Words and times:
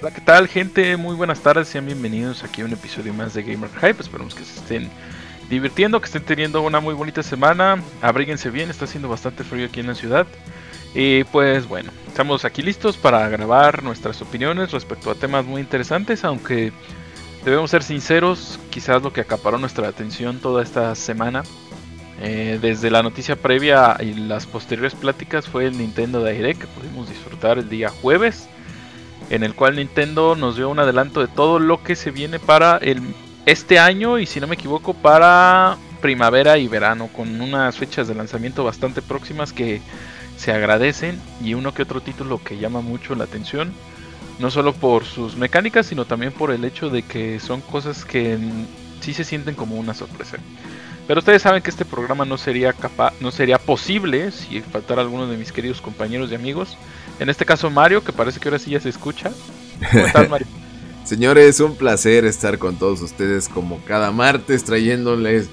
Hola, 0.00 0.12
¿qué 0.12 0.20
tal, 0.20 0.46
gente? 0.46 0.96
Muy 0.96 1.16
buenas 1.16 1.40
tardes, 1.40 1.66
sean 1.66 1.84
bienvenidos 1.84 2.44
aquí 2.44 2.62
a 2.62 2.64
un 2.64 2.72
episodio 2.72 3.12
más 3.12 3.34
de 3.34 3.42
Gamer 3.42 3.68
Hype. 3.80 4.00
Esperamos 4.00 4.32
que 4.32 4.44
se 4.44 4.60
estén 4.60 4.88
divirtiendo, 5.50 5.98
que 5.98 6.06
estén 6.06 6.22
teniendo 6.22 6.62
una 6.62 6.78
muy 6.78 6.94
bonita 6.94 7.20
semana. 7.24 7.82
Abríguense 8.00 8.48
bien, 8.50 8.70
está 8.70 8.84
haciendo 8.84 9.08
bastante 9.08 9.42
frío 9.42 9.66
aquí 9.66 9.80
en 9.80 9.88
la 9.88 9.96
ciudad. 9.96 10.28
Y 10.94 11.24
pues 11.24 11.66
bueno, 11.66 11.90
estamos 12.06 12.44
aquí 12.44 12.62
listos 12.62 12.96
para 12.96 13.28
grabar 13.28 13.82
nuestras 13.82 14.22
opiniones 14.22 14.70
respecto 14.70 15.10
a 15.10 15.16
temas 15.16 15.44
muy 15.44 15.60
interesantes, 15.60 16.24
aunque 16.24 16.72
debemos 17.44 17.68
ser 17.68 17.82
sinceros, 17.82 18.60
quizás 18.70 19.02
lo 19.02 19.12
que 19.12 19.22
acaparó 19.22 19.58
nuestra 19.58 19.88
atención 19.88 20.38
toda 20.38 20.62
esta 20.62 20.94
semana, 20.94 21.42
eh, 22.20 22.60
desde 22.62 22.92
la 22.92 23.02
noticia 23.02 23.34
previa 23.34 23.96
y 23.98 24.14
las 24.14 24.46
posteriores 24.46 24.94
pláticas, 24.94 25.48
fue 25.48 25.66
el 25.66 25.76
Nintendo 25.76 26.24
Direct 26.24 26.60
que 26.60 26.66
pudimos 26.68 27.08
disfrutar 27.08 27.58
el 27.58 27.68
día 27.68 27.88
jueves 27.88 28.48
en 29.30 29.42
el 29.42 29.54
cual 29.54 29.76
Nintendo 29.76 30.36
nos 30.36 30.56
dio 30.56 30.68
un 30.68 30.78
adelanto 30.78 31.20
de 31.20 31.28
todo 31.28 31.58
lo 31.58 31.82
que 31.82 31.96
se 31.96 32.10
viene 32.10 32.38
para 32.38 32.80
este 33.46 33.78
año 33.78 34.18
y 34.18 34.26
si 34.26 34.40
no 34.40 34.46
me 34.46 34.54
equivoco 34.54 34.94
para 34.94 35.76
primavera 36.00 36.58
y 36.58 36.68
verano 36.68 37.08
con 37.08 37.40
unas 37.40 37.76
fechas 37.76 38.08
de 38.08 38.14
lanzamiento 38.14 38.64
bastante 38.64 39.02
próximas 39.02 39.52
que 39.52 39.80
se 40.36 40.52
agradecen 40.52 41.20
y 41.42 41.54
uno 41.54 41.74
que 41.74 41.82
otro 41.82 42.00
título 42.00 42.40
que 42.42 42.58
llama 42.58 42.80
mucho 42.80 43.14
la 43.14 43.24
atención 43.24 43.72
no 44.38 44.50
solo 44.50 44.72
por 44.72 45.04
sus 45.04 45.36
mecánicas 45.36 45.86
sino 45.86 46.04
también 46.04 46.32
por 46.32 46.52
el 46.52 46.64
hecho 46.64 46.90
de 46.90 47.02
que 47.02 47.40
son 47.40 47.60
cosas 47.60 48.04
que 48.04 48.38
sí 49.00 49.14
se 49.14 49.24
sienten 49.24 49.54
como 49.54 49.76
una 49.76 49.94
sorpresa. 49.94 50.38
Pero 51.06 51.20
ustedes 51.20 51.40
saben 51.40 51.62
que 51.62 51.70
este 51.70 51.86
programa 51.86 52.26
no 52.26 52.36
sería 52.36 52.74
capaz, 52.74 53.14
no 53.20 53.30
sería 53.30 53.58
posible 53.58 54.30
si 54.30 54.60
faltara 54.60 55.00
alguno 55.00 55.26
de 55.26 55.38
mis 55.38 55.52
queridos 55.52 55.80
compañeros 55.80 56.30
y 56.30 56.34
amigos. 56.34 56.76
En 57.18 57.28
este 57.28 57.44
caso 57.44 57.70
Mario, 57.70 58.02
que 58.04 58.12
parece 58.12 58.40
que 58.40 58.48
ahora 58.48 58.58
sí 58.58 58.70
ya 58.70 58.80
se 58.80 58.88
escucha. 58.88 59.30
¿Cómo 59.92 60.06
estás, 60.06 60.28
Mario? 60.30 60.46
Señores, 61.04 61.60
un 61.60 61.74
placer 61.74 62.24
estar 62.24 62.58
con 62.58 62.76
todos 62.76 63.00
ustedes 63.00 63.48
como 63.48 63.82
cada 63.84 64.12
martes 64.12 64.64
trayéndoles 64.64 65.48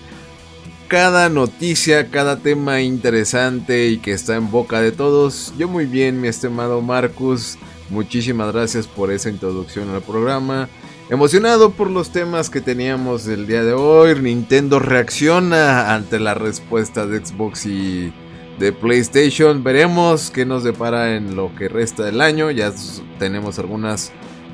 cada 0.87 1.29
noticia, 1.29 2.09
cada 2.11 2.37
tema 2.37 2.81
interesante 2.81 3.87
y 3.87 3.97
que 3.97 4.11
está 4.11 4.35
en 4.35 4.51
boca 4.51 4.81
de 4.81 4.91
todos. 4.91 5.53
Yo 5.57 5.67
muy 5.67 5.85
bien, 5.85 6.21
mi 6.21 6.27
estimado 6.27 6.81
Marcus. 6.81 7.57
Muchísimas 7.89 8.53
gracias 8.53 8.87
por 8.87 9.11
esa 9.11 9.29
introducción 9.29 9.89
al 9.89 10.01
programa. 10.01 10.69
Emocionado 11.09 11.71
por 11.71 11.89
los 11.89 12.11
temas 12.11 12.49
que 12.49 12.61
teníamos 12.61 13.27
el 13.27 13.45
día 13.45 13.63
de 13.63 13.73
hoy, 13.73 14.19
Nintendo 14.19 14.79
reacciona 14.79 15.93
ante 15.93 16.19
la 16.19 16.33
respuesta 16.33 17.05
de 17.05 17.23
Xbox 17.23 17.65
y 17.67 18.11
de 18.59 18.71
PlayStation. 18.71 19.63
Veremos 19.63 20.31
qué 20.31 20.45
nos 20.45 20.63
depara 20.63 21.15
en 21.15 21.35
lo 21.35 21.53
que 21.55 21.67
resta 21.67 22.03
del 22.03 22.21
año. 22.21 22.51
Ya 22.51 22.73
tenemos 23.19 23.59
algunas, 23.59 24.11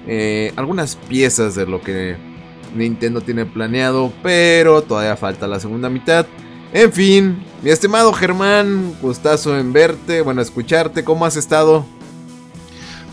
eh, 0.08 0.54
algunas 0.56 0.96
piezas 0.96 1.56
de 1.56 1.66
lo 1.66 1.82
que 1.82 2.16
Nintendo 2.76 3.22
tiene 3.22 3.46
planeado, 3.46 4.12
pero 4.24 4.82
todavía 4.82 5.16
falta 5.16 5.48
la 5.48 5.60
segunda 5.60 5.90
mitad. 5.90 6.26
En 6.74 6.92
fin, 6.92 7.44
mi 7.62 7.70
estimado 7.70 8.14
Germán, 8.14 8.96
gustazo 9.02 9.58
en 9.58 9.74
verte, 9.74 10.22
bueno, 10.22 10.42
escucharte. 10.42 11.04
¿Cómo 11.04 11.26
has 11.26 11.36
estado? 11.36 11.86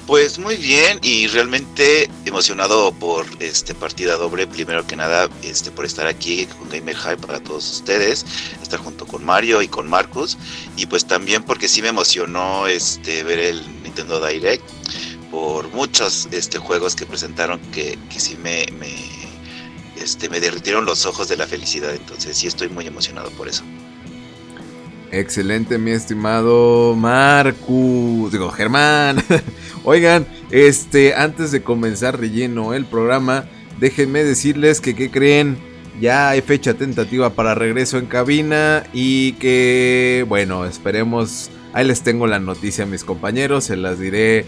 Pues 0.09 0.39
muy 0.39 0.57
bien 0.57 0.99
y 1.03 1.27
realmente 1.27 2.09
emocionado 2.25 2.93
por 2.93 3.27
este 3.41 3.75
partida 3.75 4.17
doble, 4.17 4.47
primero 4.47 4.87
que 4.87 4.97
nada, 4.97 5.29
este 5.43 5.71
por 5.71 5.85
estar 5.85 6.07
aquí 6.07 6.47
con 6.47 6.71
Gamer 6.71 6.97
High 6.97 7.19
para 7.19 7.41
todos 7.41 7.71
ustedes, 7.71 8.25
estar 8.63 8.81
junto 8.81 9.07
con 9.07 9.23
Mario 9.23 9.61
y 9.61 9.69
con 9.69 9.87
Marcus 9.87 10.39
y 10.79 10.87
pues 10.87 11.05
también 11.07 11.43
porque 11.43 11.69
sí 11.69 11.83
me 11.83 11.89
emocionó 11.89 12.67
este 12.67 13.23
ver 13.23 13.39
el 13.39 13.83
Nintendo 13.83 14.27
Direct 14.27 14.67
por 15.31 15.69
muchos 15.75 16.27
este 16.33 16.57
juegos 16.57 16.97
que 16.97 17.05
presentaron 17.05 17.61
que, 17.71 17.99
que 18.11 18.19
sí 18.19 18.39
me, 18.39 18.65
me 18.79 18.91
este 20.03 20.31
me 20.31 20.41
derritieron 20.41 20.87
los 20.87 21.05
ojos 21.05 21.29
de 21.29 21.37
la 21.37 21.47
felicidad, 21.47 21.95
entonces 21.95 22.35
sí 22.39 22.47
estoy 22.47 22.71
muy 22.71 22.87
emocionado 22.87 23.29
por 23.33 23.47
eso. 23.47 23.63
Excelente, 25.11 25.79
mi 25.79 25.93
estimado 25.93 26.95
Marcus. 26.95 28.31
Digo, 28.31 28.51
Germán. 28.51 29.23
Oigan, 29.85 30.27
este, 30.51 31.15
antes 31.15 31.51
de 31.51 31.63
comenzar 31.63 32.21
relleno 32.21 32.75
el 32.75 32.85
programa, 32.85 33.47
déjenme 33.81 34.23
decirles 34.23 34.81
que, 34.81 34.95
¿qué 34.95 35.11
creen? 35.11 35.57
Ya 35.99 36.29
hay 36.29 36.43
fecha 36.43 36.75
tentativa 36.75 37.31
para 37.31 37.55
regreso 37.55 37.99
en 37.99 38.07
cabina 38.07 38.85
y 38.93 39.33
que, 39.35 40.25
bueno, 40.29 40.67
esperemos. 40.67 41.51
Ahí 41.73 41.87
les 41.87 42.03
tengo 42.03 42.27
la 42.27 42.39
noticia 42.39 42.87
mis 42.87 43.05
compañeros, 43.05 43.65
se 43.65 43.77
las 43.77 43.99
diré 43.99 44.47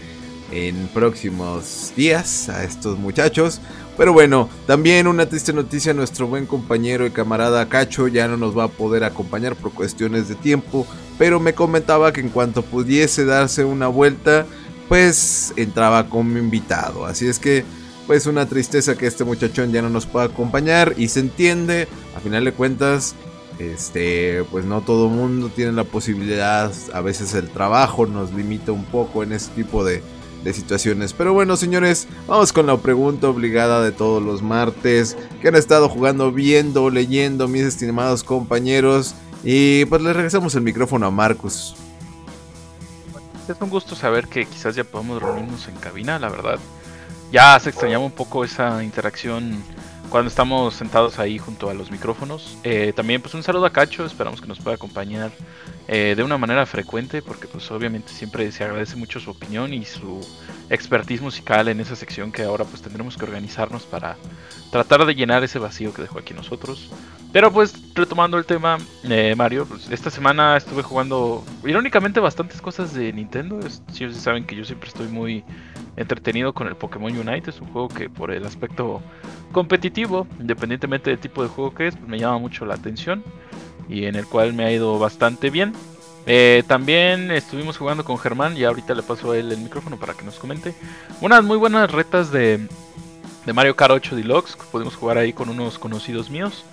en 0.51 0.87
próximos 0.93 1.93
días 1.95 2.49
a 2.49 2.63
estos 2.63 2.99
muchachos. 2.99 3.61
Pero 4.01 4.13
bueno, 4.13 4.49
también 4.65 5.05
una 5.05 5.27
triste 5.27 5.53
noticia, 5.53 5.93
nuestro 5.93 6.25
buen 6.25 6.47
compañero 6.47 7.05
y 7.05 7.11
camarada 7.11 7.69
Cacho 7.69 8.07
ya 8.07 8.27
no 8.27 8.35
nos 8.35 8.57
va 8.57 8.63
a 8.63 8.67
poder 8.67 9.03
acompañar 9.03 9.55
por 9.55 9.73
cuestiones 9.73 10.27
de 10.27 10.33
tiempo, 10.33 10.87
pero 11.19 11.39
me 11.39 11.53
comentaba 11.53 12.11
que 12.11 12.21
en 12.21 12.29
cuanto 12.29 12.63
pudiese 12.63 13.25
darse 13.25 13.63
una 13.63 13.89
vuelta, 13.89 14.47
pues 14.89 15.53
entraba 15.55 16.09
como 16.09 16.39
invitado. 16.39 17.05
Así 17.05 17.27
es 17.27 17.37
que, 17.37 17.63
pues 18.07 18.25
una 18.25 18.47
tristeza 18.47 18.97
que 18.97 19.05
este 19.05 19.23
muchachón 19.23 19.71
ya 19.71 19.83
no 19.83 19.89
nos 19.91 20.07
pueda 20.07 20.25
acompañar 20.25 20.95
y 20.97 21.09
se 21.09 21.19
entiende, 21.19 21.87
a 22.17 22.21
final 22.21 22.43
de 22.43 22.53
cuentas, 22.53 23.13
este, 23.59 24.43
pues 24.49 24.65
no 24.65 24.81
todo 24.81 25.09
mundo 25.09 25.51
tiene 25.55 25.73
la 25.73 25.83
posibilidad, 25.83 26.73
a 26.91 27.01
veces 27.01 27.35
el 27.35 27.51
trabajo 27.51 28.07
nos 28.07 28.33
limita 28.33 28.71
un 28.71 28.85
poco 28.85 29.21
en 29.21 29.33
ese 29.33 29.51
tipo 29.51 29.85
de 29.85 30.01
de 30.43 30.53
situaciones. 30.53 31.13
Pero 31.13 31.33
bueno, 31.33 31.57
señores, 31.57 32.07
vamos 32.27 32.53
con 32.53 32.67
la 32.67 32.77
pregunta 32.77 33.27
obligada 33.27 33.83
de 33.83 33.91
todos 33.91 34.21
los 34.21 34.41
martes 34.41 35.17
que 35.41 35.49
han 35.49 35.55
estado 35.55 35.89
jugando, 35.89 36.31
viendo, 36.31 36.89
leyendo, 36.89 37.47
mis 37.47 37.63
estimados 37.63 38.23
compañeros. 38.23 39.15
Y 39.43 39.85
pues 39.85 40.01
les 40.01 40.15
regresamos 40.15 40.55
el 40.55 40.61
micrófono 40.61 41.07
a 41.07 41.11
Marcus. 41.11 41.75
Es 43.47 43.59
un 43.59 43.69
gusto 43.69 43.95
saber 43.95 44.27
que 44.27 44.45
quizás 44.45 44.75
ya 44.75 44.83
podemos 44.83 45.21
reunirnos 45.21 45.67
en 45.67 45.75
cabina, 45.75 46.19
la 46.19 46.29
verdad. 46.29 46.59
Ya 47.31 47.59
se 47.59 47.69
extrañaba 47.69 48.03
un 48.03 48.11
poco 48.11 48.43
esa 48.43 48.83
interacción 48.83 49.63
cuando 50.11 50.27
estamos 50.27 50.73
sentados 50.73 51.19
ahí 51.19 51.37
junto 51.37 51.69
a 51.69 51.73
los 51.73 51.89
micrófonos. 51.89 52.57
Eh, 52.63 52.91
también 52.93 53.21
pues 53.21 53.33
un 53.33 53.43
saludo 53.43 53.65
a 53.65 53.71
Cacho, 53.71 54.05
esperamos 54.05 54.41
que 54.41 54.47
nos 54.47 54.59
pueda 54.59 54.75
acompañar 54.75 55.31
eh, 55.87 56.15
de 56.17 56.23
una 56.23 56.37
manera 56.37 56.65
frecuente 56.65 57.21
porque 57.21 57.47
pues 57.47 57.71
obviamente 57.71 58.11
siempre 58.11 58.51
se 58.51 58.65
agradece 58.65 58.97
mucho 58.97 59.21
su 59.21 59.31
opinión 59.31 59.73
y 59.73 59.85
su 59.85 60.19
expertise 60.69 61.21
musical 61.21 61.69
en 61.69 61.79
esa 61.79 61.95
sección 61.95 62.33
que 62.33 62.43
ahora 62.43 62.65
pues 62.65 62.81
tendremos 62.81 63.15
que 63.15 63.23
organizarnos 63.23 63.83
para 63.83 64.17
tratar 64.69 65.05
de 65.05 65.15
llenar 65.15 65.45
ese 65.45 65.59
vacío 65.59 65.93
que 65.93 66.01
dejó 66.01 66.19
aquí 66.19 66.33
nosotros. 66.33 66.91
Pero 67.31 67.49
pues 67.53 67.73
retomando 67.95 68.37
el 68.37 68.43
tema, 68.43 68.79
eh, 69.03 69.33
Mario, 69.37 69.65
pues 69.65 69.89
esta 69.89 70.09
semana 70.09 70.57
estuve 70.57 70.83
jugando 70.83 71.45
irónicamente 71.63 72.19
bastantes 72.19 72.61
cosas 72.61 72.93
de 72.93 73.13
Nintendo. 73.13 73.61
Si 73.93 74.13
saben 74.13 74.45
que 74.45 74.57
yo 74.57 74.65
siempre 74.65 74.89
estoy 74.89 75.07
muy 75.07 75.45
entretenido 76.01 76.53
con 76.53 76.67
el 76.67 76.75
Pokémon 76.75 77.15
Unite. 77.17 77.49
Es 77.49 77.61
un 77.61 77.67
juego 77.67 77.87
que 77.87 78.09
por 78.09 78.31
el 78.31 78.45
aspecto 78.45 79.01
competitivo, 79.51 80.27
independientemente 80.39 81.09
del 81.09 81.19
tipo 81.19 81.43
de 81.43 81.49
juego 81.49 81.73
que 81.73 81.87
es, 81.87 81.99
me 82.01 82.19
llama 82.19 82.37
mucho 82.37 82.65
la 82.65 82.75
atención 82.75 83.23
y 83.89 84.05
en 84.05 84.15
el 84.15 84.25
cual 84.25 84.53
me 84.53 84.65
ha 84.65 84.71
ido 84.71 84.97
bastante 84.99 85.49
bien. 85.49 85.73
Eh, 86.27 86.63
también 86.67 87.31
estuvimos 87.31 87.77
jugando 87.77 88.05
con 88.05 88.17
Germán 88.17 88.55
y 88.55 88.63
ahorita 88.63 88.93
le 88.93 89.01
paso 89.01 89.31
a 89.31 89.37
él 89.37 89.51
el 89.51 89.57
micrófono 89.59 89.97
para 89.97 90.13
que 90.13 90.23
nos 90.23 90.37
comente. 90.37 90.75
Unas 91.19 91.43
muy 91.43 91.57
buenas 91.57 91.91
retas 91.91 92.31
de, 92.31 92.67
de 93.45 93.53
Mario 93.53 93.75
Kart 93.75 93.91
8 93.91 94.15
Deluxe 94.15 94.55
pudimos 94.71 94.95
jugar 94.95 95.17
ahí 95.17 95.33
con 95.33 95.49
unos 95.49 95.79
conocidos 95.79 96.29
míos. 96.29 96.63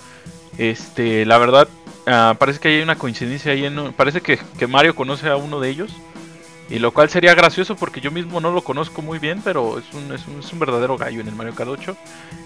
Este, 0.59 1.25
la 1.25 1.39
verdad, 1.39 1.69
ah, 2.07 2.37
parece 2.39 2.61
que 2.61 2.69
hay 2.69 2.83
una 2.83 2.97
coincidencia 2.97 3.53
ahí. 3.53 3.65
En, 3.65 3.93
parece 3.95 4.21
que, 4.21 4.39
que 4.59 4.67
Mario 4.67 4.95
conoce 4.95 5.29
a 5.29 5.37
uno 5.37 5.61
de 5.61 5.71
ellos. 5.71 5.91
Y 6.71 6.79
lo 6.79 6.93
cual 6.93 7.09
sería 7.09 7.35
gracioso 7.35 7.77
porque 7.77 8.01
yo 8.01 8.11
mismo 8.11 8.41
no 8.41 8.53
lo 8.53 8.63
conozco 8.63 9.01
muy 9.01 9.19
bien, 9.19 9.41
pero 9.43 9.79
es 9.79 9.85
un, 9.95 10.13
es 10.13 10.27
un, 10.27 10.41
es 10.41 10.53
un 10.53 10.59
verdadero 10.59 10.99
gallo 10.99 11.21
en 11.21 11.29
el 11.29 11.35
Mario 11.35 11.55
Kart 11.55 11.71
8. 11.71 11.97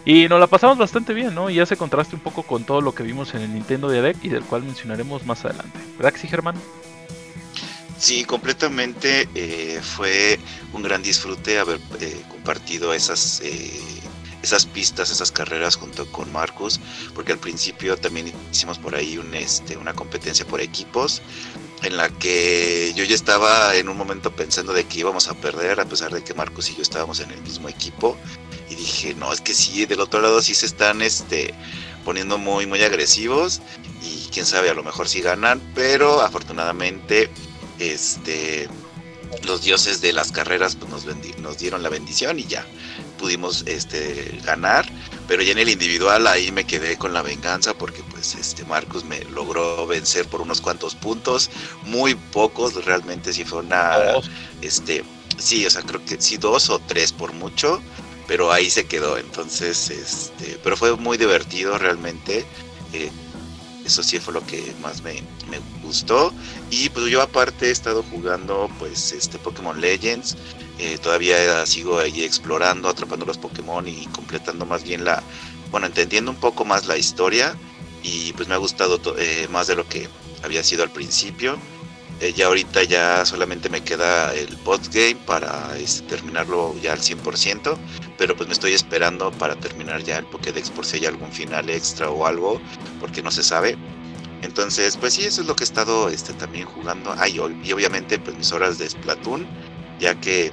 Y 0.04 0.28
nos 0.28 0.38
la 0.38 0.46
pasamos 0.46 0.78
bastante 0.78 1.12
bien, 1.12 1.34
¿no? 1.34 1.50
Y 1.50 1.58
hace 1.58 1.76
contraste 1.76 2.14
un 2.14 2.22
poco 2.22 2.44
con 2.44 2.64
todo 2.64 2.80
lo 2.80 2.94
que 2.94 3.02
vimos 3.02 3.34
en 3.34 3.42
el 3.42 3.52
Nintendo 3.52 3.90
Direct 3.90 4.24
y 4.24 4.28
del 4.28 4.44
cual 4.44 4.62
mencionaremos 4.62 5.26
más 5.26 5.44
adelante. 5.44 5.78
¿Verdad 5.96 6.12
que 6.12 6.18
sí, 6.18 6.28
Germán? 6.28 6.54
Sí, 8.02 8.24
completamente. 8.24 9.28
Eh, 9.36 9.80
fue 9.80 10.38
un 10.72 10.82
gran 10.82 11.02
disfrute 11.02 11.60
haber 11.60 11.78
eh, 12.00 12.20
compartido 12.28 12.92
esas, 12.92 13.40
eh, 13.44 13.80
esas 14.42 14.66
pistas, 14.66 15.10
esas 15.10 15.30
carreras 15.30 15.76
junto 15.76 16.10
con 16.10 16.32
Marcus, 16.32 16.80
porque 17.14 17.32
al 17.32 17.38
principio 17.38 17.96
también 17.96 18.32
hicimos 18.50 18.78
por 18.78 18.94
ahí 18.94 19.20
este, 19.34 19.76
una 19.76 19.94
competencia 19.94 20.46
por 20.46 20.60
equipos 20.60 21.22
en 21.82 21.96
la 21.96 22.08
que 22.08 22.92
yo 22.94 23.04
ya 23.04 23.14
estaba 23.14 23.74
en 23.74 23.88
un 23.88 23.96
momento 23.96 24.34
pensando 24.34 24.72
de 24.72 24.84
que 24.84 25.00
íbamos 25.00 25.28
a 25.28 25.34
perder, 25.34 25.80
a 25.80 25.84
pesar 25.84 26.12
de 26.12 26.22
que 26.22 26.34
Marcos 26.34 26.70
y 26.70 26.76
yo 26.76 26.82
estábamos 26.82 27.20
en 27.20 27.30
el 27.30 27.40
mismo 27.42 27.68
equipo. 27.68 28.16
Y 28.70 28.76
dije, 28.76 29.14
no, 29.14 29.32
es 29.32 29.40
que 29.40 29.52
sí, 29.52 29.84
del 29.84 30.00
otro 30.00 30.20
lado 30.20 30.40
sí 30.40 30.54
se 30.54 30.66
están 30.66 31.02
este, 31.02 31.52
poniendo 32.04 32.38
muy, 32.38 32.66
muy 32.66 32.82
agresivos. 32.82 33.60
Y 34.02 34.28
quién 34.32 34.46
sabe, 34.46 34.70
a 34.70 34.74
lo 34.74 34.84
mejor 34.84 35.08
sí 35.08 35.20
ganan. 35.20 35.60
Pero 35.74 36.20
afortunadamente, 36.20 37.28
este, 37.80 38.68
los 39.44 39.62
dioses 39.62 40.00
de 40.00 40.12
las 40.12 40.30
carreras 40.30 40.76
pues, 40.76 41.04
nos 41.38 41.58
dieron 41.58 41.82
la 41.82 41.88
bendición 41.88 42.38
y 42.38 42.44
ya 42.44 42.64
pudimos 43.22 43.62
este, 43.66 44.40
ganar. 44.44 44.84
Pero 45.28 45.42
ya 45.42 45.52
en 45.52 45.58
el 45.58 45.68
individual 45.68 46.26
ahí 46.26 46.50
me 46.50 46.66
quedé 46.66 46.98
con 46.98 47.14
la 47.14 47.22
venganza 47.22 47.72
porque 47.72 48.02
pues 48.10 48.34
este 48.34 48.64
Marcus 48.64 49.04
me 49.04 49.22
logró 49.26 49.86
vencer 49.86 50.26
por 50.26 50.40
unos 50.40 50.60
cuantos 50.60 50.96
puntos, 50.96 51.48
muy 51.84 52.16
pocos, 52.16 52.84
realmente 52.84 53.32
si 53.32 53.44
fue 53.44 53.60
una 53.60 53.96
este 54.60 55.04
sí, 55.38 55.64
o 55.64 55.70
sea, 55.70 55.82
creo 55.82 56.04
que 56.04 56.20
sí 56.20 56.36
dos 56.36 56.68
o 56.68 56.80
tres 56.80 57.12
por 57.12 57.32
mucho, 57.32 57.80
pero 58.26 58.52
ahí 58.52 58.68
se 58.68 58.86
quedó. 58.86 59.16
Entonces, 59.16 59.90
este, 59.90 60.58
pero 60.62 60.76
fue 60.76 60.96
muy 60.96 61.16
divertido 61.16 61.78
realmente. 61.78 62.44
Eh, 62.92 63.10
eso 63.84 64.02
sí 64.02 64.18
fue 64.18 64.34
lo 64.34 64.46
que 64.46 64.74
más 64.80 65.02
me, 65.02 65.22
me, 65.50 65.60
gustó. 65.82 66.32
Y 66.70 66.88
pues 66.90 67.06
yo 67.06 67.20
aparte 67.22 67.68
he 67.68 67.70
estado 67.70 68.02
jugando 68.10 68.70
pues 68.78 69.12
este 69.12 69.38
Pokémon 69.38 69.80
Legends. 69.80 70.36
Eh, 70.78 70.98
todavía 70.98 71.64
sigo 71.66 71.98
ahí 71.98 72.22
explorando, 72.22 72.88
atrapando 72.88 73.26
los 73.26 73.38
Pokémon 73.38 73.86
y 73.86 74.06
completando 74.06 74.64
más 74.64 74.82
bien 74.84 75.04
la, 75.04 75.22
bueno, 75.70 75.86
entendiendo 75.86 76.30
un 76.30 76.38
poco 76.38 76.64
más 76.64 76.86
la 76.86 76.96
historia. 76.96 77.56
Y 78.02 78.32
pues 78.32 78.48
me 78.48 78.54
ha 78.54 78.58
gustado 78.58 79.00
eh, 79.18 79.46
más 79.50 79.66
de 79.66 79.76
lo 79.76 79.86
que 79.88 80.08
había 80.42 80.62
sido 80.62 80.82
al 80.82 80.90
principio. 80.90 81.58
Eh, 82.22 82.32
ya 82.32 82.46
ahorita 82.46 82.84
ya 82.84 83.26
solamente 83.26 83.68
me 83.68 83.82
queda 83.82 84.32
el 84.32 84.56
postgame 84.58 85.16
para 85.26 85.76
este, 85.76 86.06
terminarlo 86.06 86.72
ya 86.80 86.92
al 86.92 87.00
100%, 87.00 87.76
pero 88.22 88.36
pues 88.36 88.46
me 88.46 88.52
estoy 88.52 88.72
esperando 88.72 89.32
para 89.32 89.56
terminar 89.56 90.04
ya 90.04 90.16
el 90.16 90.26
Pokédex 90.26 90.70
por 90.70 90.86
si 90.86 90.98
hay 90.98 91.06
algún 91.06 91.32
final 91.32 91.68
extra 91.68 92.08
o 92.08 92.24
algo, 92.24 92.60
porque 93.00 93.20
no 93.20 93.32
se 93.32 93.42
sabe. 93.42 93.76
Entonces, 94.42 94.96
pues 94.96 95.14
sí, 95.14 95.24
eso 95.24 95.40
es 95.40 95.48
lo 95.48 95.56
que 95.56 95.64
he 95.64 95.66
estado 95.66 96.08
este, 96.08 96.32
también 96.32 96.64
jugando. 96.64 97.12
Ah, 97.18 97.28
y, 97.28 97.40
obviamente 97.40 98.20
pues 98.20 98.36
mis 98.36 98.52
horas 98.52 98.78
de 98.78 98.88
Splatoon, 98.88 99.44
ya 99.98 100.14
que 100.20 100.52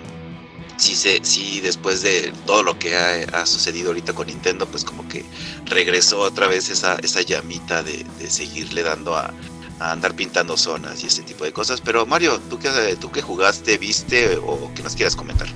sí, 0.78 0.96
se, 0.96 1.24
sí 1.24 1.62
después 1.62 2.02
de 2.02 2.34
todo 2.48 2.64
lo 2.64 2.80
que 2.80 2.96
ha, 2.96 3.46
sucedido 3.46 3.90
ahorita 3.90 4.14
con 4.14 4.26
Nintendo, 4.26 4.66
pues 4.66 4.84
como 4.84 5.08
que 5.08 5.24
regresó 5.66 6.22
otra 6.22 6.48
vez 6.48 6.72
esa, 6.72 6.96
esa 7.04 7.22
llamita 7.22 7.84
de 7.84 8.04
seguirle 8.32 8.82
dando 8.82 9.16
a, 9.16 9.32
a 9.80 9.92
andar 9.92 10.16
pintando 10.16 10.58
zonas 10.58 11.04
y 11.04 11.06
ese 11.06 11.22
tipo 11.22 11.44
de 11.44 11.54
cosas. 11.54 11.82
Pero 11.82 12.08
Mario, 12.08 12.40
¿tú 12.50 12.58
qué, 12.58 12.98
tú 13.00 13.12
qué 13.12 13.22
jugaste, 13.22 13.78
viste 13.78 14.38
o 14.38 14.72
qué 14.74 14.82
nos 14.82 14.96
quieras 14.96 15.16
comentar? 15.16 15.48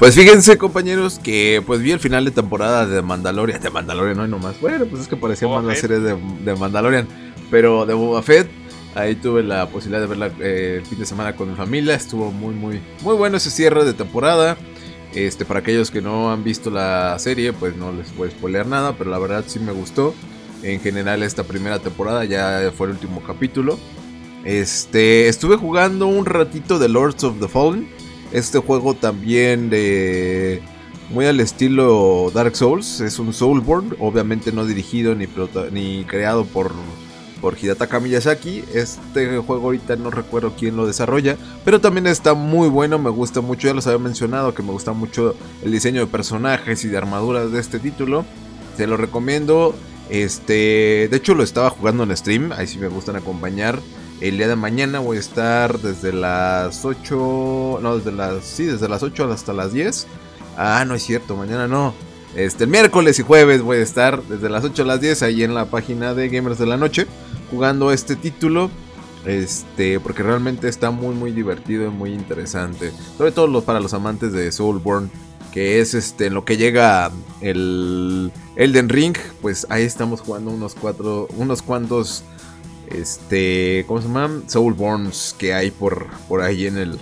Pues 0.00 0.14
fíjense 0.14 0.56
compañeros 0.56 1.20
que 1.22 1.62
pues 1.66 1.82
vi 1.82 1.90
el 1.92 2.00
final 2.00 2.24
de 2.24 2.30
temporada 2.30 2.86
de 2.86 3.02
Mandalorian, 3.02 3.60
de 3.60 3.68
Mandalorian 3.68 4.16
no 4.16 4.22
hay 4.22 4.30
nomás, 4.30 4.58
bueno 4.58 4.86
pues 4.86 5.02
es 5.02 5.08
que 5.08 5.14
parecía 5.14 5.46
más 5.46 5.62
la 5.62 5.74
serie 5.74 6.00
de, 6.00 6.16
de, 6.42 6.56
Mandalorian, 6.56 7.06
pero 7.50 7.84
de 7.84 7.92
Boba 7.92 8.22
Fett, 8.22 8.48
ahí 8.94 9.14
tuve 9.14 9.42
la 9.42 9.68
posibilidad 9.68 10.00
de 10.00 10.06
verla 10.06 10.32
eh, 10.40 10.76
el 10.78 10.86
fin 10.86 11.00
de 11.00 11.04
semana 11.04 11.36
con 11.36 11.50
mi 11.50 11.54
familia, 11.54 11.94
estuvo 11.96 12.32
muy 12.32 12.54
muy 12.54 12.80
muy 13.02 13.14
bueno 13.14 13.36
ese 13.36 13.50
cierre 13.50 13.84
de 13.84 13.92
temporada, 13.92 14.56
este 15.14 15.44
para 15.44 15.60
aquellos 15.60 15.90
que 15.90 16.00
no 16.00 16.32
han 16.32 16.44
visto 16.44 16.70
la 16.70 17.18
serie 17.18 17.52
pues 17.52 17.76
no 17.76 17.92
les 17.92 18.16
voy 18.16 18.28
a 18.28 18.30
spoilear 18.30 18.66
nada, 18.66 18.94
pero 18.96 19.10
la 19.10 19.18
verdad 19.18 19.44
sí 19.46 19.60
me 19.60 19.72
gustó, 19.72 20.14
en 20.62 20.80
general 20.80 21.22
esta 21.22 21.44
primera 21.44 21.78
temporada, 21.78 22.24
ya 22.24 22.72
fue 22.74 22.86
el 22.86 22.94
último 22.94 23.22
capítulo. 23.22 23.78
Este, 24.46 25.28
estuve 25.28 25.56
jugando 25.56 26.06
un 26.06 26.24
ratito 26.24 26.78
de 26.78 26.88
Lords 26.88 27.22
of 27.24 27.38
the 27.38 27.48
Fallen, 27.48 27.86
este 28.32 28.58
juego 28.58 28.94
también 28.94 29.70
de 29.70 30.62
muy 31.10 31.26
al 31.26 31.40
estilo 31.40 32.30
Dark 32.32 32.54
Souls, 32.54 33.00
es 33.00 33.18
un 33.18 33.32
Soulborn, 33.32 33.96
obviamente 33.98 34.52
no 34.52 34.64
dirigido 34.64 35.14
ni, 35.14 36.04
creado 36.04 36.44
por 36.44 36.72
por 37.40 37.56
Hidataka 37.58 38.00
Miyazaki. 38.00 38.64
Este 38.74 39.38
juego 39.38 39.64
ahorita 39.64 39.96
no 39.96 40.10
recuerdo 40.10 40.52
quién 40.58 40.76
lo 40.76 40.86
desarrolla, 40.86 41.36
pero 41.64 41.80
también 41.80 42.06
está 42.06 42.34
muy 42.34 42.68
bueno, 42.68 42.98
me 42.98 43.10
gusta 43.10 43.40
mucho, 43.40 43.68
ya 43.68 43.74
los 43.74 43.86
había 43.86 43.98
mencionado 43.98 44.54
que 44.54 44.62
me 44.62 44.72
gusta 44.72 44.92
mucho 44.92 45.34
el 45.64 45.72
diseño 45.72 46.02
de 46.02 46.06
personajes 46.06 46.84
y 46.84 46.88
de 46.88 46.98
armaduras 46.98 47.50
de 47.50 47.58
este 47.58 47.78
título. 47.78 48.24
Se 48.76 48.86
lo 48.86 48.96
recomiendo, 48.96 49.74
este, 50.10 51.08
de 51.10 51.16
hecho 51.16 51.34
lo 51.34 51.42
estaba 51.42 51.70
jugando 51.70 52.02
en 52.04 52.16
stream, 52.16 52.52
ahí 52.52 52.66
sí 52.66 52.78
me 52.78 52.88
gustan 52.88 53.16
acompañar. 53.16 53.80
El 54.20 54.36
día 54.36 54.48
de 54.48 54.56
mañana 54.56 54.98
voy 54.98 55.16
a 55.16 55.20
estar 55.20 55.80
desde 55.80 56.12
las 56.12 56.84
8, 56.84 57.78
no, 57.80 57.96
desde 57.96 58.12
las, 58.12 58.44
sí, 58.44 58.64
desde 58.64 58.88
las 58.88 59.02
8 59.02 59.32
hasta 59.32 59.54
las 59.54 59.72
10. 59.72 60.06
Ah, 60.58 60.84
no 60.86 60.94
es 60.94 61.02
cierto, 61.02 61.36
mañana 61.36 61.66
no. 61.66 61.94
Este, 62.34 62.64
el 62.64 62.70
miércoles 62.70 63.18
y 63.18 63.22
jueves 63.22 63.62
voy 63.62 63.78
a 63.78 63.82
estar 63.82 64.22
desde 64.24 64.50
las 64.50 64.62
8 64.62 64.82
a 64.82 64.86
las 64.86 65.00
10 65.00 65.22
ahí 65.22 65.42
en 65.42 65.54
la 65.54 65.64
página 65.64 66.14
de 66.14 66.28
Gamers 66.28 66.58
de 66.58 66.66
la 66.66 66.76
Noche 66.76 67.06
jugando 67.50 67.92
este 67.92 68.14
título. 68.14 68.70
Este, 69.24 70.00
porque 70.00 70.22
realmente 70.22 70.68
está 70.68 70.90
muy 70.90 71.14
muy 71.14 71.32
divertido 71.32 71.86
y 71.86 71.90
muy 71.90 72.12
interesante. 72.12 72.92
Sobre 73.16 73.32
todo 73.32 73.62
para 73.62 73.80
los 73.80 73.94
amantes 73.94 74.32
de 74.32 74.52
Soulborn 74.52 75.10
que 75.50 75.80
es 75.80 75.94
este 75.94 76.26
en 76.26 76.34
lo 76.34 76.44
que 76.44 76.56
llega 76.56 77.10
el 77.40 78.32
Elden 78.56 78.88
Ring, 78.88 79.16
pues 79.40 79.66
ahí 79.68 79.82
estamos 79.82 80.20
jugando 80.20 80.50
unos 80.50 80.74
cuatro, 80.74 81.28
unos 81.36 81.62
cuantos, 81.62 82.22
este, 82.90 83.84
¿cómo 83.86 84.00
se 84.00 84.08
llaman? 84.08 84.44
Soulborns 84.48 85.34
que 85.38 85.54
hay 85.54 85.70
por, 85.70 86.08
por 86.28 86.42
ahí 86.42 86.66
en 86.66 86.78
el, 86.78 86.98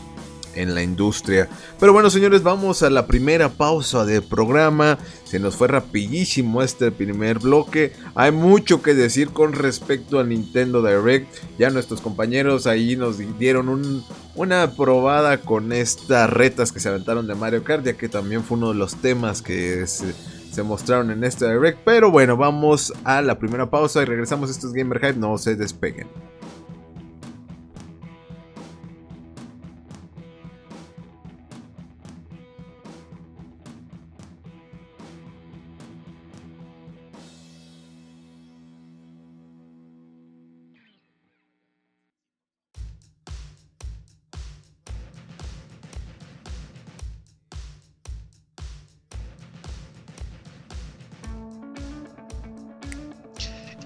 en 0.54 0.74
la 0.74 0.82
industria. 0.82 1.48
Pero 1.78 1.92
bueno, 1.92 2.10
señores, 2.10 2.42
vamos 2.42 2.82
a 2.82 2.90
la 2.90 3.06
primera 3.06 3.48
pausa 3.48 4.04
del 4.04 4.22
programa. 4.22 4.98
Se 5.24 5.38
nos 5.38 5.56
fue 5.56 5.68
rapidísimo 5.68 6.62
este 6.62 6.90
primer 6.90 7.38
bloque. 7.38 7.92
Hay 8.14 8.32
mucho 8.32 8.82
que 8.82 8.94
decir 8.94 9.30
con 9.30 9.52
respecto 9.52 10.18
al 10.18 10.30
Nintendo 10.30 10.82
Direct. 10.82 11.28
Ya 11.58 11.70
nuestros 11.70 12.00
compañeros 12.00 12.66
ahí 12.66 12.96
nos 12.96 13.18
dieron 13.38 14.04
una 14.34 14.72
probada 14.72 15.38
con 15.40 15.72
estas 15.72 16.30
retas 16.30 16.72
que 16.72 16.80
se 16.80 16.88
aventaron 16.88 17.26
de 17.26 17.34
Mario 17.34 17.62
Kart, 17.62 17.84
ya 17.84 17.92
que 17.94 18.08
también 18.08 18.42
fue 18.42 18.56
uno 18.56 18.70
de 18.70 18.78
los 18.78 18.96
temas 18.96 19.42
que 19.42 19.86
se, 19.86 20.14
se 20.58 20.64
mostraron 20.64 21.12
en 21.12 21.22
este 21.22 21.48
Direct. 21.48 21.78
Pero 21.84 22.10
bueno, 22.10 22.36
vamos 22.36 22.92
a 23.04 23.22
la 23.22 23.38
primera 23.38 23.70
pausa 23.70 24.02
y 24.02 24.06
regresamos 24.06 24.48
a 24.48 24.52
estos 24.52 24.72
Gamer 24.72 24.98
Hype. 24.98 25.20
No 25.20 25.38
se 25.38 25.54
despeguen. 25.54 26.08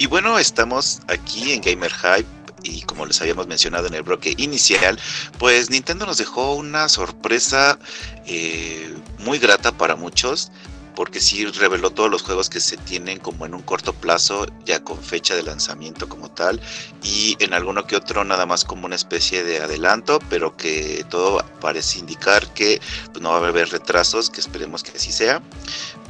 Y 0.03 0.07
bueno, 0.07 0.37
estamos 0.37 1.01
aquí 1.07 1.53
en 1.53 1.61
Gamer 1.61 1.93
Hype 1.93 2.27
y 2.65 2.83
como 2.83 3.07
les 3.07 3.21
habíamos 3.21 3.47
mencionado 3.47 3.87
en 3.87 3.95
el 3.95 4.03
bloque 4.03 4.35
inicial, 4.37 4.99
pues 5.39 5.71
Nintendo 5.71 6.07
nos 6.07 6.19
dejó 6.19 6.55
una 6.57 6.89
sorpresa 6.89 7.79
eh, 8.27 8.93
muy 9.21 9.39
grata 9.39 9.71
para 9.71 9.95
muchos 9.95 10.51
porque 10.95 11.21
sí 11.21 11.45
reveló 11.47 11.91
todos 11.91 12.11
los 12.11 12.23
juegos 12.23 12.51
que 12.51 12.61
se 12.61 12.77
tienen 12.77 13.19
como 13.19 13.47
en 13.47 13.55
un 13.55 13.63
corto 13.63 13.93
plazo, 13.93 14.47
ya 14.65 14.83
con 14.83 15.03
fecha 15.03 15.35
de 15.35 15.43
lanzamiento 15.43 16.09
como 16.09 16.31
tal, 16.31 16.61
y 17.03 17.37
en 17.41 17.55
alguno 17.55 17.87
que 17.87 17.97
otro 17.97 18.25
nada 18.25 18.47
más 18.47 18.65
como 18.65 18.87
una 18.87 18.97
especie 18.97 19.45
de 19.45 19.61
adelanto, 19.61 20.19
pero 20.29 20.57
que 20.57 21.05
todo 21.11 21.45
parece 21.61 21.99
indicar 21.99 22.53
que 22.55 22.81
pues, 23.13 23.23
no 23.23 23.31
va 23.31 23.47
a 23.47 23.49
haber 23.49 23.69
retrasos, 23.71 24.31
que 24.31 24.41
esperemos 24.41 24.83
que 24.83 24.97
así 24.97 25.13
sea. 25.13 25.43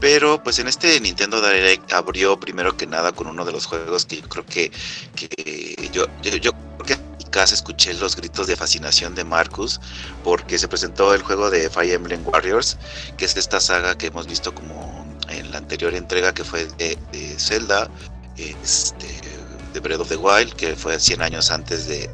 Pero 0.00 0.42
pues 0.42 0.58
en 0.58 0.66
este 0.66 0.98
Nintendo 1.00 1.40
Direct 1.40 1.92
abrió 1.92 2.38
primero 2.38 2.76
que 2.76 2.86
nada 2.88 3.12
con 3.12 3.28
uno 3.28 3.44
de 3.44 3.52
los 3.52 3.66
juegos 3.66 4.04
que 4.04 4.20
yo 4.20 4.28
creo 4.28 4.44
que, 4.44 4.72
yo, 5.92 6.06
yo, 6.22 6.52
que 6.52 6.71
casa 7.32 7.54
escuché 7.54 7.94
los 7.94 8.14
gritos 8.14 8.46
de 8.46 8.54
fascinación 8.54 9.16
de 9.16 9.24
Marcus 9.24 9.80
porque 10.22 10.58
se 10.58 10.68
presentó 10.68 11.12
el 11.14 11.22
juego 11.22 11.50
de 11.50 11.68
Fire 11.68 11.94
Emblem 11.94 12.24
Warriors, 12.24 12.78
que 13.16 13.24
es 13.24 13.36
esta 13.36 13.58
saga 13.58 13.98
que 13.98 14.06
hemos 14.06 14.28
visto 14.28 14.54
como 14.54 15.04
en 15.28 15.50
la 15.50 15.58
anterior 15.58 15.94
entrega 15.94 16.32
que 16.32 16.44
fue 16.44 16.66
de, 16.78 16.96
Zelda, 17.38 17.90
este, 18.36 19.08
de 19.72 19.80
Breath 19.80 20.00
of 20.00 20.08
the 20.08 20.16
Wild, 20.16 20.52
que 20.52 20.76
fue 20.76 21.00
100 21.00 21.22
años 21.22 21.50
antes 21.50 21.88
del, 21.88 22.08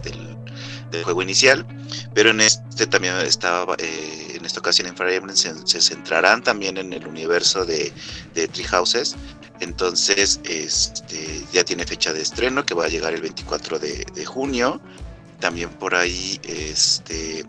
juego 1.05 1.21
inicial, 1.21 1.67
pero 2.15 2.31
en 2.31 2.41
este 2.41 2.87
también 2.87 3.15
estaba, 3.19 3.75
eh, 3.79 4.37
en 4.37 4.45
esta 4.45 4.61
ocasión 4.61 4.89
en 4.89 4.97
Fire 4.97 5.13
Emblem 5.13 5.37
se, 5.37 5.81
centrarán 5.83 6.43
también 6.43 6.79
en 6.79 6.95
el 6.95 7.07
universo 7.07 7.67
de, 7.67 7.93
de 8.35 8.49
Tree 8.49 8.65
Houses, 8.65 9.15
entonces 9.61 10.41
este, 10.45 11.45
ya 11.53 11.63
tiene 11.65 11.85
fecha 11.85 12.13
de 12.13 12.23
estreno 12.23 12.65
que 12.65 12.75
va 12.75 12.87
a 12.87 12.89
llegar 12.89 13.13
el 13.13 13.21
24 13.21 13.79
de, 13.79 14.07
de 14.15 14.25
junio 14.25 14.81
también 15.41 15.71
por 15.71 15.95
ahí 15.95 16.41
este, 16.45 17.45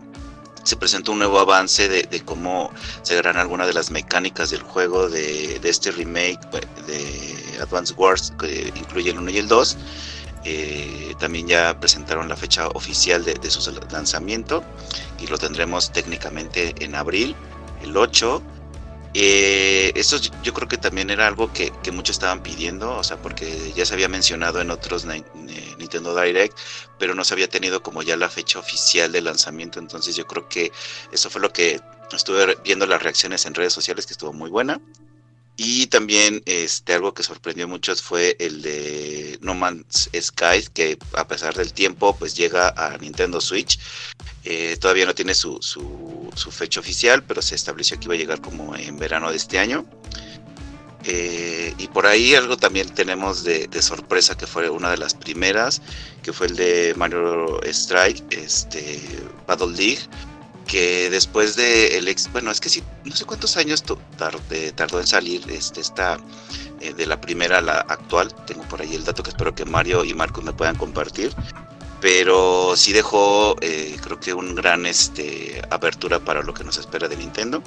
se 0.62 0.76
presentó 0.76 1.12
un 1.12 1.18
nuevo 1.18 1.38
avance 1.38 1.88
de, 1.88 2.20
cómo 2.24 2.70
se 3.02 3.18
harán 3.18 3.36
algunas 3.36 3.66
de 3.66 3.72
las 3.72 3.90
mecánicas 3.90 4.50
del 4.50 4.62
juego 4.62 5.08
de, 5.08 5.60
este 5.64 5.90
remake 5.90 6.40
de 6.86 7.60
Advance 7.60 7.94
Wars 7.94 8.32
que 8.38 8.72
incluye 8.76 9.10
el 9.10 9.18
1 9.18 9.30
y 9.30 9.38
el 9.38 9.48
2. 9.48 9.76
eh, 10.44 11.14
también 11.18 11.46
ya 11.48 11.78
presentaron 11.78 12.28
la 12.28 12.36
fecha 12.36 12.68
oficial 12.68 13.24
de, 13.24 13.34
de, 13.34 13.50
su 13.50 13.70
lanzamiento 13.90 14.64
y 15.18 15.26
lo 15.26 15.36
tendremos 15.36 15.92
técnicamente 15.92 16.74
en 16.82 16.94
abril, 16.94 17.36
el 17.82 17.96
8. 17.96 18.42
Eh, 19.12 19.92
eso 19.96 20.18
yo 20.42 20.54
creo 20.54 20.68
que 20.68 20.78
también 20.78 21.10
era 21.10 21.26
algo 21.26 21.52
que, 21.52 21.72
que, 21.82 21.90
muchos 21.90 22.14
estaban 22.14 22.40
pidiendo, 22.40 22.96
o 22.96 23.02
sea, 23.02 23.20
porque 23.20 23.72
ya 23.72 23.84
se 23.84 23.94
había 23.94 24.08
mencionado 24.08 24.60
en 24.60 24.70
otros 24.70 25.04
Nintendo 25.04 26.14
Direct, 26.20 26.56
pero 26.98 27.14
no 27.14 27.24
se 27.24 27.34
había 27.34 27.48
tenido 27.48 27.82
como 27.82 28.02
ya 28.02 28.16
la 28.16 28.28
fecha 28.28 28.60
oficial 28.60 29.10
de 29.10 29.20
lanzamiento, 29.20 29.80
entonces 29.80 30.14
yo 30.14 30.26
creo 30.26 30.48
que 30.48 30.70
eso 31.10 31.28
fue 31.28 31.40
lo 31.40 31.52
que 31.52 31.80
estuve 32.12 32.56
viendo 32.64 32.86
las 32.86 33.02
reacciones 33.02 33.46
en 33.46 33.54
redes 33.54 33.72
sociales 33.72 34.06
que 34.06 34.12
estuvo 34.12 34.32
muy 34.32 34.50
buena. 34.50 34.80
Y 35.62 35.88
también 35.88 36.42
este, 36.46 36.94
algo 36.94 37.12
que 37.12 37.22
sorprendió 37.22 37.68
muchos 37.68 38.00
fue 38.00 38.34
el 38.40 38.62
de 38.62 39.38
No 39.42 39.54
Man's 39.54 40.08
Sky, 40.18 40.66
que 40.72 40.96
a 41.12 41.28
pesar 41.28 41.52
del 41.54 41.74
tiempo, 41.74 42.16
pues 42.16 42.34
llega 42.34 42.72
a 42.78 42.96
Nintendo 42.96 43.42
Switch. 43.42 43.78
Eh, 44.44 44.78
todavía 44.80 45.04
no 45.04 45.14
tiene 45.14 45.34
su, 45.34 45.58
su, 45.60 46.30
su, 46.34 46.50
fecha 46.50 46.80
oficial, 46.80 47.22
pero 47.24 47.42
se 47.42 47.56
estableció 47.56 48.00
que 48.00 48.06
iba 48.06 48.14
a 48.14 48.16
llegar 48.16 48.40
como 48.40 48.74
en 48.74 48.96
verano 48.96 49.30
de 49.30 49.36
este 49.36 49.58
año. 49.58 49.84
Eh, 51.04 51.74
y 51.76 51.88
por 51.88 52.06
ahí 52.06 52.34
algo 52.34 52.56
también 52.56 52.88
tenemos 52.94 53.44
de, 53.44 53.66
de, 53.68 53.82
sorpresa, 53.82 54.38
que 54.38 54.46
fue 54.46 54.70
una 54.70 54.90
de 54.90 54.96
las 54.96 55.12
primeras, 55.12 55.82
que 56.22 56.32
fue 56.32 56.46
el 56.46 56.56
de 56.56 56.94
Mario 56.96 57.60
Strike, 57.64 58.24
este, 58.30 58.98
Battle 59.46 59.76
League 59.76 60.00
que 60.70 61.10
después 61.10 61.56
de 61.56 61.98
el 61.98 62.06
ex, 62.06 62.30
bueno, 62.30 62.52
es 62.52 62.60
que 62.60 62.68
sí, 62.68 62.80
no 63.04 63.16
sé 63.16 63.24
cuántos 63.24 63.56
años 63.56 63.82
tardó 64.16 65.00
en 65.00 65.06
salir 65.06 65.42
este, 65.50 65.80
esta, 65.80 66.16
eh, 66.80 66.94
de 66.94 67.06
la 67.06 67.20
primera 67.20 67.58
a 67.58 67.60
la 67.60 67.80
actual, 67.80 68.32
tengo 68.46 68.62
por 68.68 68.80
ahí 68.80 68.94
el 68.94 69.04
dato 69.04 69.24
que 69.24 69.30
espero 69.30 69.52
que 69.52 69.64
Mario 69.64 70.04
y 70.04 70.14
Marcos 70.14 70.44
me 70.44 70.52
puedan 70.52 70.76
compartir, 70.76 71.34
pero 72.00 72.76
sí 72.76 72.92
dejó 72.92 73.56
eh, 73.60 73.96
creo 74.02 74.18
que 74.18 74.32
un 74.32 74.54
gran 74.54 74.86
este, 74.86 75.62
apertura 75.70 76.18
para 76.20 76.42
lo 76.42 76.54
que 76.54 76.64
nos 76.64 76.78
espera 76.78 77.08
de 77.08 77.16
Nintendo, 77.16 77.62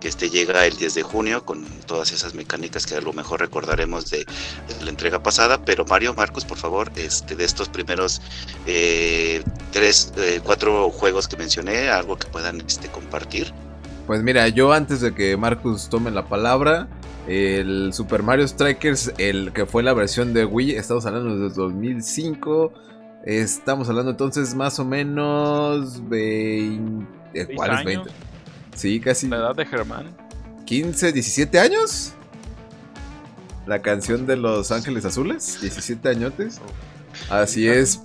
que 0.00 0.08
este 0.08 0.28
llega 0.28 0.66
el 0.66 0.76
10 0.76 0.94
de 0.94 1.02
junio 1.02 1.44
con 1.44 1.64
todas 1.86 2.12
esas 2.12 2.34
mecánicas 2.34 2.86
que 2.86 2.96
a 2.96 3.00
lo 3.00 3.12
mejor 3.12 3.40
recordaremos 3.40 4.10
de, 4.10 4.26
la 4.82 4.90
entrega 4.90 5.22
pasada, 5.22 5.64
pero 5.64 5.84
Mario, 5.84 6.14
Marcos, 6.14 6.44
por 6.44 6.58
favor, 6.58 6.90
este, 6.96 7.36
de 7.36 7.44
estos 7.44 7.68
primeros 7.68 8.20
eh, 8.66 9.42
tres, 9.72 10.12
eh, 10.16 10.40
cuatro 10.42 10.90
juegos 10.90 11.28
que 11.28 11.36
mencioné, 11.36 11.88
algo 11.88 12.16
que 12.16 12.26
puedan 12.26 12.60
este, 12.60 12.88
compartir. 12.88 13.52
Pues 14.06 14.22
mira, 14.22 14.48
yo 14.48 14.72
antes 14.72 15.00
de 15.00 15.14
que 15.14 15.36
Marcus 15.36 15.88
tome 15.88 16.10
la 16.10 16.28
palabra, 16.28 16.88
el 17.26 17.92
Super 17.92 18.22
Mario 18.22 18.46
Strikers, 18.46 19.12
el 19.18 19.52
que 19.52 19.66
fue 19.66 19.82
la 19.82 19.94
versión 19.94 20.32
de 20.32 20.44
Wii, 20.44 20.76
estamos 20.76 21.06
hablando 21.06 21.36
desde 21.36 21.56
2005. 21.56 22.72
Estamos 23.26 23.88
hablando 23.88 24.12
entonces 24.12 24.54
más 24.54 24.78
o 24.78 24.84
menos 24.84 26.08
20... 26.08 27.56
¿Cuál 27.56 27.78
es 27.80 27.84
20? 27.84 28.10
Sí, 28.76 29.00
casi. 29.00 29.26
La 29.26 29.38
edad 29.38 29.56
de 29.56 29.66
Germán. 29.66 30.16
15, 30.64 31.10
17 31.10 31.58
años. 31.58 32.12
La 33.66 33.82
canción 33.82 34.26
de 34.26 34.36
Los 34.36 34.70
Ángeles 34.70 35.04
Azules, 35.04 35.58
17 35.60 36.08
añotes. 36.08 36.60
Así 37.28 37.66
es. 37.66 38.00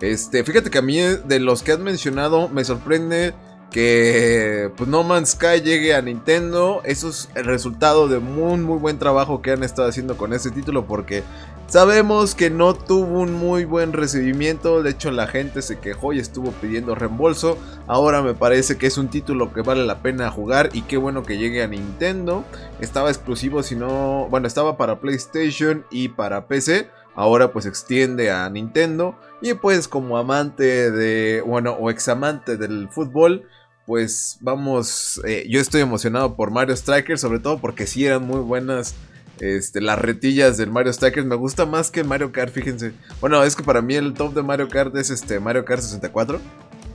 Este, 0.00 0.44
fíjate 0.44 0.70
que 0.70 0.78
a 0.78 0.82
mí 0.82 1.00
de 1.00 1.40
los 1.40 1.64
que 1.64 1.72
has 1.72 1.80
mencionado 1.80 2.48
me 2.48 2.64
sorprende 2.64 3.34
que 3.72 4.70
pues 4.76 4.88
No 4.88 5.02
Man's 5.02 5.30
Sky 5.30 5.60
llegue 5.60 5.92
a 5.92 6.02
Nintendo. 6.02 6.82
Eso 6.84 7.08
es 7.08 7.28
el 7.34 7.46
resultado 7.46 8.06
de 8.06 8.20
muy 8.20 8.58
muy 8.58 8.78
buen 8.78 9.00
trabajo 9.00 9.42
que 9.42 9.50
han 9.50 9.64
estado 9.64 9.88
haciendo 9.88 10.16
con 10.16 10.32
este 10.32 10.52
título 10.52 10.86
porque 10.86 11.24
sabemos 11.66 12.34
que 12.34 12.50
no 12.50 12.74
tuvo 12.74 13.20
un 13.20 13.34
muy 13.34 13.64
buen 13.64 13.92
recibimiento. 13.92 14.82
De 14.82 14.90
hecho 14.90 15.10
la 15.10 15.26
gente 15.26 15.62
se 15.62 15.78
quejó 15.78 16.12
y 16.12 16.18
estuvo 16.18 16.52
pidiendo 16.52 16.94
reembolso. 16.94 17.58
Ahora 17.86 18.22
me 18.22 18.34
parece 18.34 18.78
que 18.78 18.86
es 18.86 18.98
un 18.98 19.08
título 19.08 19.52
que 19.52 19.62
vale 19.62 19.84
la 19.84 19.98
pena 20.02 20.30
jugar 20.30 20.70
y 20.72 20.82
qué 20.82 20.96
bueno 20.96 21.22
que 21.22 21.38
llegue 21.38 21.62
a 21.62 21.68
Nintendo. 21.68 22.44
Estaba 22.80 23.10
exclusivo 23.10 23.62
si 23.62 23.76
no, 23.76 24.28
bueno, 24.30 24.46
estaba 24.46 24.76
para 24.76 25.00
PlayStation 25.00 25.84
y 25.90 26.08
para 26.08 26.46
PC 26.46 26.88
ahora 27.16 27.50
pues 27.50 27.66
extiende 27.66 28.30
a 28.30 28.48
Nintendo 28.50 29.16
y 29.40 29.54
pues 29.54 29.88
como 29.88 30.18
amante 30.18 30.90
de, 30.90 31.42
bueno, 31.42 31.72
o 31.72 31.90
examante 31.90 32.56
del 32.56 32.88
fútbol, 32.90 33.48
pues 33.86 34.38
vamos, 34.40 35.20
eh, 35.24 35.46
yo 35.48 35.60
estoy 35.60 35.80
emocionado 35.80 36.36
por 36.36 36.50
Mario 36.50 36.76
Strikers, 36.76 37.20
sobre 37.20 37.38
todo 37.38 37.58
porque 37.58 37.86
sí 37.86 38.04
eran 38.04 38.24
muy 38.24 38.40
buenas 38.40 38.94
este, 39.40 39.80
las 39.80 39.98
retillas 39.98 40.56
del 40.56 40.70
Mario 40.70 40.92
Strikers, 40.92 41.26
me 41.26 41.36
gusta 41.36 41.66
más 41.66 41.90
que 41.90 42.04
Mario 42.04 42.32
Kart, 42.32 42.52
fíjense. 42.52 42.92
Bueno, 43.20 43.42
es 43.42 43.56
que 43.56 43.62
para 43.62 43.82
mí 43.82 43.94
el 43.94 44.14
top 44.14 44.34
de 44.34 44.42
Mario 44.42 44.68
Kart 44.68 44.94
es 44.96 45.10
este 45.10 45.40
Mario 45.40 45.64
Kart 45.64 45.82
64, 45.82 46.40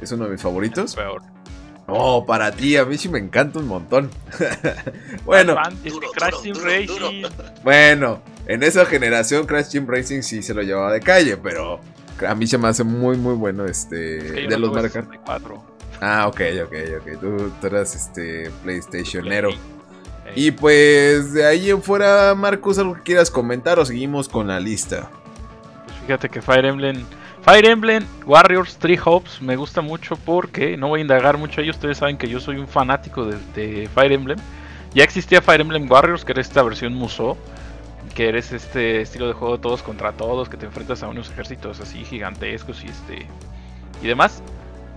es 0.01 0.11
uno 0.11 0.25
de 0.25 0.31
mis 0.31 0.41
favoritos. 0.41 0.95
Peor. 0.95 1.21
Oh, 1.87 2.25
para 2.25 2.51
ti, 2.51 2.77
a 2.77 2.85
mí 2.85 2.97
sí 2.97 3.09
me 3.09 3.19
encanta 3.19 3.59
un 3.59 3.67
montón. 3.67 4.09
bueno, 5.25 5.57
duro, 5.83 6.09
Crash 6.11 6.41
Team 6.41 6.57
Racing. 6.63 7.23
Bueno, 7.63 8.21
en 8.47 8.63
esa 8.63 8.85
generación 8.85 9.45
Crash 9.45 9.71
Team 9.71 9.87
Racing 9.87 10.21
sí 10.21 10.41
se 10.41 10.53
lo 10.53 10.61
llevaba 10.61 10.93
de 10.93 11.01
calle, 11.01 11.37
pero 11.37 11.81
a 12.25 12.35
mí 12.35 12.47
se 12.47 12.57
me 12.57 12.67
hace 12.67 12.83
muy 12.83 13.17
muy 13.17 13.33
bueno 13.33 13.65
este 13.65 14.17
Es 14.17 14.31
que 14.31 14.43
yo 14.43 14.49
de 14.49 14.55
no 14.55 14.67
los 14.67 14.73
Mario 14.73 14.91
Kart. 14.91 15.07
64. 15.07 15.63
Ah, 15.99 16.27
ok, 16.27 16.41
ok, 16.65 16.75
ok. 16.99 17.19
Tú, 17.19 17.51
tú 17.59 17.67
eras 17.67 17.93
este 17.93 18.49
PlayStationero. 18.63 19.49
Play. 19.49 19.80
Y 20.35 20.51
pues 20.51 21.33
de 21.33 21.45
ahí 21.45 21.69
en 21.69 21.81
fuera, 21.81 22.33
Marcus, 22.35 22.77
algo 22.77 22.95
que 22.95 23.01
quieras 23.01 23.29
comentar 23.29 23.79
o 23.79 23.85
seguimos 23.85 24.29
con 24.29 24.47
la 24.47 24.59
lista. 24.59 25.09
pues 25.85 25.97
fíjate 25.99 26.29
que 26.29 26.41
Fire 26.41 26.65
Emblem. 26.65 27.03
Fire 27.43 27.65
Emblem 27.65 28.05
Warriors 28.25 28.77
Three 28.77 28.99
Hopes 29.03 29.41
me 29.41 29.55
gusta 29.55 29.81
mucho 29.81 30.15
porque 30.15 30.77
no 30.77 30.89
voy 30.89 30.99
a 30.99 31.01
indagar 31.01 31.37
mucho 31.37 31.59
a 31.59 31.63
ellos. 31.63 31.75
Ustedes 31.75 31.97
saben 31.97 32.17
que 32.17 32.29
yo 32.29 32.39
soy 32.39 32.57
un 32.57 32.67
fanático 32.67 33.25
de, 33.25 33.37
de 33.55 33.89
Fire 33.93 34.11
Emblem. 34.11 34.37
Ya 34.93 35.03
existía 35.03 35.41
Fire 35.41 35.61
Emblem 35.61 35.89
Warriors, 35.89 36.23
que 36.23 36.33
era 36.33 36.41
esta 36.41 36.61
versión 36.63 36.93
Musou. 36.93 37.37
Que 38.13 38.29
eres 38.29 38.51
este 38.51 39.01
estilo 39.01 39.27
de 39.27 39.33
juego 39.33 39.59
todos 39.59 39.81
contra 39.81 40.11
todos, 40.11 40.49
que 40.49 40.57
te 40.57 40.65
enfrentas 40.65 41.01
a 41.01 41.07
unos 41.07 41.31
ejércitos 41.31 41.79
así 41.79 42.03
gigantescos 42.03 42.83
y 42.83 42.87
este 42.87 43.25
y 44.01 44.07
demás. 44.07 44.43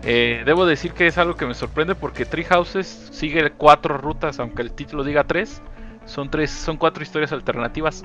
Eh, 0.06 0.42
debo 0.44 0.66
decir 0.66 0.92
que 0.92 1.06
es 1.06 1.16
algo 1.16 1.34
que 1.34 1.46
me 1.46 1.54
sorprende 1.54 1.94
porque 1.94 2.26
Tree 2.26 2.44
Houses 2.44 3.08
sigue 3.10 3.50
cuatro 3.50 3.96
rutas, 3.96 4.38
aunque 4.38 4.62
el 4.62 4.72
título 4.72 5.02
diga 5.02 5.24
tres. 5.24 5.62
Son 6.04 6.30
tres, 6.30 6.50
son 6.50 6.76
cuatro 6.76 7.02
historias 7.02 7.32
alternativas. 7.32 8.04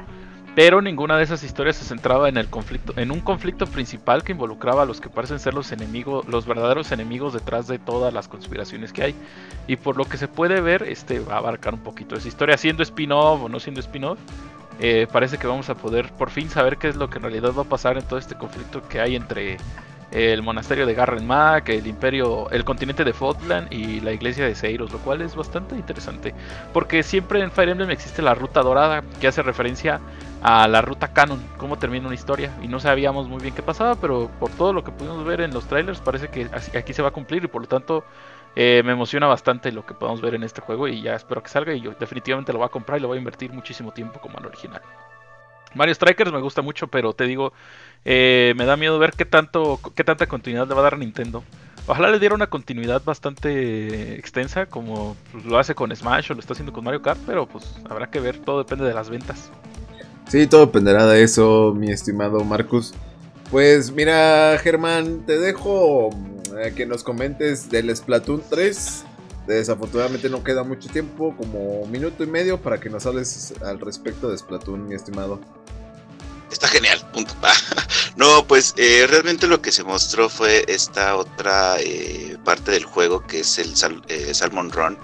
Pero 0.56 0.82
ninguna 0.82 1.16
de 1.16 1.24
esas 1.24 1.44
historias 1.44 1.76
se 1.76 1.86
centraba 1.86 2.28
en 2.28 2.36
el 2.36 2.50
conflicto, 2.50 2.94
en 2.98 3.12
un 3.12 3.20
conflicto 3.20 3.68
principal 3.68 4.24
que 4.24 4.32
involucraba 4.32 4.82
a 4.82 4.86
los 4.86 5.00
que 5.00 5.08
parecen 5.08 5.40
ser 5.40 5.54
los 5.54 5.72
enemigos, 5.72 6.28
los 6.28 6.48
verdaderos 6.48 6.92
enemigos 6.92 7.34
detrás 7.34 7.68
de 7.68 7.78
todas 7.78 8.14
las 8.14 8.28
conspiraciones 8.28 8.92
que 8.92 9.04
hay. 9.04 9.16
Y 9.68 9.76
por 9.76 9.96
lo 9.96 10.06
que 10.06 10.18
se 10.18 10.28
puede 10.28 10.60
ver, 10.60 10.84
este 10.84 11.20
va 11.20 11.36
a 11.36 11.38
abarcar 11.38 11.76
un 11.76 11.82
poquito 11.82 12.16
esa 12.16 12.28
historia, 12.28 12.58
siendo 12.58 12.82
spin-off 12.84 13.44
o 13.44 13.50
no 13.50 13.60
siendo 13.60 13.80
spin-off. 13.80 14.20
eh, 14.80 15.08
parece 15.12 15.38
que 15.38 15.48
vamos 15.48 15.70
a 15.70 15.76
poder 15.76 16.12
por 16.14 16.30
fin 16.30 16.50
saber 16.50 16.78
qué 16.78 16.88
es 16.88 16.96
lo 16.96 17.10
que 17.10 17.18
en 17.18 17.24
realidad 17.24 17.54
va 17.58 17.64
a 17.64 17.66
pasar 17.66 17.98
en 17.98 18.04
todo 18.08 18.18
este 18.18 18.36
conflicto 18.36 18.82
que 18.88 19.02
hay 19.02 19.16
entre 19.16 19.58
el 20.12 20.42
monasterio 20.42 20.86
de 20.86 20.94
Garren 20.94 21.28
Mac, 21.28 21.70
el 21.70 21.86
imperio, 21.88 22.50
el 22.50 22.64
continente 22.64 23.04
de 23.04 23.14
Fotland 23.14 23.72
y 23.72 24.00
la 24.02 24.12
iglesia 24.12 24.46
de 24.46 24.56
Seiros, 24.56 24.92
lo 24.92 25.00
cual 25.00 25.22
es 25.22 25.36
bastante 25.36 25.76
interesante. 25.76 26.34
Porque 26.74 27.04
siempre 27.04 27.42
en 27.42 27.52
Fire 27.52 27.70
Emblem 27.70 27.92
existe 27.92 28.22
la 28.22 28.34
ruta 28.34 28.62
dorada, 28.62 29.04
que 29.20 29.28
hace 29.28 29.42
referencia 29.42 30.00
a 30.42 30.68
la 30.68 30.82
ruta 30.82 31.10
canon, 31.14 31.44
cómo 31.58 31.78
termina 31.78 32.08
una 32.08 32.16
historia. 32.16 32.52
Y 32.62 32.68
no 32.68 32.80
sabíamos 32.80 33.28
muy 33.28 33.42
bien 33.42 33.54
qué 33.54 33.62
pasaba, 33.62 33.96
pero 33.96 34.32
por 34.40 34.50
todo 34.52 34.74
lo 34.74 34.84
que 34.84 34.92
pudimos 34.92 35.24
ver 35.26 35.42
en 35.42 35.54
los 35.54 35.66
trailers, 35.68 36.00
parece 36.00 36.30
que 36.30 36.50
aquí 36.78 36.94
se 36.94 37.02
va 37.02 37.10
a 37.10 37.12
cumplir 37.12 37.44
y 37.44 37.48
por 37.48 37.62
lo 37.62 37.68
tanto 37.68 38.04
eh, 38.56 38.82
me 38.84 38.94
emociona 38.94 39.28
bastante 39.28 39.72
lo 39.72 39.86
que 39.86 39.94
podamos 39.94 40.22
ver 40.22 40.34
en 40.34 40.44
este 40.44 40.62
juego 40.62 40.88
y 40.88 41.02
ya 41.02 41.16
espero 41.16 41.44
que 41.44 41.50
salga 41.50 41.74
y 41.74 41.82
yo 41.82 41.92
definitivamente 42.00 42.52
lo 42.52 42.60
voy 42.60 42.66
a 42.66 42.70
comprar 42.70 42.98
y 42.98 43.02
lo 43.02 43.08
voy 43.08 43.18
a 43.18 43.20
invertir 43.20 43.54
muchísimo 43.54 43.92
tiempo 43.92 44.20
como 44.20 44.38
al 44.40 44.46
original. 44.46 44.82
Mario 45.76 45.94
Strikers 45.94 46.32
me 46.32 46.42
gusta 46.42 46.62
mucho, 46.62 46.88
pero 46.88 47.14
te 47.14 47.26
digo, 47.26 47.54
eh, 48.06 48.54
me 48.56 48.66
da 48.66 48.78
miedo 48.78 49.00
ver 49.00 49.14
qué 49.14 49.26
tanto, 49.26 49.80
qué 49.96 50.04
tanta 50.04 50.28
continuidad 50.28 50.68
le 50.68 50.74
va 50.74 50.82
a 50.82 50.84
dar 50.84 50.94
a 50.96 50.98
Nintendo. 50.98 51.44
Ojalá 51.88 52.12
le 52.12 52.20
diera 52.20 52.36
una 52.36 52.48
continuidad 52.48 53.02
bastante 53.04 54.16
extensa, 54.16 54.68
como 54.68 55.18
pues, 55.32 55.46
lo 55.46 55.58
hace 55.58 55.74
con 55.74 55.96
Smash 55.96 56.32
o 56.32 56.36
lo 56.36 56.40
está 56.40 56.54
haciendo 56.54 56.72
con 56.72 56.84
Mario 56.84 57.02
Kart, 57.02 57.20
pero 57.26 57.48
pues 57.48 57.66
habrá 57.90 58.10
que 58.12 58.20
ver, 58.20 58.38
todo 58.38 58.60
depende 58.60 58.86
de 58.86 58.94
las 58.94 59.10
ventas. 59.10 59.50
Sí, 60.28 60.46
todo 60.46 60.68
dependerá 60.68 61.08
de 61.08 61.24
eso, 61.24 61.74
mi 61.76 61.92
estimado 61.92 62.44
Marcus. 62.44 62.94
Pues 63.50 63.92
mira, 63.92 64.56
Germán, 64.62 65.26
te 65.26 65.40
dejo 65.40 66.12
eh, 66.60 66.74
que 66.76 66.86
nos 66.86 67.04
comentes 67.04 67.72
del 67.72 67.96
Splatoon 67.96 68.44
3. 68.48 69.06
Desafortunadamente 69.48 70.30
no 70.30 70.44
queda 70.44 70.64
mucho 70.64 70.88
tiempo, 70.90 71.36
como 71.36 71.88
minuto 71.88 72.24
y 72.24 72.28
medio, 72.28 72.62
para 72.62 72.80
que 72.80 72.92
nos 72.92 73.08
hables 73.08 73.56
al 73.64 73.80
respecto 73.80 74.30
de 74.30 74.38
Splatoon, 74.38 74.88
mi 74.88 74.94
estimado. 74.94 75.40
Está 76.52 76.68
genial, 76.68 77.00
punto. 77.12 77.34
No, 78.16 78.46
pues 78.48 78.74
eh, 78.78 79.06
realmente 79.08 79.48
lo 79.48 79.62
que 79.62 79.72
se 79.72 79.84
mostró 79.84 80.30
fue 80.30 80.66
esta 80.68 81.16
otra 81.16 81.78
eh, 81.80 82.38
parte 82.44 82.72
del 82.72 82.86
juego 82.86 83.26
que 83.26 83.42
es 83.42 83.58
el 83.60 83.76
Sal- 83.76 84.04
eh, 84.08 84.34
Salmon 84.34 84.72
Run, 84.72 84.98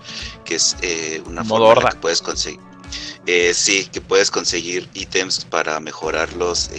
que 0.43 0.55
es 0.55 0.77
eh, 0.81 1.21
una 1.25 1.43
Modo 1.43 1.65
forma 1.65 1.87
que 1.87 1.97
puedes 1.97 2.21
conseguir. 2.21 2.61
eh, 3.25 3.53
sí, 3.53 3.87
que 3.87 4.01
puedes 4.01 4.31
conseguir 4.31 4.89
ítems 4.93 5.45
para 5.45 5.79
mejorar 5.79 6.33
los, 6.33 6.69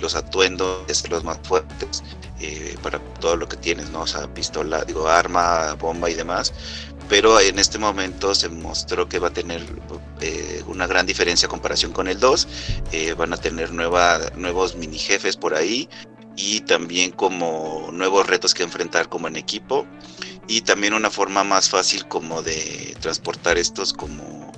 los 0.00 0.14
atuendos, 0.14 0.90
hacerlos 0.90 1.24
más 1.24 1.38
fuertes 1.42 2.02
eh, 2.38 2.76
para 2.82 2.98
todo 3.20 3.36
lo 3.36 3.48
que 3.48 3.56
tienes, 3.56 3.90
¿no? 3.90 4.02
O 4.02 4.06
sea, 4.06 4.32
pistola, 4.32 4.84
digo, 4.84 5.08
arma, 5.08 5.74
bomba 5.74 6.10
y 6.10 6.14
demás. 6.14 6.52
Pero 7.08 7.38
en 7.38 7.58
este 7.58 7.78
momento 7.78 8.34
se 8.34 8.48
mostró 8.48 9.08
que 9.08 9.18
va 9.18 9.28
a 9.28 9.32
tener 9.32 9.62
eh, 10.20 10.62
una 10.66 10.86
gran 10.86 11.06
diferencia 11.06 11.46
a 11.46 11.50
comparación 11.50 11.92
con 11.92 12.08
el 12.08 12.18
2. 12.18 12.48
van 13.16 13.32
a 13.32 13.36
tener 13.36 13.72
nueva, 13.72 14.18
nuevos 14.36 14.76
mini 14.76 14.98
jefes 14.98 15.36
por 15.36 15.54
ahí 15.54 15.88
y 16.36 16.60
también 16.60 17.12
como 17.12 17.90
nuevos 17.92 18.26
retos 18.26 18.54
que 18.54 18.62
enfrentar 18.62 19.08
como 19.08 19.28
en 19.28 19.36
equipo 19.36 19.86
y 20.48 20.62
también 20.62 20.94
una 20.94 21.10
forma 21.10 21.44
más 21.44 21.68
fácil 21.68 22.06
como 22.08 22.42
de 22.42 22.96
transportar 23.00 23.56
estos 23.56 23.92
como 23.92 24.52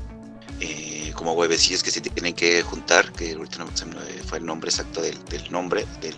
eh, 0.60 1.12
como 1.14 1.32
huevecillos 1.34 1.82
que 1.82 1.90
se 1.90 2.00
tienen 2.00 2.34
que 2.34 2.62
juntar 2.62 3.12
que 3.12 3.32
ahorita 3.32 3.58
no 3.58 3.76
se 3.76 3.84
me 3.86 3.94
fue 4.26 4.38
el 4.38 4.46
nombre 4.46 4.70
exacto 4.70 5.02
del, 5.02 5.18
nombre 5.50 5.86
del, 6.00 6.16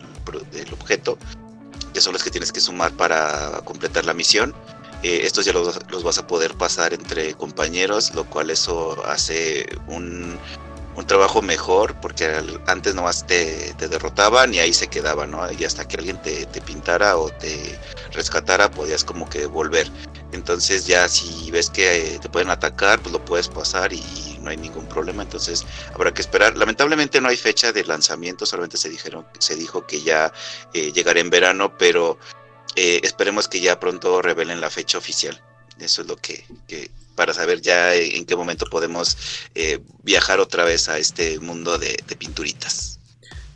del, 0.53 0.73
objeto 0.73 1.19
que 1.93 2.01
son 2.01 2.13
los 2.13 2.23
que 2.23 2.31
tienes 2.31 2.53
que 2.53 2.61
sumar 2.61 2.93
para 2.93 3.61
completar 3.65 4.05
la 4.05 4.15
misión 4.15 4.55
eh, 5.03 5.21
estos 5.25 5.45
ya 5.45 5.53
los, 5.53 6.03
vas 6.03 6.19
a 6.19 6.27
poder 6.27 6.55
pasar 6.55 6.93
entre 6.93 7.35
compañeros 7.35 8.15
lo 8.15 8.25
cual 8.25 8.51
eso 8.51 9.03
hace 9.07 9.67
un 9.87 10.39
trabajo 11.07 11.43
mejor, 11.43 11.95
porque 12.01 12.27
antes 12.67 12.95
nomás 12.95 13.27
te, 13.27 13.75
derrotaban 13.75 14.55
y 14.55 14.61
ahí 14.61 14.73
se 14.73 14.89
quedaba, 14.89 15.27
¿no? 15.27 15.41
Y 15.51 15.65
hasta 15.65 15.87
que 15.87 15.97
alguien 15.97 16.21
te, 16.23 16.47
te, 16.47 16.61
pintara 16.61 17.17
o 17.17 17.31
te 17.31 17.79
rescatara, 18.13 18.71
podías 18.71 19.05
como 19.05 19.29
que 19.29 19.47
volver. 19.47 19.91
Entonces 20.33 20.87
ya 20.87 21.09
si 21.09 21.51
ves 21.51 21.71
que 21.71 22.15
eh, 22.15 22.19
te 22.21 22.29
pueden 22.29 22.51
atacar, 22.51 23.01
pues 23.01 23.13
lo 23.13 23.25
puedes 23.25 23.49
pasar 23.49 23.93
y 23.93 24.39
no 24.43 24.51
hay 24.51 24.57
ningún 24.57 24.87
problema. 24.87 25.23
Entonces 25.23 25.65
habrá 25.95 26.13
que 26.13 26.21
esperar. 26.21 26.57
Lamentablemente 26.57 27.21
no 27.21 27.29
hay 27.29 27.37
fecha 27.37 27.73
de 27.73 27.85
lanzamiento, 27.85 28.45
solamente 28.47 28.77
se 28.77 28.89
dijeron, 28.89 29.27
se 29.39 29.57
dijo 29.57 29.87
que 29.87 30.03
ya 30.03 30.33
eh, 30.75 30.93
llegará 30.93 31.21
en 31.21 31.31
verano, 31.31 31.77
pero 31.79 32.19
eh, 32.79 33.01
esperemos 33.03 33.49
que 33.49 33.61
ya 33.61 33.81
pronto 33.81 34.23
revelen 34.23 34.61
la 34.61 34.71
fecha 34.71 34.99
oficial. 34.99 35.43
Eso 35.81 36.03
es 36.03 36.07
lo 36.07 36.17
que, 36.17 36.45
para 37.17 37.35
saber 37.35 37.61
ya 37.61 37.93
en 37.93 38.25
qué 38.25 38.37
momento 38.37 38.67
podemos 38.71 39.17
eh, 39.57 39.81
viajar 40.05 40.39
otra 40.39 40.63
vez 40.63 40.89
a 40.89 40.97
este 40.97 41.41
mundo 41.41 41.77
de, 41.77 42.01
pinturitas. 42.17 43.01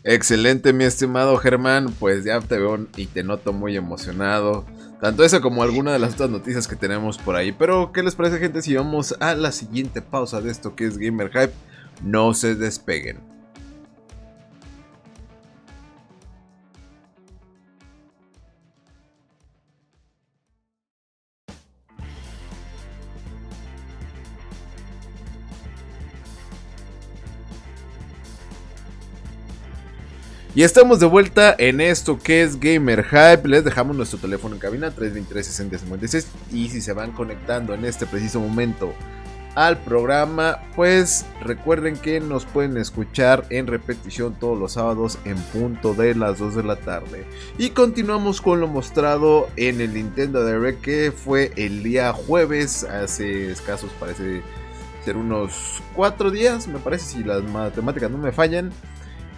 Excelente, 0.02 0.72
mi 0.72 0.82
estimado 0.82 1.36
Germán. 1.36 1.94
Pues 2.00 2.24
ya 2.24 2.40
te 2.40 2.58
veo 2.58 2.88
y 2.96 3.06
te 3.06 3.22
noto 3.22 3.52
muy 3.52 3.76
emocionado. 3.76 4.66
Tanto 5.00 5.22
eso 5.22 5.40
como 5.40 5.62
alguna 5.62 5.92
de 5.92 6.00
las 6.00 6.14
otras 6.14 6.30
noticias 6.30 6.66
que 6.66 6.74
tenemos 6.74 7.16
por 7.18 7.36
ahí. 7.36 7.52
Pero, 7.52 7.92
¿qué 7.92 8.02
les 8.02 8.16
parece, 8.16 8.40
gente? 8.40 8.60
Si 8.60 8.74
vamos 8.74 9.14
a 9.20 9.36
la 9.36 9.52
siguiente 9.52 10.02
pausa 10.02 10.40
de 10.40 10.50
esto 10.50 10.74
que 10.74 10.86
es 10.86 10.98
Gamer 10.98 11.30
Hype, 11.30 11.54
no 12.02 12.34
se 12.34 12.56
despeguen. 12.56 13.31
Y 30.54 30.64
estamos 30.64 31.00
de 31.00 31.06
vuelta 31.06 31.54
en 31.56 31.80
esto 31.80 32.18
que 32.18 32.42
es 32.42 32.60
Gamer 32.60 33.04
Hype. 33.04 33.48
Les 33.48 33.64
dejamos 33.64 33.96
nuestro 33.96 34.18
teléfono 34.18 34.54
en 34.54 34.60
cabina 34.60 34.90
323 34.90 35.46
6056 35.46 36.28
y 36.52 36.68
si 36.68 36.82
se 36.82 36.92
van 36.92 37.12
conectando 37.12 37.72
en 37.72 37.86
este 37.86 38.04
preciso 38.04 38.38
momento 38.38 38.92
al 39.54 39.78
programa, 39.78 40.58
pues 40.76 41.24
recuerden 41.40 41.96
que 41.96 42.20
nos 42.20 42.44
pueden 42.44 42.76
escuchar 42.76 43.46
en 43.48 43.66
repetición 43.66 44.34
todos 44.38 44.58
los 44.58 44.72
sábados 44.72 45.18
en 45.24 45.38
punto 45.38 45.94
de 45.94 46.14
las 46.14 46.38
2 46.38 46.56
de 46.56 46.62
la 46.64 46.76
tarde. 46.76 47.24
Y 47.56 47.70
continuamos 47.70 48.42
con 48.42 48.60
lo 48.60 48.68
mostrado 48.68 49.48
en 49.56 49.80
el 49.80 49.94
Nintendo 49.94 50.44
Direct 50.44 50.82
que 50.82 51.12
fue 51.12 51.52
el 51.56 51.82
día 51.82 52.12
jueves, 52.12 52.84
hace 52.84 53.50
escasos 53.50 53.90
parece 53.98 54.42
ser 55.02 55.16
unos 55.16 55.82
4 55.94 56.30
días, 56.30 56.68
me 56.68 56.78
parece 56.78 57.06
si 57.06 57.24
las 57.24 57.42
matemáticas 57.42 58.10
no 58.10 58.18
me 58.18 58.32
fallan. 58.32 58.70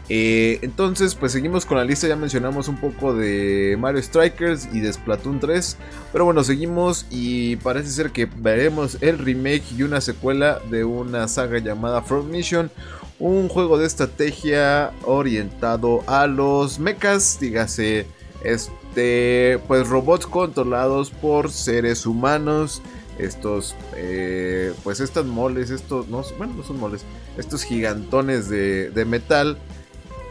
Eh, 0.08 0.58
entonces, 0.62 1.14
pues 1.14 1.32
seguimos 1.32 1.64
con 1.64 1.78
la 1.78 1.84
lista. 1.84 2.06
Ya 2.06 2.16
mencionamos 2.16 2.68
un 2.68 2.76
poco 2.76 3.14
de 3.14 3.76
Mario 3.78 4.02
Strikers 4.02 4.68
y 4.72 4.80
de 4.80 4.92
Splatoon 4.92 5.40
3. 5.40 5.76
Pero 6.12 6.24
bueno, 6.24 6.44
seguimos 6.44 7.06
y 7.10 7.56
parece 7.56 7.90
ser 7.90 8.10
que 8.10 8.26
veremos 8.26 8.98
el 9.00 9.18
remake 9.18 9.64
y 9.76 9.82
una 9.82 10.00
secuela 10.00 10.60
de 10.70 10.84
una 10.84 11.28
saga 11.28 11.58
llamada 11.58 12.02
Front 12.02 12.30
Mission. 12.30 12.70
Un 13.18 13.48
juego 13.48 13.78
de 13.78 13.86
estrategia 13.86 14.92
orientado 15.04 16.02
a 16.06 16.26
los 16.26 16.78
mechas, 16.80 17.38
dígase, 17.40 18.06
este, 18.42 19.60
pues 19.68 19.88
robots 19.88 20.26
controlados 20.26 21.10
por 21.10 21.50
seres 21.50 22.06
humanos. 22.06 22.82
Estos, 23.16 23.76
eh, 23.96 24.72
pues 24.82 24.98
estas 24.98 25.24
moles, 25.24 25.70
estos, 25.70 26.08
no, 26.08 26.24
bueno, 26.36 26.54
no 26.56 26.64
son 26.64 26.80
moles, 26.80 27.04
estos 27.38 27.62
gigantones 27.62 28.48
de 28.48 29.04
metal 29.06 29.56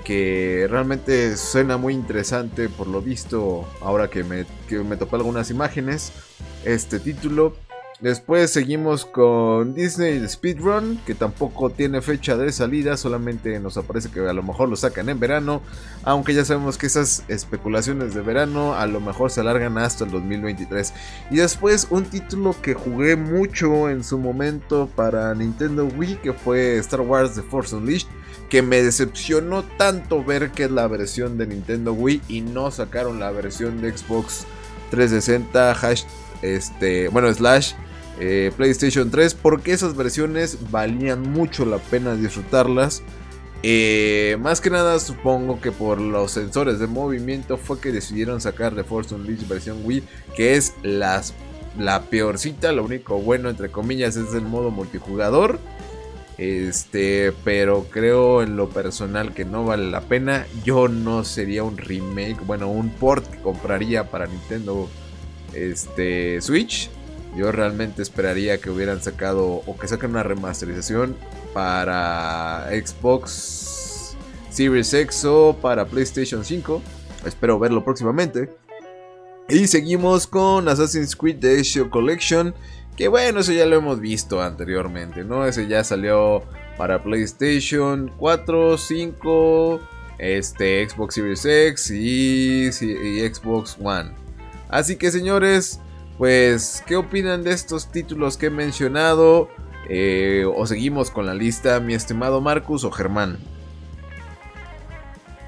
que 0.04 0.68
realmente 0.70 1.38
suena 1.38 1.78
muy 1.78 1.94
interesante 1.94 2.70
por 2.70 2.88
lo 2.88 3.02
visto 3.02 3.66
ahora 3.82 4.10
que 4.10 4.24
me, 4.24 4.46
que 4.68 4.80
me 4.80 4.98
algunas 5.16 5.50
imágenes. 5.50 6.12
Este 6.66 7.00
título 7.00 7.56
después 8.04 8.52
seguimos 8.52 9.06
con 9.06 9.74
Disney 9.74 10.28
Speedrun 10.28 11.00
que 11.06 11.16
tampoco 11.16 11.70
tiene 11.70 12.02
fecha 12.02 12.36
de 12.36 12.52
salida 12.52 12.98
solamente 12.98 13.58
nos 13.62 13.78
aparece 13.78 14.12
que 14.12 14.20
a 14.20 14.34
lo 14.34 14.44
mejor 14.44 14.68
lo 14.68 14.76
sacan 14.76 15.08
en 15.08 15.22
verano 15.22 15.62
aunque 16.04 16.34
ya 16.34 16.44
sabemos 16.44 16.78
que 16.78 16.88
esas 16.88 17.24
especulaciones 17.30 18.14
de 18.14 18.20
verano 18.20 18.76
a 18.76 18.88
lo 18.88 19.00
mejor 19.00 19.32
se 19.32 19.40
alargan 19.40 19.78
hasta 19.78 20.04
el 20.04 20.12
2023 20.12 20.94
y 21.32 21.38
después 21.38 21.88
un 21.92 22.04
título 22.04 22.54
que 22.62 22.74
jugué 22.74 23.16
mucho 23.16 23.90
en 23.90 24.04
su 24.04 24.20
momento 24.20 24.90
para 24.94 25.34
Nintendo 25.34 25.86
Wii 25.86 26.18
que 26.18 26.34
fue 26.34 26.78
Star 26.80 27.00
Wars 27.00 27.36
The 27.36 27.42
Force 27.44 27.74
Unleashed 27.74 28.10
que 28.50 28.62
me 28.62 28.84
decepcionó 28.84 29.64
tanto 29.78 30.22
ver 30.26 30.52
que 30.52 30.66
es 30.66 30.72
la 30.72 30.88
versión 30.88 31.38
de 31.38 31.48
Nintendo 31.48 31.94
Wii 31.94 32.22
y 32.28 32.42
no 32.42 32.70
sacaron 32.70 33.22
la 33.22 33.32
versión 33.32 33.82
de 33.82 33.98
Xbox 33.98 34.46
360 34.92 35.74
este, 36.42 37.08
bueno, 37.08 37.34
slash 37.34 37.74
eh, 38.20 38.52
PlayStation 38.56 39.10
3 39.10 39.34
porque 39.34 39.74
esas 39.74 39.96
versiones 39.96 40.58
valían 40.72 41.22
mucho 41.22 41.66
la 41.66 41.78
pena 41.78 42.16
disfrutarlas. 42.16 43.04
Eh, 43.66 44.38
más 44.42 44.60
que 44.60 44.70
nada 44.70 45.00
supongo 45.00 45.62
que 45.62 45.72
por 45.72 46.02
los 46.02 46.32
sensores 46.32 46.80
de 46.80 46.88
movimiento 46.88 47.58
fue 47.58 47.80
que 47.80 47.94
decidieron 47.94 48.42
sacar 48.42 48.76
de 48.76 48.84
Force 48.84 49.16
Unleashed 49.16 49.48
versión 49.48 49.80
Wii, 49.84 50.04
que 50.36 50.56
es 50.56 50.74
la 50.84 52.04
peorcita, 52.10 52.74
lo 52.74 52.84
único 52.84 53.20
bueno 53.20 53.50
entre 53.50 53.70
comillas 53.70 54.18
es 54.18 54.34
el 54.34 54.44
modo 54.44 54.70
multijugador. 54.70 55.60
Este, 56.38 57.32
pero 57.44 57.86
creo 57.90 58.42
en 58.42 58.58
lo 58.58 58.70
personal 58.70 59.34
que 59.34 59.46
no 59.46 59.66
vale 59.66 59.90
la 59.90 60.02
pena. 60.02 60.46
Yo 60.64 60.88
no 60.88 61.24
sería 61.24 61.64
un 61.64 61.78
remake, 61.78 62.38
bueno, 62.46 62.70
un 62.70 62.90
port 62.90 63.26
que 63.30 63.40
compraría 63.40 64.10
para 64.10 64.28
Nintendo 64.28 64.90
este, 65.54 66.42
Switch. 66.42 66.90
Yo 67.36 67.52
realmente 67.52 68.02
esperaría 68.02 68.60
que 68.60 68.70
hubieran 68.70 69.02
sacado 69.02 69.64
o 69.66 69.78
que 69.78 69.88
saquen 69.88 70.12
una 70.12 70.24
remasterización 70.24 71.16
para 71.54 72.70
Xbox 72.70 74.16
Series 74.50 74.94
X 74.94 75.26
o 75.26 75.58
para 75.60 75.86
PlayStation 75.86 76.46
5. 76.46 76.82
Espero 77.26 77.58
verlo 77.58 77.84
próximamente. 77.84 78.50
Y 79.50 79.68
seguimos 79.68 80.28
con 80.28 80.68
Assassin's 80.68 81.16
Creed 81.16 81.40
The 81.40 81.60
Ezio 81.60 81.90
Collection. 81.90 82.54
Que 82.96 83.08
bueno, 83.08 83.40
eso 83.40 83.52
ya 83.52 83.66
lo 83.66 83.76
hemos 83.76 84.00
visto 84.00 84.42
anteriormente, 84.42 85.24
¿no? 85.24 85.46
Ese 85.46 85.68
ya 85.68 85.84
salió 85.84 86.44
para 86.78 87.04
PlayStation 87.04 88.12
4, 88.18 88.78
5, 88.78 89.82
este, 90.20 90.88
Xbox 90.88 91.16
Series 91.16 91.46
X 91.46 91.92
y, 91.92 92.72
Xbox 93.28 93.78
One. 93.82 94.12
Así 94.70 94.96
que 94.96 95.12
señores, 95.12 95.80
pues, 96.18 96.84
¿qué 96.86 96.96
opinan 96.96 97.44
de 97.44 97.54
estos 97.54 97.92
títulos 97.92 98.38
que 98.38 98.48
he 98.48 98.50
mencionado? 98.50 99.50
Eh, 99.90 100.46
¿O 100.56 100.66
seguimos 100.66 101.12
con 101.12 101.26
la 101.26 101.34
lista, 101.34 101.80
mi 101.80 101.94
estimado 101.94 102.42
Marcus 102.42 102.84
o 102.84 102.92
Germán? 102.92 103.40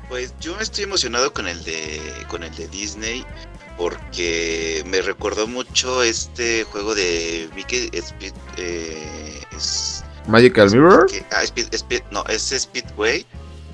Pues 0.10 0.34
yo 0.40 0.60
estoy 0.60 0.84
emocionado 0.84 1.34
con 1.34 1.48
el 1.48 1.64
de 1.64 2.00
con 2.28 2.44
el 2.44 2.54
de 2.56 2.68
Disney 2.68 3.26
porque 3.78 4.84
me 4.86 5.02
recordó 5.02 5.48
mucho 5.48 6.04
este 6.04 6.64
juego 6.66 6.96
de 6.96 7.50
Mickey 7.56 7.90
Speed, 7.92 8.34
eh, 8.58 9.42
Magical 10.28 10.70
Mirror. 10.72 11.08
Ah, 11.32 11.44
no, 12.12 12.24
es 12.28 12.54
Speedway 12.58 13.26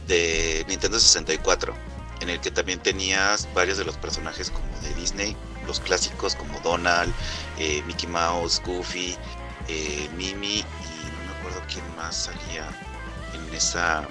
de 0.08 0.66
Nintendo 0.68 1.00
64, 1.00 1.74
en 2.22 2.30
el 2.30 2.40
que 2.40 2.52
también 2.52 2.80
tenías 2.80 3.48
varios 3.54 3.78
de 3.78 3.86
los 3.86 3.98
personajes 3.98 4.50
como 4.50 4.66
de 4.82 4.94
Disney, 5.00 5.36
los 5.66 5.80
clásicos 5.80 6.36
como 6.36 6.60
Donald, 6.62 7.14
eh, 7.58 7.84
Mickey 7.86 8.08
Mouse, 8.08 8.62
Goofy, 8.66 9.16
eh, 9.68 10.10
Mimi 10.16 10.60
y 10.60 10.64
no 10.64 11.34
me 11.34 11.40
acuerdo 11.40 11.62
quién 11.72 11.84
más 11.96 12.16
salía 12.16 12.68
en 13.34 13.54
esa 13.54 14.08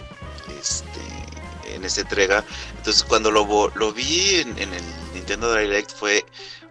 este 0.61 1.75
en 1.75 1.85
esta 1.85 2.01
entrega. 2.01 2.45
Entonces 2.77 3.03
cuando 3.05 3.31
lo, 3.31 3.71
lo 3.75 3.93
vi 3.93 4.37
en, 4.37 4.59
el 4.59 4.83
Nintendo 5.15 5.55
Direct 5.55 5.93
fue, 5.93 6.25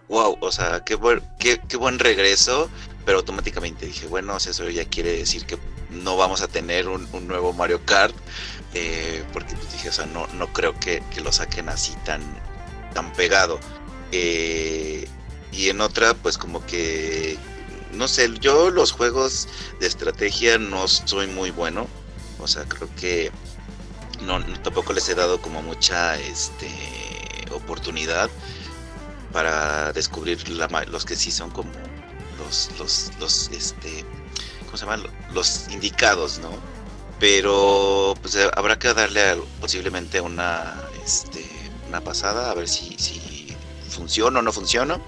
wow, 0.08 0.36
o 0.40 0.52
sea, 0.52 0.80
qué 0.84 0.94
buen, 0.94 1.22
qué, 1.38 1.60
qué 1.68 1.76
buen 1.76 1.98
regreso, 1.98 2.68
pero 3.04 3.18
automáticamente 3.18 3.86
dije, 3.86 4.06
bueno, 4.06 4.36
eso 4.36 4.68
ya 4.68 4.84
quiere 4.84 5.16
decir 5.16 5.46
que 5.46 5.58
no 5.90 6.16
vamos 6.16 6.42
a 6.42 6.48
tener 6.48 6.88
un, 6.88 7.08
un 7.12 7.26
nuevo 7.26 7.52
Mario 7.52 7.84
Kart, 7.84 8.14
eh, 8.74 9.24
porque 9.32 9.54
pues 9.56 9.72
dije, 9.72 9.88
o 9.88 9.92
sea, 9.92 10.06
no, 10.06 10.26
no 10.34 10.52
creo 10.52 10.78
que, 10.78 11.02
que 11.12 11.20
lo 11.20 11.32
saquen 11.32 11.68
así 11.68 11.94
tan, 12.04 12.22
tan 12.94 13.12
pegado. 13.12 13.58
Eh, 14.12 15.08
y 15.52 15.68
en 15.68 15.80
otra, 15.80 16.14
pues 16.14 16.38
como 16.38 16.64
que, 16.64 17.36
no 17.92 18.08
sé, 18.08 18.30
yo 18.40 18.70
los 18.70 18.92
juegos 18.92 19.48
de 19.80 19.86
estrategia 19.86 20.58
no 20.58 20.88
soy 20.88 21.26
muy 21.26 21.50
bueno, 21.50 21.86
o 22.38 22.46
sea, 22.46 22.64
creo 22.64 22.88
que 22.96 23.30
no, 24.22 24.42
tampoco 24.62 24.92
les 24.92 25.08
he 25.08 25.14
dado 25.14 25.40
como 25.40 25.62
mucha 25.62 26.18
este, 26.18 26.70
oportunidad 27.52 28.30
para 29.32 29.92
descubrir 29.92 30.48
los 30.48 31.04
que 31.04 31.16
sí 31.16 31.30
son 31.30 31.50
como 31.50 31.70
los, 32.38 32.70
los, 32.78 33.10
los, 33.18 33.48
este, 33.50 34.04
¿cómo 34.66 34.76
se 34.76 34.86
llama? 34.86 35.02
Los 35.32 35.68
indicados, 35.70 36.38
¿no? 36.38 36.50
Pero 37.18 38.14
pues 38.22 38.36
habrá 38.56 38.78
que 38.78 38.94
darle 38.94 39.36
posiblemente 39.60 40.20
una, 40.20 40.80
este, 41.04 41.44
una 41.88 42.00
pasada 42.00 42.50
a 42.50 42.54
ver 42.54 42.68
si 42.68 42.96
funciona 43.90 44.38
o 44.38 44.42
no 44.42 44.52
funciona. 44.52 45.00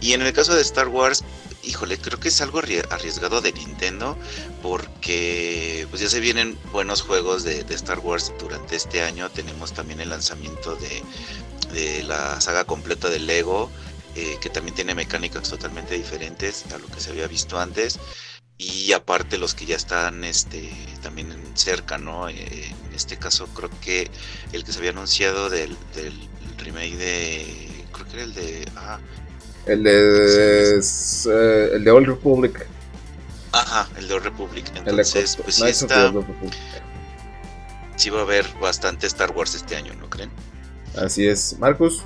Y 0.00 0.12
en 0.12 0.22
el 0.22 0.32
caso 0.32 0.54
de 0.54 0.60
Star 0.60 0.88
Wars, 0.88 1.24
híjole, 1.62 1.98
creo 1.98 2.20
que 2.20 2.28
es 2.28 2.40
algo 2.40 2.60
arriesgado 2.60 3.40
de 3.40 3.52
Nintendo 3.52 4.16
porque 4.62 5.86
pues 5.90 6.02
ya 6.02 6.08
se 6.08 6.20
vienen 6.20 6.58
buenos 6.72 7.02
juegos 7.02 7.44
de, 7.44 7.64
Star 7.70 7.98
Wars 7.98 8.32
durante 8.38 8.76
este 8.76 9.02
año. 9.02 9.30
Tenemos 9.30 9.72
también 9.72 10.00
el 10.00 10.10
lanzamiento 10.10 10.76
de, 10.76 11.02
de 11.72 12.02
la 12.04 12.40
saga 12.40 12.64
completa 12.64 13.08
de 13.08 13.18
Lego, 13.18 13.70
eh, 14.14 14.38
que 14.40 14.48
también 14.48 14.74
tiene 14.74 14.94
mecánicas 14.94 15.48
totalmente 15.48 15.94
diferentes 15.94 16.64
a 16.72 16.78
lo 16.78 16.86
que 16.86 17.00
se 17.00 17.10
había 17.10 17.26
visto 17.26 17.58
antes. 17.58 17.98
Y 18.58 18.92
aparte 18.92 19.36
los 19.36 19.54
que 19.54 19.66
ya 19.66 19.76
están 19.76 20.24
este, 20.24 20.72
también 21.02 21.36
cerca, 21.54 21.98
¿no? 21.98 22.28
Eh, 22.28 22.74
en 22.88 22.94
este 22.94 23.18
caso 23.18 23.46
creo 23.48 23.70
que 23.80 24.10
el 24.52 24.64
que 24.64 24.72
se 24.72 24.78
había 24.78 24.90
anunciado 24.90 25.50
del, 25.50 25.76
del 25.94 26.14
remake 26.56 26.96
de... 26.96 27.75
Creo 27.96 28.06
que 28.08 28.14
era 28.14 28.24
el 28.24 28.34
de... 28.34 28.68
Ah, 28.76 28.98
el 29.66 29.82
de, 29.82 30.78
eh, 30.78 31.70
el 31.74 31.84
de 31.84 31.90
Old 31.90 32.06
Republic. 32.06 32.66
Ajá, 33.52 33.88
el 33.96 34.06
de 34.06 34.14
Old 34.14 34.24
Republic. 34.24 34.64
Entonces, 34.76 35.36
pues 35.42 35.56
sí 35.56 35.66
está. 35.66 36.12
Sí 37.96 38.10
va 38.10 38.20
a 38.20 38.22
haber 38.22 38.46
bastante 38.60 39.06
Star 39.06 39.32
Wars 39.32 39.54
este 39.54 39.74
año, 39.74 39.92
¿no 39.94 40.08
creen? 40.08 40.30
Así 40.96 41.26
es. 41.26 41.58
Marcus. 41.58 42.04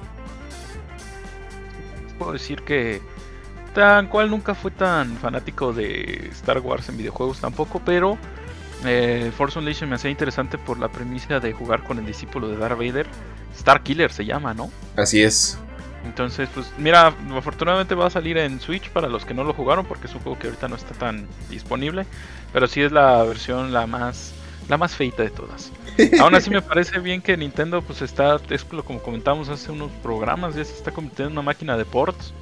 Puedo 2.18 2.32
decir 2.32 2.62
que 2.62 3.02
tan 3.74 4.08
cual 4.08 4.30
nunca 4.30 4.54
fue 4.54 4.70
tan 4.70 5.16
fanático 5.18 5.72
de 5.72 6.28
Star 6.32 6.60
Wars 6.60 6.88
en 6.88 6.96
videojuegos 6.96 7.40
tampoco, 7.40 7.80
pero 7.84 8.18
eh, 8.84 9.30
Force 9.36 9.58
Unleashed 9.58 9.86
me 9.86 9.96
hacía 9.96 10.10
interesante 10.10 10.56
por 10.58 10.78
la 10.78 10.88
premisa 10.88 11.40
de 11.40 11.52
jugar 11.52 11.82
con 11.84 11.98
el 11.98 12.06
discípulo 12.06 12.48
de 12.48 12.56
Darth 12.56 12.78
Vader. 12.78 13.06
Star 13.56 13.82
Killer 13.82 14.12
se 14.12 14.24
llama, 14.24 14.54
¿no? 14.54 14.70
Así 14.96 15.22
es. 15.22 15.58
Entonces, 16.04 16.48
pues 16.54 16.72
mira, 16.78 17.14
afortunadamente 17.36 17.94
va 17.94 18.06
a 18.06 18.10
salir 18.10 18.38
en 18.38 18.60
Switch 18.60 18.90
para 18.90 19.08
los 19.08 19.24
que 19.24 19.34
no 19.34 19.44
lo 19.44 19.52
jugaron 19.52 19.84
porque 19.84 20.06
es 20.06 20.14
un 20.14 20.20
juego 20.20 20.38
que 20.38 20.46
ahorita 20.46 20.68
no 20.68 20.76
está 20.76 20.94
tan 20.94 21.26
disponible, 21.50 22.06
pero 22.52 22.66
sí 22.66 22.80
es 22.80 22.90
la 22.90 23.22
versión 23.24 23.72
la 23.72 23.86
más 23.86 24.32
la 24.68 24.78
más 24.78 24.94
feita 24.94 25.22
de 25.22 25.30
todas. 25.30 25.72
Aún 26.20 26.34
así 26.34 26.48
me 26.48 26.62
parece 26.62 27.00
bien 27.00 27.20
que 27.20 27.36
Nintendo 27.36 27.82
pues 27.82 28.02
está, 28.02 28.40
es 28.48 28.64
como 28.64 29.00
comentamos 29.00 29.48
hace 29.48 29.72
unos 29.72 29.90
programas, 30.02 30.54
ya 30.54 30.64
se 30.64 30.74
está 30.74 30.92
convirtiendo 30.92 31.30
en 31.30 31.38
una 31.38 31.42
máquina 31.42 31.76
de 31.76 31.84
ports. 31.84 32.32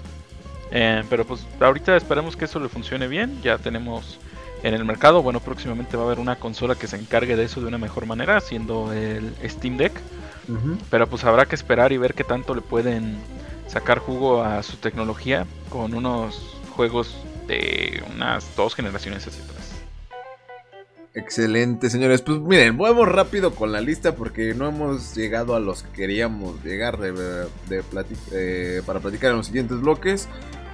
Eh, 0.70 1.02
pero 1.08 1.26
pues 1.26 1.46
ahorita 1.58 1.96
esperemos 1.96 2.36
que 2.36 2.44
eso 2.44 2.60
le 2.60 2.68
funcione 2.68 3.08
bien, 3.08 3.40
ya 3.42 3.56
tenemos 3.56 4.18
en 4.62 4.74
el 4.74 4.84
mercado, 4.84 5.22
bueno, 5.22 5.40
próximamente 5.40 5.96
va 5.96 6.02
a 6.02 6.06
haber 6.06 6.18
una 6.18 6.36
consola 6.36 6.74
que 6.74 6.86
se 6.86 6.96
encargue 6.96 7.36
de 7.36 7.44
eso 7.44 7.60
de 7.60 7.68
una 7.68 7.78
mejor 7.78 8.06
manera, 8.06 8.40
siendo 8.40 8.92
el 8.92 9.34
Steam 9.44 9.76
Deck. 9.76 9.92
Pero 10.90 11.06
pues 11.06 11.24
habrá 11.24 11.44
que 11.44 11.54
esperar 11.54 11.92
y 11.92 11.98
ver 11.98 12.14
qué 12.14 12.24
tanto 12.24 12.54
le 12.54 12.62
pueden 12.62 13.18
sacar 13.68 13.98
jugo 13.98 14.42
a 14.42 14.62
su 14.62 14.76
tecnología 14.78 15.46
con 15.68 15.94
unos 15.94 16.58
juegos 16.74 17.16
de 17.46 18.02
unas 18.14 18.56
dos 18.56 18.74
generaciones 18.74 19.26
hacia 19.26 19.44
atrás. 19.44 19.58
Excelente, 21.14 21.90
señores. 21.90 22.22
Pues 22.22 22.38
miren, 22.38 22.76
vamos 22.78 23.08
rápido 23.08 23.54
con 23.54 23.72
la 23.72 23.80
lista 23.80 24.14
porque 24.14 24.54
no 24.54 24.68
hemos 24.68 25.16
llegado 25.16 25.56
a 25.56 25.60
los 25.60 25.82
que 25.82 25.90
queríamos 25.90 26.62
llegar 26.62 26.98
de, 26.98 27.46
eh, 28.32 28.82
para 28.86 29.00
platicar 29.00 29.30
en 29.30 29.38
los 29.38 29.46
siguientes 29.46 29.80
bloques. 29.80 30.28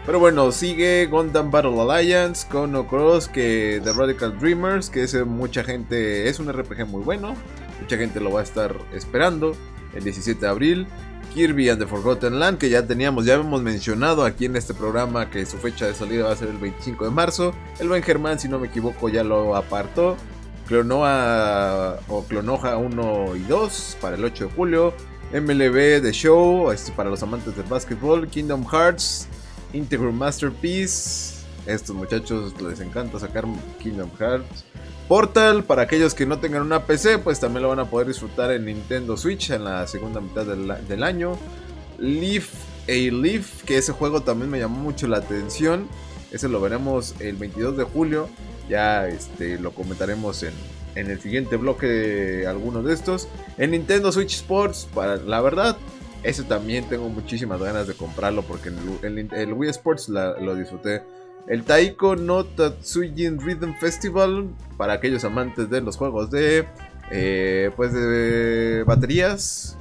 Pero 0.05 0.19
bueno, 0.19 0.53
sigue 0.53 1.07
Gundam 1.07 1.51
Battle 1.51 1.81
Alliance, 1.81 2.47
Chrono 2.51 2.87
Cross, 2.87 3.29
que 3.29 3.81
The 3.83 3.93
Radical 3.95 4.39
Dreamers, 4.39 4.91
que 4.91 5.05
es 5.05 5.15
mucha 5.25 5.65
gente, 5.65 6.29
es 6.29 6.39
un 6.39 6.53
RPG 6.53 6.87
muy 6.87 7.03
bueno, 7.03 7.35
mucha 7.81 7.97
gente 7.97 8.21
lo 8.21 8.31
va 8.31 8.41
a 8.41 8.43
estar 8.43 8.77
esperando 8.93 9.57
el 9.95 10.05
17 10.05 10.39
de 10.39 10.47
abril. 10.47 10.87
Kirby 11.35 11.69
and 11.69 11.81
the 11.81 11.87
Forgotten 11.87 12.39
Land, 12.39 12.59
que 12.59 12.71
ya 12.71 12.87
teníamos, 12.87 13.27
ya 13.27 13.35
hemos 13.35 13.61
mencionado 13.61 14.25
aquí 14.25 14.45
en 14.45 14.55
este 14.55 14.73
programa 14.73 15.31
que 15.31 15.45
su 15.45 15.59
fecha 15.59 15.87
de 15.87 15.95
salida 15.95 16.27
va 16.27 16.33
a 16.33 16.37
ser 16.37 16.49
el 16.49 16.59
25 16.59 17.05
de 17.05 17.11
marzo. 17.11 17.53
El 17.81 17.89
buen 17.89 18.05
Germán, 18.05 18.39
si 18.39 18.49
no 18.49 18.61
me 18.61 18.69
equivoco, 18.69 19.09
ya 19.09 19.25
lo 19.25 19.57
apartó. 19.57 20.17
Clonoa 20.69 21.99
o 22.09 22.23
Clonoja 22.23 22.77
1 22.77 23.37
y 23.37 23.41
2 23.41 23.97
para 24.01 24.15
el 24.15 24.25
8 24.25 24.45
de 24.45 24.51
julio. 24.55 24.95
MLB 25.33 26.01
The 26.01 26.13
Show, 26.13 26.71
este 26.71 26.93
para 26.93 27.11
los 27.11 27.21
amantes 27.25 27.57
del 27.57 27.67
básquetbol. 27.67 28.29
Kingdom 28.29 28.65
Hearts, 28.65 29.27
Integral 29.73 30.13
Masterpiece. 30.13 31.35
Estos 31.67 31.97
muchachos 31.97 32.55
les 32.63 32.79
encanta 32.79 33.19
sacar 33.19 33.45
Kingdom 33.83 34.11
Hearts. 34.21 34.65
Portal, 35.09 35.65
para 35.65 35.83
aquellos 35.83 36.15
que 36.15 36.25
no 36.25 36.39
tengan 36.39 36.63
una 36.63 36.87
PC, 36.87 37.19
pues 37.19 37.39
también 37.39 37.63
lo 37.63 37.69
van 37.69 37.79
a 37.79 37.91
poder 37.91 38.09
disfrutar 38.09 38.51
en 38.53 38.65
Nintendo 38.65 39.19
Switch 39.19 39.51
en 39.51 39.65
la 39.65 39.87
segunda 39.87 40.21
mitad 40.21 40.47
del, 40.47 41.03
año. 41.03 41.39
Leaf 41.99 42.55
a 42.89 42.93
Leaf, 42.93 43.65
que 43.65 43.77
ese 43.77 43.93
juego 43.93 44.23
también 44.23 44.51
me 44.51 44.59
llamó 44.59 44.79
mucho 44.79 45.07
la 45.07 45.19
atención. 45.19 45.89
Ese 46.33 46.49
lo 46.49 46.59
veremos 46.59 47.15
el 47.21 47.37
22 47.37 47.77
de 47.77 47.85
julio. 47.85 48.31
Ya 48.69 49.07
este, 49.07 49.59
lo 49.59 49.73
comentaremos 49.73 50.43
en, 50.43 50.55
el 50.95 51.21
siguiente 51.21 51.57
bloque 51.57 51.87
de 51.87 52.47
algunos 52.47 52.87
de 52.87 52.95
estos. 52.95 53.29
En 53.59 53.73
Nintendo 53.73 54.11
Switch 54.11 54.37
Sports, 54.37 54.89
para, 54.95 55.17
la 55.17 55.43
verdad, 55.43 55.77
ese 56.23 56.45
también 56.45 56.89
tengo 56.89 57.11
muchísimas 57.11 57.61
ganas 57.61 57.87
de 57.87 57.93
comprarlo 57.93 58.43
porque 58.43 58.71
en 59.03 59.31
el, 59.33 59.53
Wii 59.53 59.69
Sports 59.69 60.09
lo 60.09 60.55
disfruté 60.57 61.03
el 61.47 61.65
Taiko 61.65 62.17
no 62.17 62.45
Tatsujin 62.45 63.41
Rhythm 63.41 63.75
Festival 63.79 64.49
para 64.77 64.95
aquellos 64.95 65.25
amantes 65.25 65.69
de 65.71 65.81
los 65.81 65.97
juegos 65.97 66.31
de 66.31 66.67
eh, 67.11 67.71
pues 67.77 67.93
de 67.93 68.85
baterías. 68.87 69.79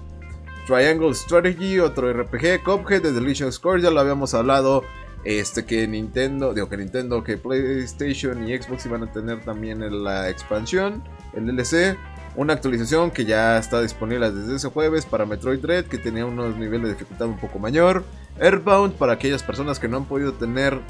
Triangle 0.66 1.14
Strategy, 1.14 1.80
otro 1.80 2.12
RPG, 2.12 2.64
Cuphead, 2.64 3.02
The 3.02 3.12
Delicious 3.12 3.56
Score, 3.56 3.82
ya 3.82 3.92
lo 3.92 4.00
habíamos 4.00 4.34
hablado. 4.34 4.84
Este 5.26 5.66
que 5.66 5.88
Nintendo, 5.88 6.54
digo 6.54 6.68
que 6.68 6.78
Nintendo, 6.78 7.24
que 7.24 7.38
PlayStation 7.38 8.48
y 8.48 8.58
Xbox 8.58 8.86
iban 8.86 9.04
a 9.04 9.12
tener 9.12 9.42
también 9.42 10.04
la 10.04 10.30
expansión, 10.30 11.02
el 11.34 11.46
DLC, 11.46 11.98
una 12.36 12.54
actualización 12.54 13.10
que 13.12 13.24
ya 13.24 13.58
está 13.58 13.82
disponible 13.82 14.32
desde 14.32 14.56
ese 14.56 14.68
jueves 14.70 15.06
para 15.06 15.26
Metroid 15.26 15.60
Dread, 15.60 15.86
que 15.86 15.98
tenía 15.98 16.26
unos 16.26 16.58
niveles 16.58 16.88
de 16.88 16.94
dificultad 16.94 17.28
un 17.28 17.38
poco 17.38 17.60
mayor. 17.60 18.04
Earthbound 18.40 18.96
para 18.96 19.14
aquellas 19.14 19.44
personas 19.44 19.80
que 19.80 19.88
no 19.88 19.98
han 19.98 20.06
podido 20.06 20.34
tener 20.34 20.82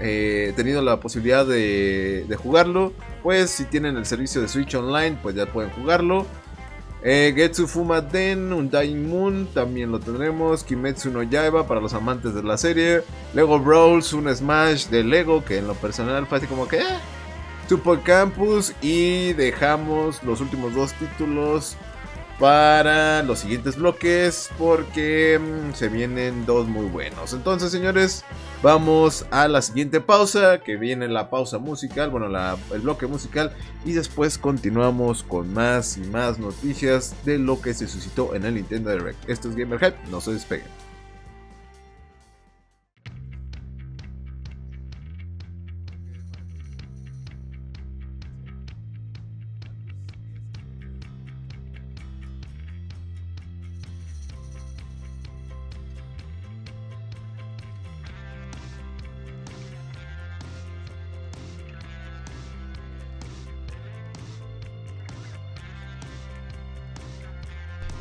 eh, 0.00 0.52
tenido 0.56 0.82
la 0.82 1.00
posibilidad 1.00 1.46
de, 1.46 2.36
jugarlo, 2.42 2.92
pues 3.22 3.50
si 3.50 3.64
tienen 3.64 3.96
el 3.96 4.06
servicio 4.06 4.40
de 4.40 4.48
Switch 4.48 4.74
Online, 4.74 5.18
pues 5.22 5.34
ya 5.34 5.46
pueden 5.46 5.70
jugarlo. 5.70 6.26
Eh, 7.06 7.32
Getsu 7.36 7.66
Den, 8.10 8.52
Undying 8.52 9.08
Moon, 9.08 9.46
también 9.52 9.92
lo 9.92 10.00
tendremos. 10.00 10.64
Kimetsu 10.64 11.10
no 11.10 11.22
Yaiba 11.22 11.66
para 11.66 11.80
los 11.80 11.92
amantes 11.92 12.34
de 12.34 12.42
la 12.42 12.56
serie. 12.56 13.02
Lego 13.34 13.60
Brawls, 13.60 14.14
un 14.14 14.34
Smash 14.34 14.86
de 14.86 15.04
Lego, 15.04 15.44
que 15.44 15.58
en 15.58 15.66
lo 15.66 15.74
personal 15.74 16.26
fue 16.26 16.38
así 16.38 16.46
como 16.46 16.66
que... 16.66 16.78
Eh. 16.78 16.98
Super 17.68 18.00
Campus 18.00 18.74
y 18.82 19.32
dejamos 19.32 20.22
los 20.22 20.40
últimos 20.42 20.74
dos 20.74 20.92
títulos 20.94 21.76
para 22.38 23.22
los 23.22 23.40
siguientes 23.40 23.76
bloques 23.76 24.50
porque 24.58 25.38
mm, 25.38 25.74
se 25.74 25.88
vienen 25.88 26.46
dos 26.46 26.66
muy 26.66 26.86
buenos. 26.86 27.32
Entonces, 27.32 27.70
señores, 27.70 28.24
vamos 28.62 29.26
a 29.30 29.48
la 29.48 29.62
siguiente 29.62 30.00
pausa, 30.00 30.58
que 30.58 30.76
viene 30.76 31.08
la 31.08 31.30
pausa 31.30 31.58
musical, 31.58 32.10
bueno, 32.10 32.26
el 32.72 32.80
bloque 32.80 33.06
musical, 33.06 33.54
y 33.84 33.92
después 33.92 34.38
continuamos 34.38 35.22
con 35.22 35.52
más 35.52 35.96
y 35.96 36.00
más 36.00 36.38
noticias 36.38 37.14
de 37.24 37.38
lo 37.38 37.60
que 37.60 37.74
se 37.74 37.86
suscitó 37.86 38.34
en 38.34 38.44
el 38.44 38.54
Nintendo 38.54 38.90
Direct. 38.90 39.28
Esto 39.28 39.48
es 39.48 39.56
Gamer 39.56 39.78
Hype, 39.78 40.10
no 40.10 40.20
se 40.20 40.32
despeguen. 40.32 40.83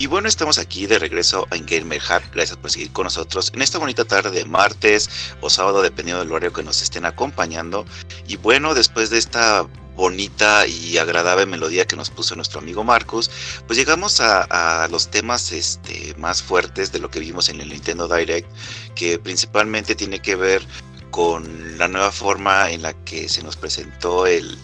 Y 0.03 0.07
bueno, 0.07 0.27
estamos 0.27 0.57
aquí 0.57 0.85
de 0.85 0.99
regreso 0.99 1.47
en 1.51 1.65
Gamer 1.65 2.01
Hub. 2.01 2.23
Gracias 2.33 2.57
por 2.57 2.69
seguir 2.69 2.91
con 2.91 3.05
nosotros 3.05 3.49
en 3.55 3.61
esta 3.61 3.77
bonita 3.77 4.03
tarde 4.03 4.31
de 4.31 4.43
martes 4.43 5.09
o 5.39 5.49
sábado, 5.49 5.81
dependiendo 5.81 6.21
del 6.21 6.33
horario 6.33 6.51
que 6.51 6.61
nos 6.61 6.81
estén 6.81 7.05
acompañando. 7.05 7.85
Y 8.27 8.35
bueno, 8.35 8.73
después 8.73 9.09
de 9.09 9.17
esta 9.17 9.65
bonita 9.95 10.67
y 10.67 10.97
agradable 10.97 11.45
melodía 11.45 11.87
que 11.87 11.95
nos 11.95 12.09
puso 12.09 12.35
nuestro 12.35 12.59
amigo 12.59 12.83
Marcus, 12.83 13.31
pues 13.65 13.79
llegamos 13.79 14.19
a, 14.19 14.89
los 14.91 15.09
temas 15.09 15.53
este, 15.53 16.13
más 16.17 16.43
fuertes 16.43 16.91
de 16.91 16.99
lo 16.99 17.09
que 17.09 17.21
vimos 17.21 17.47
en 17.47 17.61
el 17.61 17.69
Nintendo 17.69 18.09
Direct, 18.09 18.51
que 18.95 19.19
principalmente 19.19 19.95
tiene 19.95 20.19
que 20.19 20.35
ver 20.35 20.67
con 21.11 21.77
la 21.77 21.87
nueva 21.87 22.11
forma 22.11 22.71
en 22.71 22.81
la 22.81 22.91
que 23.05 23.29
se 23.29 23.41
nos 23.41 23.55
presentó 23.55 24.27
el, 24.27 24.57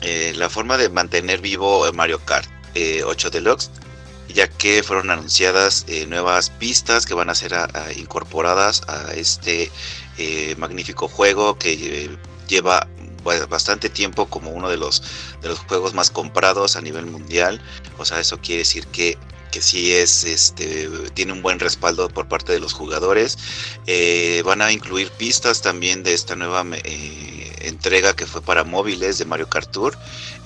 eh, 0.00 0.32
la 0.34 0.50
forma 0.50 0.76
de 0.76 0.88
mantener 0.88 1.40
vivo 1.40 1.84
Mario 1.92 2.18
Kart 2.24 2.50
8 2.74 2.74
eh, 2.74 3.30
Deluxe, 3.30 3.70
ya 4.32 4.48
que 4.48 4.82
fueron 4.82 5.10
anunciadas 5.10 5.84
eh, 5.88 6.06
nuevas 6.06 6.50
pistas 6.50 7.06
que 7.06 7.14
van 7.14 7.30
a 7.30 7.34
ser 7.34 7.52
incorporadas 7.96 8.82
a 8.88 9.14
este 9.14 9.70
magnífico 10.58 11.08
juego 11.08 11.56
que 11.58 12.10
lleva 12.46 12.86
bastante 13.48 13.88
tiempo 13.88 14.26
como 14.26 14.50
uno 14.50 14.68
de 14.68 14.76
los, 14.76 15.02
de 15.40 15.48
los 15.48 15.58
juegos 15.60 15.94
más 15.94 16.10
comprados 16.10 16.76
a 16.76 16.82
nivel 16.82 17.06
mundial. 17.06 17.60
O 17.96 18.04
sea, 18.04 18.20
eso 18.20 18.38
quiere 18.38 18.58
decir 18.58 18.86
que 18.88 19.16
que 19.50 19.60
sí 19.60 19.92
es 19.92 20.24
este 20.24 20.88
tiene 21.14 21.32
un 21.32 21.42
buen 21.42 21.58
respaldo 21.58 22.08
por 22.08 22.28
parte 22.28 22.52
de 22.52 22.60
los 22.60 22.72
jugadores 22.72 23.36
eh, 23.86 24.42
van 24.44 24.62
a 24.62 24.72
incluir 24.72 25.10
pistas 25.10 25.60
también 25.60 26.02
de 26.02 26.14
esta 26.14 26.36
nueva 26.36 26.64
eh, 26.84 27.52
entrega 27.62 28.14
que 28.14 28.26
fue 28.26 28.42
para 28.42 28.64
móviles 28.64 29.18
de 29.18 29.24
Mario 29.24 29.48
Kart 29.48 29.70
Tour 29.70 29.98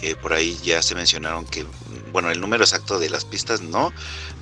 eh, 0.03 0.14
por 0.16 0.33
ahí 0.33 0.59
ya 0.62 0.83
se 0.83 0.94
mencionaron 0.94 1.44
que 1.44 1.66
bueno 2.14 2.31
el 2.31 2.40
número 2.40 2.64
exacto 2.64 2.98
de 2.98 3.11
las 3.11 3.24
pistas 3.27 3.61
no 3.61 3.92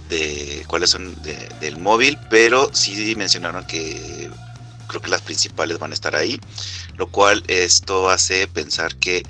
de 0.08 0.62
cuáles 0.68 0.90
son 0.90 1.16
del 1.22 1.78
móvil 1.78 2.18
pero 2.30 2.70
sí 2.72 3.16
mencionaron 3.16 3.66
que 3.66 4.30
creo 4.86 5.00
que 5.00 5.10
las 5.10 5.22
principales 5.22 5.78
van 5.78 5.90
a 5.90 5.94
estar 5.94 6.14
ahí 6.14 6.38
lo 6.98 7.08
cual 7.08 7.42
esto 7.48 8.10
hace 8.10 8.46
pensar 8.46 8.94
que 8.96 9.24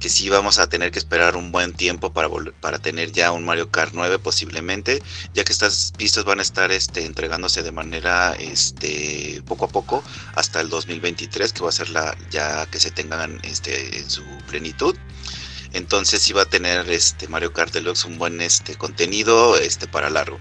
que 0.00 0.08
sí 0.08 0.28
vamos 0.28 0.58
a 0.58 0.68
tener 0.68 0.90
que 0.90 0.98
esperar 0.98 1.36
un 1.36 1.52
buen 1.52 1.72
tiempo 1.72 2.12
para 2.12 2.28
para 2.60 2.78
tener 2.78 3.12
ya 3.12 3.32
un 3.32 3.44
Mario 3.44 3.70
Kart 3.70 3.92
9 3.94 4.18
posiblemente, 4.18 5.02
ya 5.32 5.42
que 5.44 5.52
estas 5.52 5.92
pistas 5.96 6.24
van 6.24 6.38
a 6.38 6.42
estar 6.42 6.70
este, 6.70 7.06
entregándose 7.06 7.62
de 7.62 7.72
manera 7.72 8.34
este, 8.38 9.42
poco 9.46 9.64
a 9.64 9.68
poco 9.68 10.04
hasta 10.34 10.60
el 10.60 10.68
2023, 10.68 11.52
que 11.52 11.62
va 11.62 11.70
a 11.70 11.72
ser 11.72 11.88
la 11.88 12.16
ya 12.30 12.66
que 12.66 12.78
se 12.78 12.90
tengan 12.90 13.40
este, 13.42 13.98
en 13.98 14.10
su 14.10 14.22
plenitud. 14.46 14.94
Entonces 15.76 16.34
va 16.34 16.42
a 16.42 16.46
tener 16.46 16.88
este 16.88 17.28
Mario 17.28 17.52
Kart 17.52 17.70
Deluxe 17.70 18.06
un 18.06 18.16
buen 18.16 18.40
este 18.40 18.76
contenido 18.76 19.56
este 19.56 19.86
para 19.86 20.08
largo. 20.08 20.38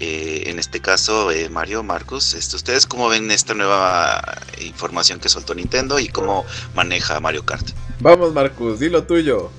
Eh, 0.00 0.50
en 0.50 0.58
este 0.58 0.80
caso, 0.80 1.30
eh, 1.30 1.48
Mario, 1.48 1.84
Marcos, 1.84 2.34
este, 2.34 2.56
¿ustedes 2.56 2.86
cómo 2.86 3.08
ven 3.08 3.30
esta 3.30 3.54
nueva 3.54 4.20
información 4.60 5.20
que 5.20 5.28
soltó 5.28 5.54
Nintendo 5.54 6.00
y 6.00 6.08
cómo 6.08 6.44
maneja 6.74 7.20
Mario 7.20 7.46
Kart? 7.46 7.68
Vamos, 8.00 8.32
Marcus, 8.34 8.80
di 8.80 8.90
lo 8.90 9.04
tuyo. 9.04 9.52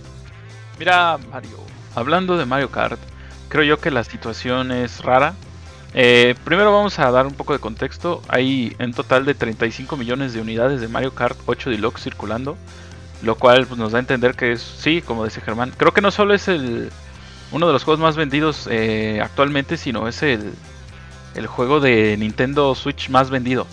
Mira, 0.78 1.18
Mario, 1.32 1.58
hablando 1.96 2.36
de 2.36 2.46
Mario 2.46 2.70
Kart, 2.70 3.00
creo 3.48 3.64
yo 3.64 3.80
que 3.80 3.92
la 3.92 4.04
situación 4.04 4.74
es 4.74 5.00
rara. 5.00 5.36
Eh, 5.94 6.36
primero 6.44 6.74
vamos 6.74 7.00
a 7.00 7.10
dar 7.12 7.26
un 7.26 7.34
poco 7.36 7.54
de 7.54 7.60
contexto. 7.60 8.22
Hay 8.28 8.76
en 8.80 8.94
total 8.94 9.24
de 9.24 9.36
35 9.36 9.96
millones 9.96 10.34
de 10.34 10.42
unidades 10.42 10.82
de 10.82 10.90
Mario 10.90 11.16
Kart 11.16 11.40
8 11.46 11.70
Deluxe 11.70 12.04
circulando. 12.04 12.58
Lo 13.24 13.36
cual 13.36 13.66
pues, 13.66 13.80
nos 13.80 13.94
da 13.94 14.00
a 14.00 14.02
entender 14.02 14.36
que 14.36 14.52
es, 14.52 14.62
sí, 14.62 15.02
como 15.02 15.26
dice 15.26 15.42
Germán, 15.42 15.74
creo 15.76 15.94
que 15.94 16.02
no 16.02 16.12
solo 16.12 16.34
es 16.34 16.48
el, 16.48 16.92
uno 17.52 17.68
de 17.68 17.74
los 17.74 17.84
juegos 17.84 18.02
más 18.02 18.16
vendidos 18.16 18.68
eh, 18.70 19.22
actualmente, 19.24 19.78
sino 19.78 20.08
es 20.08 20.22
el, 20.24 20.54
el 21.36 21.48
juego 21.48 21.80
de 21.80 22.16
Nintendo 22.18 22.76
Switch 22.76 23.10
más 23.10 23.30
vendido. 23.30 23.66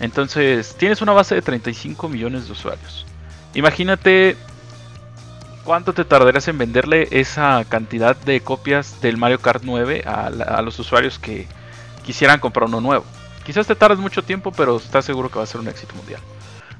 Entonces, 0.00 0.76
tienes 0.76 1.00
una 1.00 1.12
base 1.12 1.34
de 1.34 1.42
35 1.42 2.08
millones 2.08 2.46
de 2.46 2.52
usuarios. 2.52 3.06
Imagínate 3.54 4.36
cuánto 5.64 5.92
te 5.94 6.04
tardarías 6.04 6.46
en 6.48 6.58
venderle 6.58 7.08
esa 7.10 7.64
cantidad 7.68 8.16
de 8.16 8.40
copias 8.40 9.00
del 9.00 9.16
Mario 9.16 9.40
Kart 9.40 9.62
9 9.64 10.04
a, 10.06 10.60
los 10.62 10.78
usuarios 10.78 11.18
que 11.18 11.46
quisieran 12.04 12.40
comprar 12.40 12.68
uno 12.68 12.80
nuevo. 12.80 13.04
Quizás 13.44 13.66
te 13.66 13.74
tardes 13.74 13.98
mucho 13.98 14.22
tiempo, 14.22 14.52
pero 14.52 14.76
estás 14.76 15.04
seguro 15.04 15.30
que 15.30 15.38
va 15.38 15.44
a 15.44 15.46
ser 15.46 15.60
un 15.60 15.68
éxito 15.68 15.94
mundial. 15.94 16.20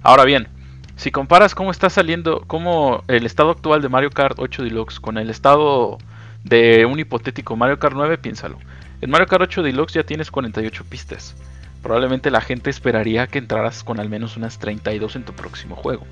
Ahora 0.03 0.25
bien, 0.25 0.49
si 0.97 1.11
comparas 1.11 1.55
cómo 1.55 1.71
está 1.71 1.91
saliendo, 1.91 2.45
cómo 2.47 3.03
el 3.09 3.27
estado 3.27 3.51
actual 3.51 3.83
de 3.83 3.89
Mario 3.89 4.11
Kart 4.11 4.39
8 4.39 4.63
Deluxe 4.63 5.01
con 5.01 5.19
el 5.19 5.31
estado 5.31 5.99
de 6.45 6.87
un 6.87 6.99
hipotético 7.01 7.57
Mario 7.57 7.79
Kart 7.79 7.95
9, 7.97 8.19
piénsalo. 8.19 8.59
En 9.01 9.11
Mario 9.11 9.27
Kart 9.27 9.43
8 9.43 9.63
Deluxe 9.63 9.95
ya 9.95 10.05
tienes 10.05 10.31
48 10.31 10.85
pistas. 10.85 11.35
Probablemente 11.83 12.31
la 12.31 12.41
gente 12.41 12.71
esperaría 12.71 13.27
que 13.27 13.39
entraras 13.39 13.85
con 13.85 14.01
al 14.01 14.09
menos 14.09 14.37
unas 14.37 14.59
32 14.59 15.17
en 15.17 15.25
tu 15.25 15.35
próximo 15.35 15.77
juego. 15.77 16.07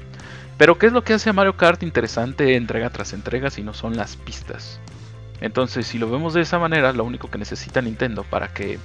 Pero 0.59 0.79
¿qué 0.79 0.87
es 0.87 0.92
lo 0.92 1.03
que 1.03 1.14
hace 1.14 1.31
a 1.31 1.33
Mario 1.33 1.57
Kart 1.57 1.83
interesante 1.83 2.57
entrega 2.57 2.90
tras 2.90 3.12
entrega 3.12 3.51
si 3.51 3.62
no 3.62 3.75
son 3.75 3.97
las 3.97 4.16
pistas? 4.16 4.81
Entonces, 5.40 5.87
si 5.87 5.99
lo 5.99 6.11
vemos 6.11 6.35
de 6.35 6.42
esa 6.42 6.59
manera, 6.59 6.92
lo 6.92 7.05
único 7.05 7.31
que 7.31 7.38
necesita 7.38 7.83
Nintendo 7.83 8.23
para 8.23 8.55
que 8.55 8.79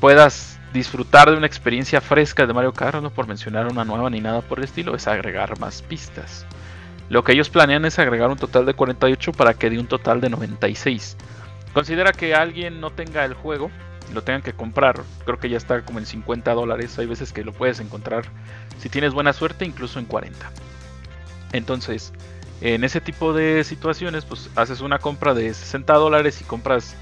puedas 0.00 0.59
disfrutar 0.72 1.30
de 1.30 1.36
una 1.36 1.46
experiencia 1.46 2.00
fresca 2.00 2.46
de 2.46 2.52
Mario 2.52 2.72
Kart, 2.72 3.02
no 3.02 3.10
por 3.10 3.26
mencionar 3.26 3.66
una 3.66 3.84
nueva 3.84 4.10
ni 4.10 4.20
nada 4.20 4.40
por 4.40 4.58
el 4.58 4.64
estilo, 4.64 4.94
es 4.94 5.06
agregar 5.06 5.58
más 5.58 5.82
pistas. 5.82 6.46
Lo 7.08 7.24
que 7.24 7.32
ellos 7.32 7.50
planean 7.50 7.84
es 7.84 7.98
agregar 7.98 8.30
un 8.30 8.36
total 8.36 8.66
de 8.66 8.74
48 8.74 9.32
para 9.32 9.54
que 9.54 9.70
dé 9.70 9.78
un 9.78 9.88
total 9.88 10.20
de 10.20 10.30
96. 10.30 11.16
Considera 11.72 12.12
que 12.12 12.34
alguien 12.34 12.80
no 12.80 12.90
tenga 12.90 13.24
el 13.24 13.34
juego 13.34 13.70
lo 14.12 14.22
tengan 14.22 14.42
que 14.42 14.52
comprar. 14.52 15.02
Creo 15.24 15.38
que 15.38 15.48
ya 15.48 15.56
está 15.56 15.82
como 15.82 15.98
en 15.98 16.06
50 16.06 16.52
dólares. 16.52 16.98
Hay 16.98 17.06
veces 17.06 17.32
que 17.32 17.44
lo 17.44 17.52
puedes 17.52 17.80
encontrar, 17.80 18.24
si 18.78 18.88
tienes 18.88 19.12
buena 19.12 19.32
suerte, 19.32 19.64
incluso 19.64 19.98
en 19.98 20.06
40. 20.06 20.50
Entonces, 21.52 22.12
en 22.60 22.84
ese 22.84 23.00
tipo 23.00 23.32
de 23.32 23.64
situaciones, 23.64 24.24
pues 24.24 24.50
haces 24.56 24.80
una 24.80 24.98
compra 24.98 25.34
de 25.34 25.52
60 25.52 25.92
dólares 25.94 26.40
y 26.40 26.44
compras 26.44 26.94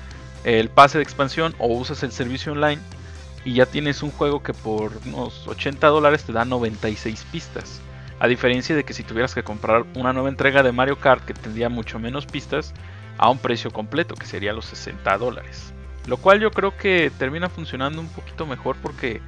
el 0.45 0.69
pase 0.69 0.99
de 0.99 1.05
expansión 1.05 1.55
o 1.59 1.69
usas 1.69 2.03
el 2.03 2.13
servicio 2.13 2.53
online 2.53 2.81
y 3.45 3.55
ya 3.55 3.67
tienes 3.67 4.03
un 4.03 4.11
juego 4.11 4.43
que 4.43 4.55
por 4.55 4.93
unos 5.07 5.47
80 5.47 5.87
dólares 5.89 6.25
te 6.25 6.33
da 6.33 6.45
96 6.45 7.27
pistas. 7.31 7.81
A 8.21 8.27
diferencia 8.27 8.75
de 8.75 8.85
que 8.85 8.95
si 8.95 9.05
tuvieras 9.05 9.35
que 9.35 9.45
comprar 9.45 9.85
una 9.95 10.13
nueva 10.13 10.29
entrega 10.29 10.63
de 10.63 10.73
Mario 10.73 10.99
Kart 10.99 11.25
que 11.25 11.35
tendría 11.35 11.69
mucho 11.69 11.99
menos 11.99 12.27
pistas 12.27 12.75
a 13.17 13.31
un 13.31 13.39
precio 13.39 13.71
completo, 13.71 14.15
que 14.15 14.27
sería 14.27 14.53
los 14.53 14.67
60 14.67 15.19
dólares. 15.19 15.73
Lo 16.07 16.17
cual 16.17 16.41
yo 16.41 16.51
creo 16.51 16.77
que 16.77 17.13
termina 17.19 17.49
funcionando 17.49 18.01
un 18.01 18.09
poquito 18.09 18.47
mejor 18.47 18.77
porque, 18.83 19.21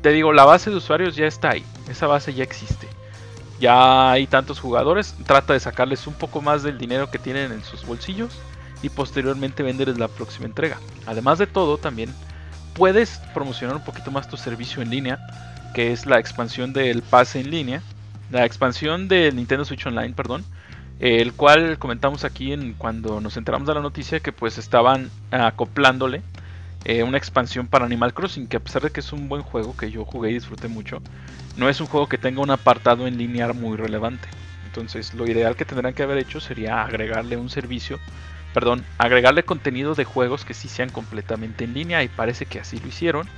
te 0.00 0.10
digo, 0.10 0.32
la 0.32 0.44
base 0.44 0.70
de 0.70 0.76
usuarios 0.76 1.14
ya 1.14 1.26
está 1.26 1.50
ahí, 1.50 1.64
esa 1.88 2.06
base 2.06 2.34
ya 2.34 2.42
existe 2.42 2.88
ya 3.62 4.10
hay 4.10 4.26
tantos 4.26 4.58
jugadores, 4.58 5.14
trata 5.24 5.52
de 5.52 5.60
sacarles 5.60 6.08
un 6.08 6.14
poco 6.14 6.42
más 6.42 6.64
del 6.64 6.78
dinero 6.78 7.12
que 7.12 7.20
tienen 7.20 7.52
en 7.52 7.62
sus 7.62 7.86
bolsillos 7.86 8.32
y 8.82 8.88
posteriormente 8.88 9.62
venderles 9.62 9.98
la 9.98 10.08
próxima 10.08 10.46
entrega. 10.46 10.78
Además 11.06 11.38
de 11.38 11.46
todo, 11.46 11.78
también 11.78 12.12
puedes 12.74 13.20
promocionar 13.34 13.76
un 13.76 13.84
poquito 13.84 14.10
más 14.10 14.28
tu 14.28 14.36
servicio 14.36 14.82
en 14.82 14.90
línea, 14.90 15.18
que 15.74 15.92
es 15.92 16.06
la 16.06 16.18
expansión 16.18 16.72
del 16.72 17.02
pase 17.02 17.40
en 17.40 17.50
línea, 17.50 17.82
la 18.30 18.44
expansión 18.44 19.08
del 19.08 19.36
Nintendo 19.36 19.64
Switch 19.64 19.86
Online, 19.86 20.14
perdón, 20.14 20.44
el 21.00 21.32
cual 21.32 21.78
comentamos 21.78 22.24
aquí 22.24 22.52
en 22.52 22.74
cuando 22.74 23.20
nos 23.20 23.36
enteramos 23.36 23.66
de 23.66 23.74
la 23.74 23.80
noticia 23.80 24.20
que 24.20 24.32
pues 24.32 24.58
estaban 24.58 25.10
acoplándole 25.30 26.22
eh, 26.84 27.02
una 27.02 27.18
expansión 27.18 27.66
para 27.66 27.84
Animal 27.84 28.14
Crossing, 28.14 28.46
que 28.46 28.56
a 28.56 28.60
pesar 28.60 28.82
de 28.82 28.90
que 28.90 29.00
es 29.00 29.12
un 29.12 29.28
buen 29.28 29.42
juego 29.42 29.76
que 29.76 29.90
yo 29.90 30.04
jugué 30.04 30.30
y 30.30 30.34
disfruté 30.34 30.68
mucho, 30.68 31.00
no 31.56 31.68
es 31.68 31.80
un 31.80 31.86
juego 31.86 32.08
que 32.08 32.18
tenga 32.18 32.40
un 32.40 32.50
apartado 32.50 33.06
en 33.06 33.18
lineal 33.18 33.54
muy 33.54 33.76
relevante. 33.76 34.28
Entonces 34.66 35.14
lo 35.14 35.26
ideal 35.26 35.54
que 35.54 35.64
tendrán 35.64 35.94
que 35.94 36.02
haber 36.02 36.18
hecho 36.18 36.40
sería 36.40 36.82
agregarle 36.82 37.36
un 37.36 37.50
servicio, 37.50 38.00
perdón, 38.54 38.84
agregarle 38.98 39.44
contenido 39.44 39.94
de 39.94 40.04
juegos 40.04 40.44
que 40.44 40.54
sí 40.54 40.68
sean 40.68 40.90
completamente 40.90 41.64
en 41.64 41.74
línea 41.74 42.02
y 42.02 42.08
parece 42.08 42.46
que 42.46 42.60
así 42.60 42.78
lo 42.78 42.88
hicieron. 42.88 43.28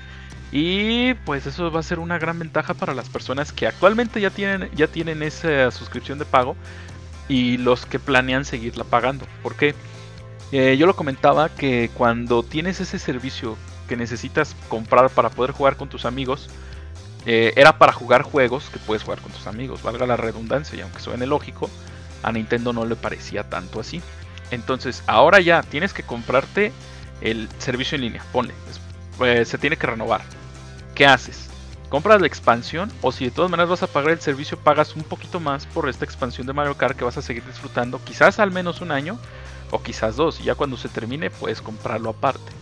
Y 0.52 1.14
pues 1.24 1.46
eso 1.46 1.70
va 1.70 1.80
a 1.80 1.82
ser 1.82 1.98
una 1.98 2.18
gran 2.18 2.38
ventaja 2.38 2.74
para 2.74 2.94
las 2.94 3.08
personas 3.08 3.52
que 3.52 3.66
actualmente 3.66 4.20
ya 4.20 4.30
tienen, 4.30 4.70
ya 4.74 4.86
tienen 4.86 5.22
esa 5.22 5.70
suscripción 5.70 6.18
de 6.18 6.24
pago 6.24 6.56
y 7.28 7.56
los 7.56 7.86
que 7.86 7.98
planean 7.98 8.44
seguirla 8.44 8.84
pagando. 8.84 9.26
¿Por 9.42 9.56
qué? 9.56 9.74
Eh, 10.52 10.76
yo 10.78 10.86
lo 10.86 10.94
comentaba 10.94 11.48
que 11.48 11.90
cuando 11.94 12.42
tienes 12.42 12.80
ese 12.80 12.98
servicio 12.98 13.56
que 13.88 13.96
necesitas 13.96 14.54
comprar 14.68 15.10
para 15.10 15.30
poder 15.30 15.50
jugar 15.50 15.76
con 15.76 15.88
tus 15.88 16.04
amigos, 16.04 16.48
eh, 17.26 17.52
era 17.56 17.78
para 17.78 17.92
jugar 17.92 18.22
juegos 18.22 18.68
que 18.70 18.78
puedes 18.78 19.02
jugar 19.02 19.20
con 19.20 19.32
tus 19.32 19.46
amigos, 19.46 19.82
valga 19.82 20.06
la 20.06 20.16
redundancia, 20.16 20.78
y 20.78 20.82
aunque 20.82 21.00
suene 21.00 21.26
lógico, 21.26 21.70
a 22.22 22.32
Nintendo 22.32 22.72
no 22.72 22.84
le 22.84 22.96
parecía 22.96 23.48
tanto 23.48 23.80
así. 23.80 24.02
Entonces, 24.54 25.02
ahora 25.06 25.40
ya 25.40 25.62
tienes 25.62 25.92
que 25.92 26.02
comprarte 26.02 26.72
el 27.20 27.48
servicio 27.58 27.96
en 27.96 28.02
línea, 28.02 28.24
ponle, 28.32 28.54
pues, 29.18 29.48
se 29.48 29.58
tiene 29.58 29.76
que 29.76 29.86
renovar. 29.86 30.22
¿Qué 30.94 31.06
haces? 31.06 31.48
¿Compras 31.88 32.20
la 32.20 32.26
expansión 32.26 32.90
o 33.02 33.12
si 33.12 33.24
de 33.24 33.30
todas 33.30 33.50
maneras 33.50 33.70
vas 33.70 33.82
a 33.82 33.86
pagar 33.86 34.12
el 34.12 34.20
servicio, 34.20 34.58
pagas 34.58 34.96
un 34.96 35.02
poquito 35.02 35.40
más 35.40 35.66
por 35.66 35.88
esta 35.88 36.04
expansión 36.04 36.46
de 36.46 36.52
Mario 36.52 36.76
Kart 36.76 36.96
que 36.96 37.04
vas 37.04 37.16
a 37.16 37.22
seguir 37.22 37.44
disfrutando, 37.44 38.00
quizás 38.04 38.38
al 38.38 38.50
menos 38.50 38.80
un 38.80 38.90
año, 38.90 39.18
o 39.70 39.82
quizás 39.82 40.16
dos, 40.16 40.40
y 40.40 40.44
ya 40.44 40.54
cuando 40.54 40.76
se 40.76 40.88
termine 40.88 41.30
puedes 41.30 41.60
comprarlo 41.60 42.10
aparte. 42.10 42.52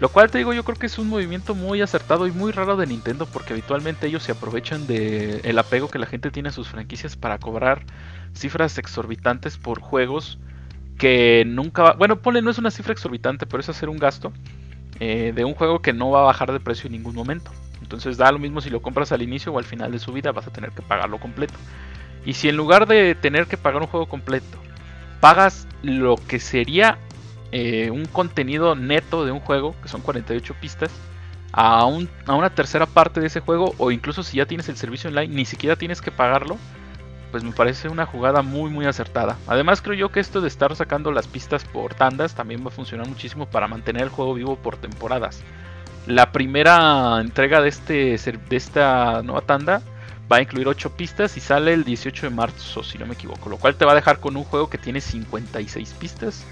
Lo 0.00 0.10
cual 0.10 0.30
te 0.30 0.38
digo, 0.38 0.52
yo 0.52 0.64
creo 0.64 0.78
que 0.78 0.86
es 0.86 0.98
un 0.98 1.08
movimiento 1.08 1.56
muy 1.56 1.82
acertado 1.82 2.28
y 2.28 2.30
muy 2.30 2.52
raro 2.52 2.76
de 2.76 2.86
Nintendo 2.86 3.26
porque 3.26 3.52
habitualmente 3.52 4.06
ellos 4.06 4.22
se 4.22 4.32
aprovechan 4.32 4.86
del 4.86 5.40
el 5.42 5.58
apego 5.58 5.88
que 5.88 5.98
la 5.98 6.06
gente 6.06 6.30
tiene 6.30 6.50
a 6.50 6.52
sus 6.52 6.68
franquicias 6.68 7.16
para 7.16 7.38
cobrar 7.38 7.84
cifras 8.32 8.78
exorbitantes 8.78 9.56
por 9.56 9.80
juegos 9.80 10.38
que 10.98 11.44
nunca 11.46 11.82
va... 11.82 11.92
Bueno, 11.94 12.20
ponle, 12.20 12.42
no 12.42 12.50
es 12.50 12.58
una 12.58 12.70
cifra 12.70 12.92
exorbitante, 12.92 13.46
pero 13.46 13.60
es 13.60 13.68
hacer 13.68 13.88
un 13.88 13.98
gasto 13.98 14.32
eh, 15.00 15.32
de 15.34 15.44
un 15.44 15.54
juego 15.54 15.80
que 15.80 15.92
no 15.92 16.10
va 16.10 16.20
a 16.20 16.24
bajar 16.24 16.52
de 16.52 16.60
precio 16.60 16.88
en 16.88 16.92
ningún 16.92 17.14
momento. 17.14 17.50
Entonces 17.80 18.16
da 18.18 18.30
lo 18.32 18.38
mismo 18.38 18.60
si 18.60 18.68
lo 18.68 18.82
compras 18.82 19.12
al 19.12 19.22
inicio 19.22 19.52
o 19.52 19.58
al 19.58 19.64
final 19.64 19.92
de 19.92 19.98
su 19.98 20.12
vida, 20.12 20.32
vas 20.32 20.46
a 20.46 20.52
tener 20.52 20.72
que 20.72 20.82
pagarlo 20.82 21.18
completo. 21.18 21.54
Y 22.26 22.34
si 22.34 22.48
en 22.48 22.56
lugar 22.56 22.86
de 22.86 23.14
tener 23.14 23.46
que 23.46 23.56
pagar 23.56 23.80
un 23.80 23.88
juego 23.88 24.06
completo, 24.06 24.58
pagas 25.20 25.66
lo 25.82 26.16
que 26.16 26.40
sería 26.40 26.98
eh, 27.52 27.90
un 27.90 28.04
contenido 28.06 28.74
neto 28.74 29.24
de 29.24 29.32
un 29.32 29.40
juego, 29.40 29.74
que 29.82 29.88
son 29.88 30.02
48 30.02 30.54
pistas, 30.60 30.90
a, 31.52 31.80
a 31.80 32.34
una 32.34 32.50
tercera 32.50 32.86
parte 32.86 33.20
de 33.20 33.28
ese 33.28 33.40
juego, 33.40 33.74
o 33.78 33.90
incluso 33.90 34.22
si 34.22 34.36
ya 34.36 34.46
tienes 34.46 34.68
el 34.68 34.76
servicio 34.76 35.08
online, 35.08 35.34
ni 35.34 35.44
siquiera 35.44 35.76
tienes 35.76 36.02
que 36.02 36.10
pagarlo, 36.10 36.58
pues 37.30 37.44
me 37.44 37.52
parece 37.52 37.88
una 37.88 38.06
jugada 38.06 38.42
muy 38.42 38.70
muy 38.70 38.86
acertada. 38.86 39.36
Además 39.46 39.82
creo 39.82 39.94
yo 39.94 40.08
que 40.10 40.20
esto 40.20 40.40
de 40.40 40.48
estar 40.48 40.74
sacando 40.76 41.12
las 41.12 41.26
pistas 41.26 41.64
por 41.64 41.94
tandas 41.94 42.34
también 42.34 42.64
va 42.64 42.68
a 42.68 42.72
funcionar 42.72 43.06
muchísimo 43.08 43.46
para 43.46 43.68
mantener 43.68 44.02
el 44.02 44.08
juego 44.08 44.34
vivo 44.34 44.56
por 44.56 44.76
temporadas. 44.76 45.42
La 46.06 46.32
primera 46.32 47.20
entrega 47.20 47.60
de, 47.60 47.68
este, 47.68 48.16
de 48.16 48.56
esta 48.56 49.22
nueva 49.22 49.42
tanda 49.42 49.82
va 50.30 50.36
a 50.36 50.42
incluir 50.42 50.68
8 50.68 50.96
pistas 50.96 51.36
y 51.36 51.40
sale 51.40 51.72
el 51.72 51.84
18 51.84 52.28
de 52.28 52.34
marzo, 52.34 52.82
si 52.82 52.98
no 52.98 53.06
me 53.06 53.14
equivoco. 53.14 53.48
Lo 53.50 53.58
cual 53.58 53.74
te 53.74 53.84
va 53.84 53.92
a 53.92 53.94
dejar 53.94 54.20
con 54.20 54.36
un 54.36 54.44
juego 54.44 54.70
que 54.70 54.78
tiene 54.78 55.00
56 55.00 55.94
pistas 55.94 56.44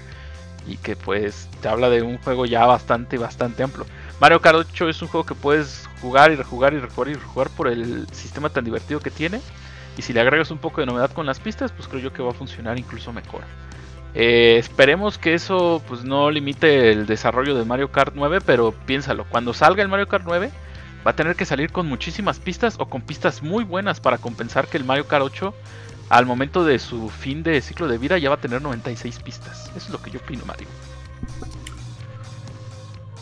y 0.67 0.77
que 0.77 0.95
pues 0.95 1.47
te 1.61 1.69
habla 1.69 1.89
de 1.89 2.01
un 2.01 2.17
juego 2.19 2.45
ya 2.45 2.65
bastante, 2.65 3.17
bastante 3.17 3.63
amplio. 3.63 3.85
Mario 4.19 4.41
Kart 4.41 4.57
8 4.57 4.89
es 4.89 5.01
un 5.01 5.07
juego 5.07 5.25
que 5.25 5.35
puedes 5.35 5.87
jugar 6.01 6.31
y 6.31 6.35
rejugar 6.35 6.73
y 6.73 6.79
rejugar 6.79 7.09
y 7.09 7.13
rejugar 7.13 7.49
por 7.49 7.67
el 7.67 8.07
sistema 8.11 8.49
tan 8.49 8.65
divertido 8.65 8.99
que 8.99 9.11
tiene. 9.11 9.41
Y 9.97 10.03
si 10.03 10.13
le 10.13 10.21
agregas 10.21 10.51
un 10.51 10.59
poco 10.59 10.81
de 10.81 10.87
novedad 10.87 11.11
con 11.11 11.25
las 11.25 11.39
pistas, 11.39 11.71
pues 11.71 11.87
creo 11.87 12.01
yo 12.01 12.13
que 12.13 12.21
va 12.21 12.29
a 12.29 12.33
funcionar 12.33 12.77
incluso 12.77 13.11
mejor. 13.11 13.41
Eh, 14.13 14.57
esperemos 14.57 15.17
que 15.17 15.33
eso 15.33 15.81
pues 15.87 16.03
no 16.03 16.31
limite 16.31 16.91
el 16.91 17.05
desarrollo 17.05 17.55
de 17.55 17.65
Mario 17.65 17.91
Kart 17.91 18.13
9, 18.15 18.39
pero 18.45 18.71
piénsalo, 18.71 19.25
cuando 19.29 19.53
salga 19.53 19.83
el 19.83 19.89
Mario 19.89 20.07
Kart 20.07 20.23
9 20.25 20.51
va 21.05 21.11
a 21.11 21.15
tener 21.15 21.35
que 21.35 21.45
salir 21.45 21.71
con 21.71 21.87
muchísimas 21.87 22.39
pistas 22.39 22.75
o 22.79 22.87
con 22.87 23.01
pistas 23.01 23.41
muy 23.41 23.63
buenas 23.63 23.99
para 23.99 24.17
compensar 24.17 24.67
que 24.67 24.77
el 24.77 24.85
Mario 24.85 25.07
Kart 25.07 25.23
8 25.23 25.53
al 26.09 26.25
momento 26.25 26.63
de 26.63 26.79
su 26.79 27.09
fin 27.09 27.43
de 27.43 27.61
ciclo 27.61 27.87
de 27.87 27.97
vida 27.97 28.17
ya 28.17 28.29
va 28.29 28.35
a 28.35 28.41
tener 28.41 28.61
96 28.61 29.19
pistas. 29.19 29.67
Eso 29.75 29.87
es 29.87 29.89
lo 29.89 30.01
que 30.01 30.11
yo 30.11 30.19
opino, 30.19 30.45
Mario. 30.45 30.67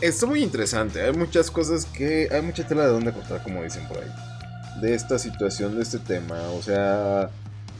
Está 0.00 0.26
muy 0.26 0.42
interesante, 0.42 1.02
hay 1.02 1.12
muchas 1.12 1.50
cosas 1.50 1.86
que... 1.86 2.28
Hay 2.30 2.42
mucha 2.42 2.66
tela 2.66 2.82
de 2.82 2.88
donde 2.88 3.12
cortar, 3.12 3.42
como 3.42 3.62
dicen 3.62 3.88
por 3.88 3.98
ahí. 3.98 4.35
De 4.80 4.94
esta 4.94 5.18
situación, 5.18 5.76
de 5.76 5.82
este 5.82 5.98
tema. 5.98 6.40
O 6.50 6.62
sea, 6.62 7.30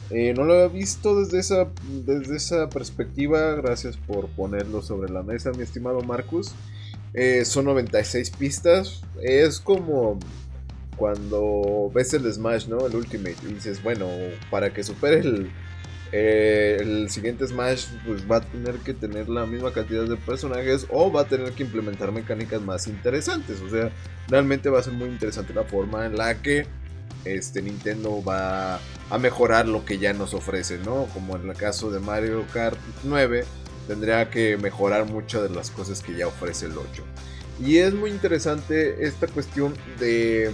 eh, 0.09 0.33
no 0.35 0.45
lo 0.45 0.53
había 0.53 0.67
visto 0.67 1.19
desde 1.19 1.39
esa, 1.39 1.67
desde 2.05 2.37
esa 2.37 2.69
perspectiva. 2.69 3.55
Gracias 3.55 3.97
por 3.97 4.27
ponerlo 4.29 4.81
sobre 4.81 5.11
la 5.11 5.23
mesa, 5.23 5.51
mi 5.51 5.63
estimado 5.63 6.01
Marcus. 6.01 6.53
Eh, 7.13 7.45
son 7.45 7.65
96 7.65 8.31
pistas. 8.31 9.01
Es 9.21 9.59
como 9.59 10.19
cuando 10.97 11.91
ves 11.93 12.13
el 12.13 12.31
Smash, 12.31 12.67
¿no? 12.67 12.85
El 12.87 12.95
Ultimate. 12.95 13.37
Y 13.43 13.53
dices, 13.53 13.83
bueno, 13.83 14.07
para 14.49 14.73
que 14.73 14.83
supere 14.83 15.19
el, 15.19 15.51
eh, 16.11 16.77
el 16.79 17.09
siguiente 17.09 17.45
Smash, 17.47 17.87
pues 18.05 18.29
va 18.29 18.37
a 18.37 18.41
tener 18.41 18.75
que 18.75 18.93
tener 18.93 19.27
la 19.29 19.45
misma 19.45 19.73
cantidad 19.73 20.05
de 20.05 20.15
personajes 20.15 20.87
o 20.89 21.11
va 21.11 21.21
a 21.21 21.27
tener 21.27 21.51
que 21.51 21.63
implementar 21.63 22.11
mecánicas 22.11 22.61
más 22.61 22.87
interesantes. 22.87 23.61
O 23.61 23.69
sea, 23.69 23.91
realmente 24.27 24.69
va 24.69 24.79
a 24.79 24.83
ser 24.83 24.93
muy 24.93 25.09
interesante 25.09 25.53
la 25.53 25.63
forma 25.63 26.05
en 26.05 26.17
la 26.17 26.41
que 26.41 26.65
este 27.25 27.61
Nintendo 27.61 28.23
va 28.23 28.79
a 29.09 29.17
mejorar 29.17 29.67
lo 29.67 29.85
que 29.85 29.97
ya 29.97 30.13
nos 30.13 30.33
ofrece, 30.33 30.77
¿no? 30.79 31.07
Como 31.13 31.35
en 31.35 31.49
el 31.49 31.55
caso 31.55 31.91
de 31.91 31.99
Mario 31.99 32.45
Kart 32.53 32.77
9, 33.03 33.45
tendría 33.87 34.29
que 34.29 34.57
mejorar 34.57 35.05
muchas 35.05 35.43
de 35.43 35.49
las 35.49 35.71
cosas 35.71 36.01
que 36.01 36.15
ya 36.15 36.27
ofrece 36.27 36.65
el 36.65 36.77
8. 36.77 37.03
Y 37.59 37.77
es 37.77 37.93
muy 37.93 38.11
interesante 38.11 39.05
esta 39.05 39.27
cuestión 39.27 39.73
de 39.99 40.51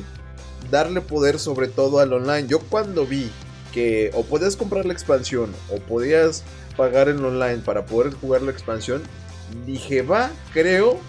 darle 0.72 1.02
poder 1.02 1.40
sobre 1.40 1.68
todo 1.68 2.00
al 2.00 2.14
online. 2.14 2.48
Yo 2.48 2.60
cuando 2.60 3.06
vi 3.06 3.30
que 3.74 4.12
o 4.14 4.24
podías 4.24 4.56
comprar 4.56 4.86
la 4.86 4.94
expansión 4.94 5.52
o 5.70 5.78
podías 5.78 6.44
pagar 6.78 7.10
en 7.10 7.24
online 7.24 7.58
para 7.58 7.86
poder 7.86 8.14
jugar 8.14 8.44
la 8.44 8.52
expansión, 8.52 9.02
dije, 9.66 10.02
va, 10.02 10.32
creo 10.54 11.00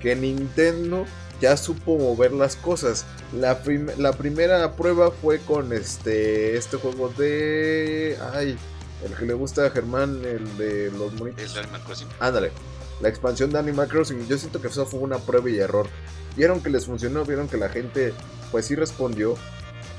que 0.00 0.16
Nintendo 0.16 1.04
ya 1.44 1.58
supo 1.58 1.98
mover 1.98 2.32
las 2.32 2.56
cosas. 2.56 3.04
La, 3.34 3.60
la 3.98 4.12
primera 4.14 4.74
prueba 4.76 5.10
fue 5.10 5.40
con 5.40 5.74
este, 5.74 6.56
este 6.56 6.78
juego 6.78 7.10
de... 7.10 8.16
Ay, 8.32 8.56
el 9.04 9.14
que 9.14 9.26
le 9.26 9.34
gusta 9.34 9.66
a 9.66 9.70
Germán, 9.70 10.22
el 10.24 10.56
de 10.56 10.90
los 10.92 11.12
monitos. 11.12 11.54
Animal 11.58 11.82
Crossing. 11.84 12.08
Ándale, 12.18 12.50
la 13.02 13.10
expansión 13.10 13.50
de 13.50 13.58
Animal 13.58 13.88
Crossing. 13.88 14.26
Yo 14.26 14.38
siento 14.38 14.62
que 14.62 14.68
eso 14.68 14.86
fue 14.86 15.00
una 15.00 15.18
prueba 15.18 15.50
y 15.50 15.58
error. 15.58 15.86
Vieron 16.34 16.62
que 16.62 16.70
les 16.70 16.86
funcionó, 16.86 17.26
vieron 17.26 17.46
que 17.46 17.58
la 17.58 17.68
gente 17.68 18.14
pues 18.50 18.64
sí 18.64 18.74
respondió. 18.74 19.34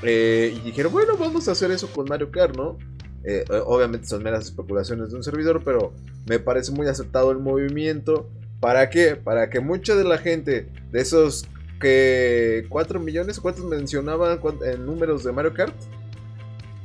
Eh, 0.02 0.52
y 0.52 0.60
dijeron, 0.62 0.92
bueno, 0.92 1.16
vamos 1.16 1.46
a 1.46 1.52
hacer 1.52 1.70
eso 1.70 1.86
con 1.92 2.06
Mario 2.08 2.32
Kart, 2.32 2.56
¿no? 2.56 2.76
Eh, 3.22 3.44
obviamente 3.66 4.08
son 4.08 4.24
meras 4.24 4.46
especulaciones 4.46 5.10
de 5.10 5.16
un 5.16 5.22
servidor, 5.22 5.62
pero 5.64 5.92
me 6.26 6.40
parece 6.40 6.72
muy 6.72 6.88
aceptado 6.88 7.30
el 7.30 7.38
movimiento. 7.38 8.28
¿Para 8.66 8.90
qué? 8.90 9.14
Para 9.14 9.48
que 9.48 9.60
mucha 9.60 9.94
de 9.94 10.02
la 10.02 10.18
gente 10.18 10.68
de 10.90 11.00
esos 11.00 11.46
que 11.80 12.66
4 12.68 12.98
millones, 12.98 13.38
¿cuántos 13.38 13.64
mencionaban 13.64 14.40
en 14.64 14.84
números 14.84 15.22
de 15.22 15.30
Mario 15.30 15.54
Kart? 15.54 15.72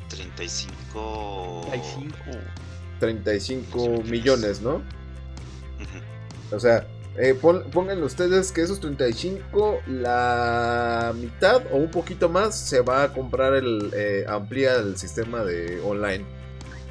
35. 0.07 1.65
35. 1.71 2.15
35 2.99 4.03
millones, 4.03 4.61
¿no? 4.61 4.83
O 6.51 6.59
sea, 6.59 6.85
eh, 7.17 7.33
pongan 7.33 8.03
ustedes 8.03 8.51
que 8.51 8.61
esos 8.61 8.79
35, 8.79 9.79
la 9.87 11.15
mitad 11.19 11.63
o 11.71 11.77
un 11.77 11.89
poquito 11.89 12.29
más 12.29 12.55
se 12.55 12.81
va 12.81 13.01
a 13.05 13.11
comprar 13.11 13.55
el. 13.55 13.89
Eh, 13.95 14.23
amplía 14.29 14.75
el 14.75 14.99
sistema 14.99 15.43
de 15.43 15.81
online. 15.81 16.25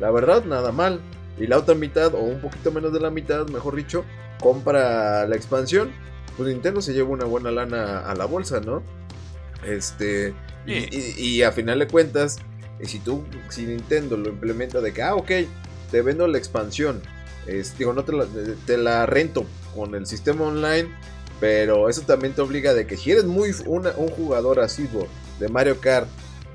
La 0.01 0.11
verdad, 0.11 0.45
nada 0.47 0.73
mal. 0.73 1.01
Y 1.39 1.47
la 1.47 1.59
otra 1.59 1.77
mitad, 1.77 2.13
o 2.13 2.23
un 2.23 2.41
poquito 2.41 2.73
menos 2.73 2.93
de 2.93 2.99
la 2.99 3.11
mitad, 3.11 3.47
mejor 3.47 3.77
dicho, 3.77 4.05
compra 4.41 5.27
la 5.27 5.37
expansión. 5.37 5.91
Pues 6.37 6.49
Nintendo 6.49 6.81
se 6.81 6.93
lleva 6.93 7.09
una 7.09 7.25
buena 7.25 7.51
lana 7.51 8.01
a 8.01 8.15
la 8.15 8.25
bolsa, 8.25 8.61
¿no? 8.61 8.83
Este. 9.67 10.35
Y, 10.67 11.43
a 11.43 11.53
final 11.53 11.79
de 11.81 11.89
cuentas, 11.89 12.39
si 12.83 12.99
tú, 12.99 13.25
si 13.49 13.67
Nintendo 13.67 14.17
lo 14.17 14.29
implementa 14.29 14.81
de 14.81 14.93
que, 14.93 15.03
ah, 15.03 15.15
ok, 15.15 15.31
te 15.91 16.03
vendo 16.03 16.27
la 16.27 16.39
expansión. 16.39 17.03
digo, 17.79 17.93
no 17.93 18.05
te 18.05 18.13
la, 18.13 18.27
te 18.67 18.77
la 18.77 19.07
rento 19.07 19.45
con 19.75 19.95
el 19.95 20.07
sistema 20.07 20.47
online. 20.47 20.89
Pero 21.41 21.89
eso 21.89 22.03
también 22.03 22.35
te 22.35 22.43
obliga 22.43 22.75
de 22.75 22.87
que 22.87 22.99
si 22.99 23.13
eres 23.13 23.25
muy 23.25 23.55
un 23.67 24.09
jugador 24.11 24.61
asiduo 24.61 25.09
de 25.39 25.49
Mario 25.49 25.81
Kart, 25.81 26.07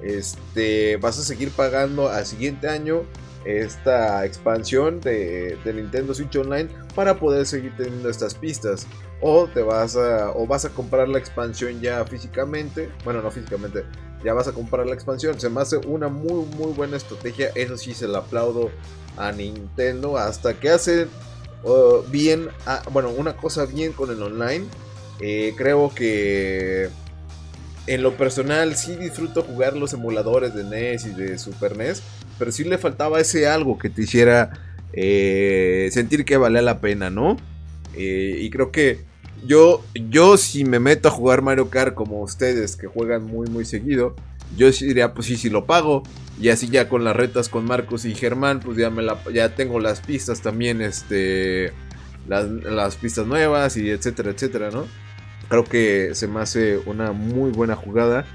este, 0.01 0.97
vas 0.97 1.19
a 1.19 1.23
seguir 1.23 1.51
pagando 1.51 2.09
al 2.09 2.25
siguiente 2.25 2.67
año 2.67 3.03
esta 3.45 4.25
expansión 4.25 4.99
de, 5.01 5.57
Nintendo 5.65 6.13
Switch 6.13 6.35
Online 6.35 6.67
para 6.95 7.19
poder 7.19 7.45
seguir 7.45 7.75
teniendo 7.77 8.09
estas 8.09 8.33
pistas. 8.33 8.87
O 9.21 9.47
te 9.47 9.61
vas 9.61 9.95
a. 9.95 10.31
o 10.31 10.45
vas 10.45 10.65
a 10.65 10.69
comprar 10.69 11.07
la 11.07 11.19
expansión 11.19 11.79
ya 11.79 12.03
físicamente. 12.05 12.89
Bueno, 13.03 13.21
no 13.21 13.31
físicamente. 13.31 13.85
Ya 14.23 14.33
vas 14.33 14.47
a 14.47 14.51
comprar 14.51 14.85
la 14.87 14.93
expansión. 14.93 15.39
Se 15.39 15.49
me 15.49 15.61
hace 15.61 15.77
una 15.77 16.09
muy 16.09 16.45
muy 16.57 16.73
buena 16.73 16.97
estrategia. 16.97 17.51
Eso 17.55 17.77
sí 17.77 17.93
se 17.93 18.07
la 18.07 18.19
aplaudo 18.19 18.71
a 19.15 19.31
Nintendo. 19.31 20.17
Hasta 20.17 20.59
que 20.59 20.69
hacen 20.69 21.07
bien, 22.09 22.49
ah, 22.65 22.83
bueno, 22.91 23.09
una 23.09 23.35
cosa 23.37 23.65
bien 23.65 23.93
con 23.93 24.11
el 24.11 24.21
online. 24.21 24.65
Eh, 25.19 25.53
creo 25.55 25.91
que 25.95 26.89
en 27.87 28.01
lo 28.03 28.17
personal 28.17 28.75
sí 28.75 28.95
disfruto 28.95 29.43
jugar 29.43 29.75
los 29.75 29.93
emuladores 29.93 30.53
de 30.53 30.63
NES 30.63 31.05
y 31.05 31.09
de 31.11 31.37
Super 31.37 31.77
NES, 31.77 32.01
pero 32.39 32.51
sí 32.51 32.63
le 32.63 32.77
faltaba 32.77 33.19
ese 33.19 33.47
algo 33.47 33.77
que 33.77 33.89
te 33.89 34.03
hiciera 34.03 34.51
eh, 34.93 35.89
sentir 35.91 36.25
que 36.25 36.37
valía 36.37 36.61
la 36.61 36.81
pena, 36.81 37.09
¿no? 37.09 37.37
Eh, 37.95 38.37
y 38.41 38.49
creo 38.49 38.71
que 38.71 38.99
yo, 39.45 39.83
yo 39.93 40.37
si 40.37 40.65
me 40.65 40.79
meto 40.79 41.09
a 41.09 41.11
jugar 41.11 41.41
Mario 41.41 41.69
Kart 41.69 41.93
como 41.93 42.21
ustedes 42.21 42.75
que 42.75 42.87
juegan 42.87 43.23
muy 43.23 43.47
muy 43.47 43.65
seguido, 43.65 44.15
yo 44.57 44.69
diría, 44.71 45.13
pues 45.13 45.27
sí, 45.27 45.37
si 45.37 45.49
lo 45.49 45.65
pago. 45.65 46.03
Y 46.39 46.49
así 46.49 46.67
ya 46.67 46.89
con 46.89 47.03
las 47.03 47.15
retas 47.15 47.47
con 47.47 47.65
Marcos 47.65 48.03
y 48.03 48.13
Germán, 48.13 48.59
pues 48.59 48.77
ya, 48.77 48.89
me 48.89 49.01
la, 49.01 49.17
ya 49.33 49.55
tengo 49.55 49.79
las 49.79 50.01
pistas 50.01 50.41
también, 50.41 50.81
este, 50.81 51.71
las, 52.27 52.95
pistas 52.97 53.25
nuevas 53.25 53.77
y 53.77 53.89
etcétera, 53.89 54.31
etcétera, 54.31 54.69
¿no? 54.69 54.85
Creo 55.49 55.63
que 55.63 56.11
se 56.13 56.27
me 56.27 56.41
hace 56.41 56.77
una 56.85 57.11
muy 57.11 57.51
buena 57.51 57.75
jugada. 57.75 58.25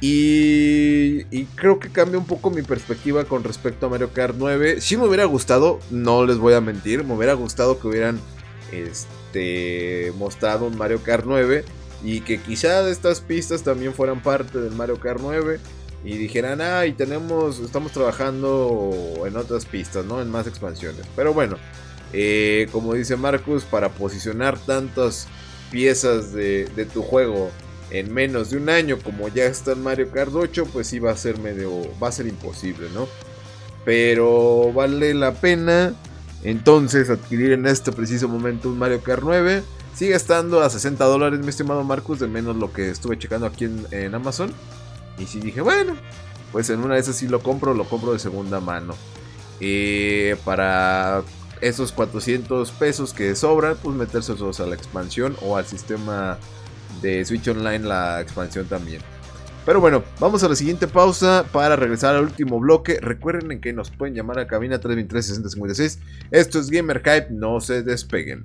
Y, 0.00 1.22
y, 1.30 1.46
creo 1.54 1.78
que 1.78 1.90
cambia 1.90 2.18
un 2.18 2.26
poco 2.26 2.50
mi 2.50 2.60
perspectiva 2.60 3.24
con 3.24 3.44
respecto 3.44 3.86
a 3.86 3.88
Mario 3.88 4.12
Kart 4.12 4.34
9. 4.36 4.80
Si 4.82 4.96
me 4.96 5.06
hubiera 5.06 5.24
gustado, 5.24 5.80
no 5.90 6.26
les 6.26 6.36
voy 6.36 6.52
a 6.52 6.60
mentir, 6.60 7.02
me 7.02 7.14
hubiera 7.14 7.32
gustado 7.32 7.80
que 7.80 7.88
hubieran 7.88 8.20
este, 8.72 10.12
mostrado 10.18 10.66
un 10.66 10.76
Mario 10.76 11.02
Kart 11.02 11.24
9 11.26 11.64
y 12.04 12.20
que 12.20 12.38
quizá 12.38 12.88
estas 12.90 13.20
pistas 13.20 13.62
también 13.62 13.94
fueran 13.94 14.22
parte 14.22 14.60
del 14.60 14.72
Mario 14.72 15.00
Kart 15.00 15.20
9 15.22 15.60
y 16.04 16.16
dijeran, 16.16 16.60
ah, 16.60 16.86
y 16.86 16.92
tenemos, 16.92 17.58
estamos 17.58 17.92
trabajando 17.92 19.24
en 19.26 19.36
otras 19.36 19.64
pistas, 19.64 20.04
¿no? 20.04 20.20
En 20.20 20.30
más 20.30 20.46
expansiones. 20.46 21.06
Pero 21.16 21.32
bueno, 21.34 21.56
eh, 22.12 22.68
como 22.70 22.94
dice 22.94 23.16
Marcus, 23.16 23.64
para 23.64 23.88
posicionar 23.90 24.58
tantas 24.58 25.26
piezas 25.70 26.32
de, 26.32 26.88
tu 26.92 27.02
juego 27.02 27.50
en 27.90 28.12
menos 28.12 28.50
de 28.50 28.56
un 28.56 28.68
año 28.68 28.98
como 28.98 29.28
ya 29.28 29.44
está 29.44 29.72
en 29.72 29.82
Mario 29.82 30.10
Kart 30.10 30.34
8, 30.34 30.66
pues 30.72 30.88
sí 30.88 30.98
va 30.98 31.12
a 31.12 31.16
ser 31.16 31.38
medio, 31.38 31.70
va 32.02 32.08
a 32.08 32.12
ser 32.12 32.26
imposible, 32.26 32.88
¿no? 32.92 33.08
Pero 33.84 34.72
vale 34.72 35.14
la 35.14 35.32
pena 35.34 35.94
entonces 36.42 37.10
adquirir 37.10 37.52
en 37.52 37.66
este 37.66 37.92
preciso 37.92 38.28
momento 38.28 38.68
un 38.68 38.78
Mario 38.78 39.02
Kart 39.02 39.22
9. 39.22 39.62
Sigue 39.94 40.14
estando 40.14 40.60
a 40.60 40.68
60 40.68 41.04
dólares, 41.04 41.40
mi 41.40 41.48
estimado 41.48 41.82
Marcus, 41.82 42.20
de 42.20 42.26
menos 42.26 42.56
lo 42.56 42.72
que 42.72 42.90
estuve 42.90 43.18
checando 43.18 43.46
aquí 43.46 43.66
en, 43.90 44.14
Amazon. 44.14 44.52
Y 45.18 45.26
si 45.26 45.40
dije, 45.40 45.62
bueno, 45.62 45.96
pues 46.52 46.68
en 46.70 46.80
una 46.80 46.94
de 46.94 47.00
esas 47.00 47.16
sí 47.16 47.28
lo 47.28 47.40
compro, 47.40 47.72
lo 47.72 47.88
compro 47.88 48.12
de 48.12 48.18
segunda 48.18 48.60
mano. 48.60 48.94
Eh, 49.60 50.36
para 50.44 51.22
esos 51.60 51.92
400 51.92 52.70
pesos 52.72 53.12
que 53.12 53.34
sobran, 53.34 53.76
pues 53.82 53.96
meterse 53.96 54.32
a 54.32 54.66
la 54.66 54.74
expansión 54.74 55.36
o 55.42 55.56
al 55.56 55.66
sistema 55.66 56.38
de 57.02 57.24
Switch 57.24 57.48
Online 57.48 57.80
la 57.80 58.20
expansión 58.20 58.66
también. 58.66 59.00
Pero 59.64 59.80
bueno, 59.80 60.04
vamos 60.20 60.44
a 60.44 60.48
la 60.48 60.54
siguiente 60.54 60.86
pausa 60.86 61.44
para 61.50 61.74
regresar 61.74 62.14
al 62.14 62.22
último 62.22 62.60
bloque. 62.60 63.00
Recuerden 63.00 63.60
que 63.60 63.72
nos 63.72 63.90
pueden 63.90 64.14
llamar 64.14 64.38
a 64.38 64.46
cabina 64.46 64.78
323 64.78 65.26
6056. 65.26 65.98
Esto 66.30 66.60
es 66.60 66.70
Gamer 66.70 66.98
Hype, 67.00 67.30
no 67.30 67.60
se 67.60 67.82
despeguen. 67.82 68.44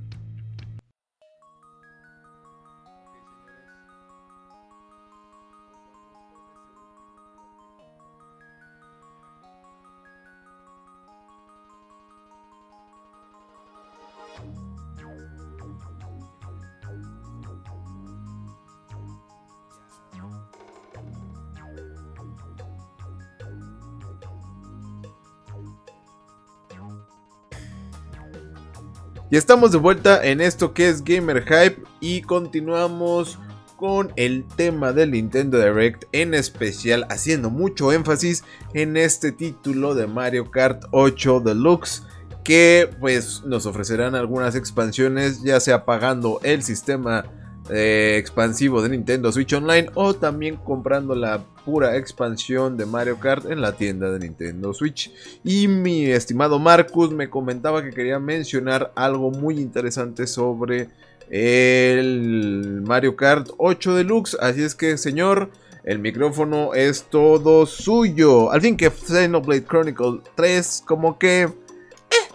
Y 29.31 29.37
estamos 29.37 29.71
de 29.71 29.77
vuelta 29.77 30.21
en 30.21 30.41
esto 30.41 30.73
que 30.73 30.89
es 30.89 31.05
Gamer 31.05 31.45
Hype 31.45 31.83
y 32.01 32.21
continuamos 32.21 33.39
con 33.77 34.11
el 34.17 34.45
tema 34.57 34.91
del 34.91 35.11
Nintendo 35.11 35.57
Direct, 35.57 36.03
en 36.11 36.33
especial 36.33 37.07
haciendo 37.09 37.49
mucho 37.49 37.93
énfasis 37.93 38.43
en 38.73 38.97
este 38.97 39.31
título 39.31 39.95
de 39.95 40.05
Mario 40.05 40.51
Kart 40.51 40.83
8 40.91 41.39
Deluxe 41.45 42.03
que 42.43 42.89
pues 42.99 43.43
nos 43.45 43.65
ofrecerán 43.65 44.15
algunas 44.15 44.55
expansiones 44.55 45.41
ya 45.43 45.61
sea 45.61 45.85
pagando 45.85 46.41
el 46.43 46.61
sistema 46.61 47.23
eh, 47.69 48.17
expansivo 48.17 48.81
de 48.81 48.89
Nintendo 48.89 49.31
Switch 49.31 49.53
Online 49.53 49.89
o 49.93 50.15
también 50.15 50.57
comprando 50.57 51.15
la 51.15 51.43
pura 51.63 51.95
expansión 51.95 52.75
de 52.75 52.85
Mario 52.85 53.19
Kart 53.19 53.45
en 53.45 53.61
la 53.61 53.73
tienda 53.73 54.11
de 54.11 54.19
Nintendo 54.19 54.73
Switch. 54.73 55.11
Y 55.43 55.67
mi 55.67 56.05
estimado 56.05 56.59
Marcus 56.59 57.11
me 57.11 57.29
comentaba 57.29 57.83
que 57.83 57.91
quería 57.91 58.19
mencionar 58.19 58.91
algo 58.95 59.31
muy 59.31 59.59
interesante 59.59 60.27
sobre 60.27 60.89
el 61.29 62.81
Mario 62.85 63.15
Kart 63.15 63.49
8 63.57 63.95
Deluxe. 63.95 64.37
Así 64.39 64.63
es 64.63 64.75
que, 64.75 64.97
señor, 64.97 65.51
el 65.83 65.99
micrófono 65.99 66.73
es 66.73 67.03
todo 67.03 67.65
suyo. 67.65 68.51
Al 68.51 68.61
fin 68.61 68.75
que 68.75 68.89
Xenoblade 68.89 69.65
Chronicle 69.65 70.19
3, 70.35 70.83
como 70.85 71.17
que... 71.17 71.43
Eh. 71.43 72.27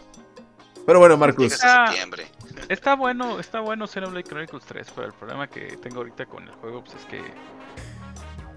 Pero 0.87 0.99
bueno, 0.99 1.17
Marcus. 1.17 1.59
Está 2.69 2.97
bueno, 2.97 3.39
está 3.39 3.61
bueno 3.61 3.87
Xenoblade 3.87 4.25
Chronicles 4.25 4.65
3, 4.65 4.93
pero 4.95 5.07
el 5.07 5.13
problema 5.13 5.47
que 5.47 5.77
tengo 5.77 5.99
ahorita 5.99 6.27
con 6.27 6.45
el 6.45 6.55
juego 6.55 6.83
pues, 6.83 6.97
es 6.97 7.05
que 7.07 7.23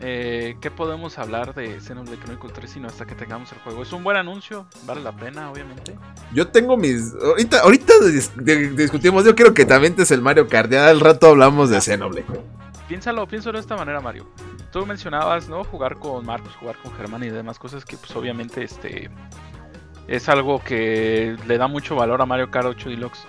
eh, 0.02 0.56
¿Qué 0.62 0.72
podemos 0.72 1.18
hablar 1.20 1.54
de 1.54 1.82
Xenoblade 1.82 2.20
Chronicles 2.20 2.54
3 2.54 2.72
sino 2.72 2.88
hasta 2.88 3.06
que 3.06 3.16
tengamos 3.16 3.52
el 3.52 3.60
juego? 3.60 3.84
Es 3.84 3.92
un 3.92 4.04
buen 4.04 4.16
anuncio, 4.16 4.66
vale 4.86 5.02
la 5.02 5.12
pena, 5.12 5.52
obviamente. 5.52 5.98
Yo 6.34 6.48
tengo 6.48 6.78
mis. 6.78 7.14
Ahorita, 7.22 7.60
ahorita 7.62 7.94
discutimos. 8.76 9.26
Yo 9.26 9.36
quiero 9.36 9.54
que 9.54 9.66
también 9.66 9.96
te 9.96 10.04
es 10.04 10.12
el 10.12 10.22
Mario 10.22 10.48
Kart. 10.48 10.72
Ya 10.72 10.88
al 10.88 11.02
rato 11.02 11.28
hablamos 11.28 11.70
de 11.70 11.82
Xenoblade. 11.82 12.26
Piénsalo, 12.88 13.28
piénsalo 13.28 13.58
de 13.58 13.62
esta 13.62 13.76
manera, 13.76 14.00
Mario. 14.00 14.26
Tú 14.72 14.86
mencionabas, 14.86 15.50
¿no? 15.50 15.66
Jugar 15.66 15.98
con 15.98 16.26
Marcos, 16.26 16.56
jugar 16.56 16.78
con 16.78 16.94
Germán 16.94 17.24
y 17.24 17.30
demás 17.30 17.60
cosas 17.60 17.84
que, 17.84 17.98
pues, 17.98 18.16
obviamente, 18.16 18.64
este. 18.64 19.10
Es 20.08 20.30
algo 20.30 20.64
que 20.64 21.36
le 21.46 21.58
da 21.58 21.68
mucho 21.68 21.96
valor 21.96 22.22
a 22.22 22.26
Mario 22.26 22.50
Kart 22.50 22.68
8 22.68 22.90
Deluxe. 22.90 23.28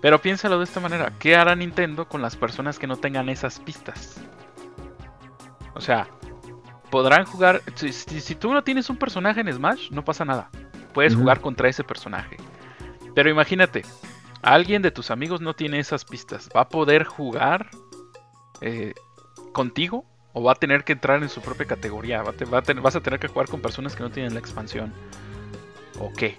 Pero 0.00 0.20
piénsalo 0.20 0.58
de 0.58 0.64
esta 0.64 0.80
manera, 0.80 1.12
¿qué 1.18 1.36
hará 1.36 1.54
Nintendo 1.54 2.08
con 2.08 2.22
las 2.22 2.36
personas 2.36 2.78
que 2.78 2.86
no 2.86 2.96
tengan 2.96 3.28
esas 3.28 3.58
pistas? 3.58 4.20
O 5.74 5.80
sea, 5.80 6.08
podrán 6.90 7.24
jugar... 7.24 7.62
Si, 7.74 8.34
tú 8.34 8.52
no 8.52 8.64
tienes 8.64 8.88
un 8.88 8.96
personaje 8.96 9.40
en 9.40 9.52
Smash, 9.52 9.90
no 9.90 10.04
pasa 10.04 10.24
nada. 10.24 10.50
Puedes 10.94 11.14
jugar 11.14 11.40
contra 11.40 11.68
ese 11.68 11.84
personaje. 11.84 12.36
Pero 13.14 13.30
imagínate, 13.30 13.82
alguien 14.42 14.82
de 14.82 14.90
tus 14.90 15.10
amigos 15.10 15.40
no 15.40 15.54
tiene 15.54 15.78
esas 15.78 16.04
pistas. 16.04 16.48
¿Va 16.56 16.62
a 16.62 16.68
poder 16.68 17.04
jugar 17.04 17.70
eh, 18.60 18.94
contigo? 19.52 20.06
¿O 20.32 20.42
va 20.42 20.52
a 20.52 20.56
tener 20.56 20.84
que 20.84 20.92
entrar 20.92 21.22
en 21.22 21.28
su 21.28 21.40
propia 21.40 21.66
categoría? 21.66 22.22
¿Vas 22.22 22.96
a 22.96 23.00
tener 23.00 23.20
que 23.20 23.28
jugar 23.28 23.48
con 23.48 23.60
personas 23.60 23.94
que 23.94 24.02
no 24.02 24.10
tienen 24.10 24.32
la 24.32 24.40
expansión? 24.40 24.92
¿O 25.98 26.12
qué? 26.12 26.36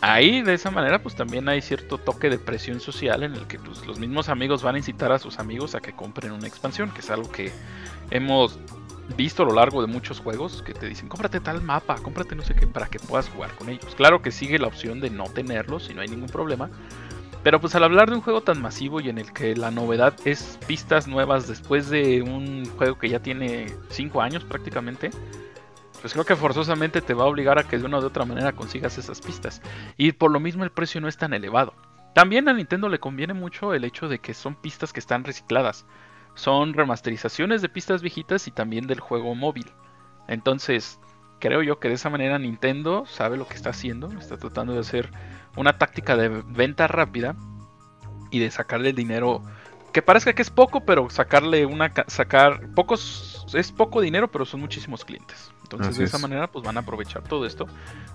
Ahí 0.00 0.42
de 0.42 0.54
esa 0.54 0.70
manera 0.70 1.02
pues 1.02 1.14
también 1.14 1.48
hay 1.48 1.60
cierto 1.60 1.98
toque 1.98 2.30
de 2.30 2.38
presión 2.38 2.80
social 2.80 3.22
en 3.22 3.34
el 3.34 3.46
que 3.46 3.58
pues, 3.58 3.86
los 3.86 3.98
mismos 3.98 4.28
amigos 4.28 4.62
van 4.62 4.76
a 4.76 4.78
incitar 4.78 5.12
a 5.12 5.18
sus 5.18 5.38
amigos 5.38 5.74
a 5.74 5.80
que 5.80 5.92
compren 5.92 6.32
una 6.32 6.46
expansión, 6.46 6.90
que 6.90 7.00
es 7.00 7.10
algo 7.10 7.30
que 7.30 7.52
hemos 8.10 8.58
visto 9.16 9.42
a 9.42 9.46
lo 9.46 9.52
largo 9.52 9.80
de 9.80 9.86
muchos 9.86 10.20
juegos 10.20 10.62
que 10.62 10.74
te 10.74 10.86
dicen 10.86 11.08
cómprate 11.08 11.40
tal 11.40 11.62
mapa, 11.62 11.96
cómprate 12.02 12.36
no 12.36 12.42
sé 12.42 12.54
qué 12.54 12.66
para 12.66 12.86
que 12.86 12.98
puedas 12.98 13.28
jugar 13.28 13.54
con 13.54 13.68
ellos. 13.68 13.94
Claro 13.94 14.22
que 14.22 14.30
sigue 14.30 14.58
la 14.58 14.66
opción 14.66 15.00
de 15.00 15.10
no 15.10 15.24
tenerlos 15.24 15.90
y 15.90 15.94
no 15.94 16.02
hay 16.02 16.08
ningún 16.08 16.28
problema. 16.28 16.70
Pero 17.42 17.60
pues 17.60 17.74
al 17.74 17.84
hablar 17.84 18.10
de 18.10 18.16
un 18.16 18.20
juego 18.20 18.42
tan 18.42 18.60
masivo 18.60 19.00
y 19.00 19.08
en 19.08 19.18
el 19.18 19.32
que 19.32 19.54
la 19.56 19.70
novedad 19.70 20.14
es 20.24 20.58
pistas 20.66 21.06
nuevas 21.06 21.46
después 21.46 21.88
de 21.88 22.20
un 22.22 22.66
juego 22.76 22.98
que 22.98 23.08
ya 23.08 23.20
tiene 23.20 23.66
5 23.90 24.20
años 24.20 24.44
prácticamente, 24.44 25.10
pues 26.00 26.12
creo 26.12 26.24
que 26.24 26.36
forzosamente 26.36 27.00
te 27.00 27.14
va 27.14 27.24
a 27.24 27.28
obligar 27.28 27.58
a 27.58 27.64
que 27.64 27.78
de 27.78 27.84
una 27.84 27.98
u 27.98 28.04
otra 28.04 28.24
manera 28.24 28.52
consigas 28.52 28.98
esas 28.98 29.20
pistas. 29.20 29.62
Y 29.96 30.12
por 30.12 30.30
lo 30.30 30.40
mismo 30.40 30.64
el 30.64 30.70
precio 30.70 31.00
no 31.00 31.08
es 31.08 31.16
tan 31.16 31.34
elevado. 31.34 31.74
También 32.14 32.48
a 32.48 32.52
Nintendo 32.52 32.88
le 32.88 33.00
conviene 33.00 33.34
mucho 33.34 33.74
el 33.74 33.84
hecho 33.84 34.08
de 34.08 34.18
que 34.18 34.34
son 34.34 34.54
pistas 34.54 34.92
que 34.92 35.00
están 35.00 35.24
recicladas. 35.24 35.86
Son 36.34 36.72
remasterizaciones 36.72 37.62
de 37.62 37.68
pistas 37.68 38.02
viejitas 38.02 38.46
y 38.46 38.50
también 38.50 38.86
del 38.86 39.00
juego 39.00 39.34
móvil. 39.34 39.70
Entonces, 40.28 41.00
creo 41.40 41.62
yo 41.62 41.78
que 41.78 41.88
de 41.88 41.94
esa 41.94 42.10
manera 42.10 42.38
Nintendo 42.38 43.06
sabe 43.06 43.36
lo 43.36 43.48
que 43.48 43.54
está 43.54 43.70
haciendo. 43.70 44.10
Está 44.12 44.36
tratando 44.36 44.74
de 44.74 44.80
hacer 44.80 45.10
una 45.56 45.78
táctica 45.78 46.16
de 46.16 46.28
venta 46.28 46.86
rápida 46.86 47.34
y 48.30 48.38
de 48.38 48.50
sacarle 48.50 48.90
el 48.90 48.96
dinero 48.96 49.42
que 49.92 50.02
parezca 50.02 50.32
que 50.32 50.42
es 50.42 50.50
poco, 50.50 50.84
pero 50.84 51.10
sacarle 51.10 51.66
una 51.66 51.92
sacar 52.06 52.72
pocos 52.74 53.27
es 53.54 53.72
poco 53.72 54.00
dinero, 54.00 54.30
pero 54.30 54.44
son 54.44 54.60
muchísimos 54.60 55.04
clientes. 55.04 55.52
Entonces 55.62 55.98
de 55.98 56.04
esa 56.04 56.18
manera 56.18 56.50
pues 56.50 56.64
van 56.64 56.76
a 56.76 56.80
aprovechar 56.80 57.22
todo 57.22 57.44
esto 57.44 57.66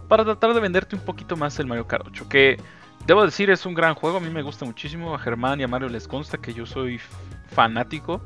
para 0.07 0.23
tratar 0.23 0.53
de 0.53 0.59
venderte 0.59 0.95
un 0.95 1.03
poquito 1.03 1.35
más 1.37 1.59
el 1.59 1.67
Mario 1.67 1.87
Kart 1.87 2.07
8, 2.07 2.27
que 2.27 2.57
debo 3.05 3.23
decir 3.23 3.49
es 3.49 3.65
un 3.65 3.73
gran 3.73 3.93
juego, 3.93 4.17
a 4.17 4.19
mí 4.19 4.29
me 4.29 4.41
gusta 4.41 4.65
muchísimo, 4.65 5.13
a 5.13 5.19
Germán 5.19 5.59
y 5.59 5.63
a 5.63 5.67
Mario 5.67 5.89
les 5.89 6.07
consta 6.07 6.37
que 6.37 6.53
yo 6.53 6.65
soy 6.65 6.99
fanático, 7.47 8.21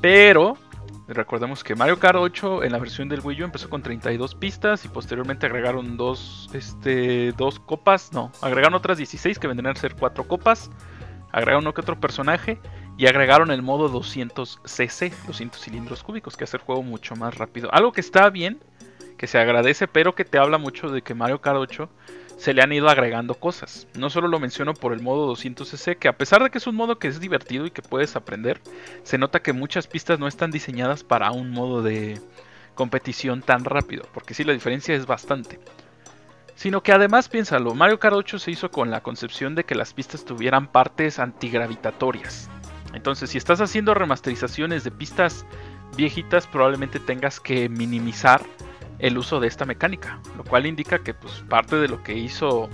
pero 0.00 0.56
recordemos 1.08 1.64
que 1.64 1.74
Mario 1.74 1.98
Kart 1.98 2.18
8 2.18 2.64
en 2.64 2.72
la 2.72 2.78
versión 2.78 3.08
del 3.08 3.20
Wii 3.20 3.42
U 3.42 3.44
empezó 3.46 3.70
con 3.70 3.82
32 3.82 4.34
pistas 4.34 4.84
y 4.84 4.88
posteriormente 4.88 5.46
agregaron 5.46 5.96
dos, 5.96 6.50
este, 6.52 7.32
dos 7.32 7.58
copas, 7.60 8.12
no, 8.12 8.30
agregaron 8.42 8.74
otras 8.74 8.98
16 8.98 9.38
que 9.38 9.46
vendrían 9.46 9.76
a 9.76 9.80
ser 9.80 9.94
cuatro 9.94 10.24
copas, 10.28 10.70
agregaron 11.32 11.64
uno 11.64 11.72
que 11.72 11.80
otro 11.80 11.98
personaje 11.98 12.58
y 12.98 13.06
agregaron 13.06 13.52
el 13.52 13.62
modo 13.62 13.88
200cc, 13.88 15.12
200 15.28 15.60
cilindros 15.62 16.02
cúbicos, 16.02 16.36
que 16.36 16.44
hace 16.44 16.56
el 16.56 16.64
juego 16.64 16.82
mucho 16.82 17.14
más 17.14 17.38
rápido. 17.38 17.72
Algo 17.72 17.92
que 17.92 18.00
está 18.00 18.28
bien, 18.28 18.58
que 19.16 19.28
se 19.28 19.38
agradece, 19.38 19.86
pero 19.86 20.16
que 20.16 20.24
te 20.24 20.36
habla 20.36 20.58
mucho 20.58 20.90
de 20.90 21.00
que 21.02 21.14
Mario 21.14 21.40
Kart 21.40 21.58
8 21.58 21.88
se 22.36 22.54
le 22.54 22.60
han 22.60 22.72
ido 22.72 22.88
agregando 22.88 23.34
cosas. 23.34 23.86
No 23.96 24.10
solo 24.10 24.26
lo 24.26 24.40
menciono 24.40 24.74
por 24.74 24.92
el 24.92 25.00
modo 25.00 25.32
200cc, 25.32 25.96
que 25.96 26.08
a 26.08 26.18
pesar 26.18 26.42
de 26.42 26.50
que 26.50 26.58
es 26.58 26.66
un 26.66 26.74
modo 26.74 26.98
que 26.98 27.06
es 27.06 27.20
divertido 27.20 27.66
y 27.66 27.70
que 27.70 27.82
puedes 27.82 28.16
aprender, 28.16 28.60
se 29.04 29.16
nota 29.16 29.42
que 29.42 29.52
muchas 29.52 29.86
pistas 29.86 30.18
no 30.18 30.26
están 30.26 30.50
diseñadas 30.50 31.04
para 31.04 31.30
un 31.30 31.52
modo 31.52 31.82
de 31.82 32.20
competición 32.74 33.42
tan 33.42 33.64
rápido, 33.64 34.06
porque 34.12 34.34
sí, 34.34 34.42
la 34.42 34.52
diferencia 34.52 34.96
es 34.96 35.06
bastante. 35.06 35.60
Sino 36.56 36.82
que 36.82 36.90
además, 36.90 37.28
piénsalo, 37.28 37.76
Mario 37.76 38.00
Kart 38.00 38.16
8 38.16 38.40
se 38.40 38.50
hizo 38.50 38.72
con 38.72 38.90
la 38.90 39.04
concepción 39.04 39.54
de 39.54 39.62
que 39.62 39.76
las 39.76 39.94
pistas 39.94 40.24
tuvieran 40.24 40.66
partes 40.66 41.20
antigravitatorias. 41.20 42.50
Entonces, 42.98 43.30
si 43.30 43.38
estás 43.38 43.60
haciendo 43.60 43.94
remasterizaciones 43.94 44.82
de 44.82 44.90
pistas 44.90 45.46
viejitas, 45.96 46.48
probablemente 46.48 46.98
tengas 46.98 47.38
que 47.38 47.68
minimizar 47.68 48.42
el 48.98 49.16
uso 49.16 49.38
de 49.38 49.46
esta 49.46 49.64
mecánica, 49.64 50.20
lo 50.36 50.42
cual 50.42 50.66
indica 50.66 50.98
que 50.98 51.14
pues 51.14 51.44
parte 51.48 51.76
de 51.76 51.86
lo 51.86 52.02
que 52.02 52.14
hizo 52.14 52.68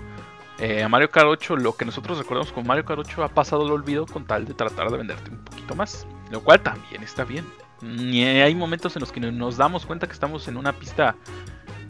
eh, 0.59 0.89
Mario 0.89 1.11
Kart 1.11 1.27
8, 1.27 1.59
lo 1.59 1.77
que 1.77 1.85
nosotros 1.85 2.16
recordamos 2.16 2.53
como 2.53 2.66
Mario 2.66 2.87
Kart 2.87 3.01
8 3.01 3.22
ha 3.22 3.29
pasado 3.29 3.66
al 3.66 3.70
olvido 3.70 4.07
con 4.07 4.25
tal 4.25 4.47
de 4.47 4.55
tratar 4.55 4.91
de 4.91 4.97
venderte 4.97 5.31
un 5.31 5.45
poquito 5.45 5.75
más, 5.75 6.07
lo 6.31 6.41
cual 6.43 6.62
también 6.62 7.03
está 7.03 7.25
bien. 7.25 7.45
Y 7.83 8.22
hay 8.22 8.55
momentos 8.55 8.97
en 8.97 9.01
los 9.01 9.12
que 9.12 9.20
nos 9.20 9.59
damos 9.59 9.85
cuenta 9.85 10.07
que 10.07 10.14
estamos 10.14 10.49
en 10.49 10.57
una 10.57 10.72
pista 10.72 11.16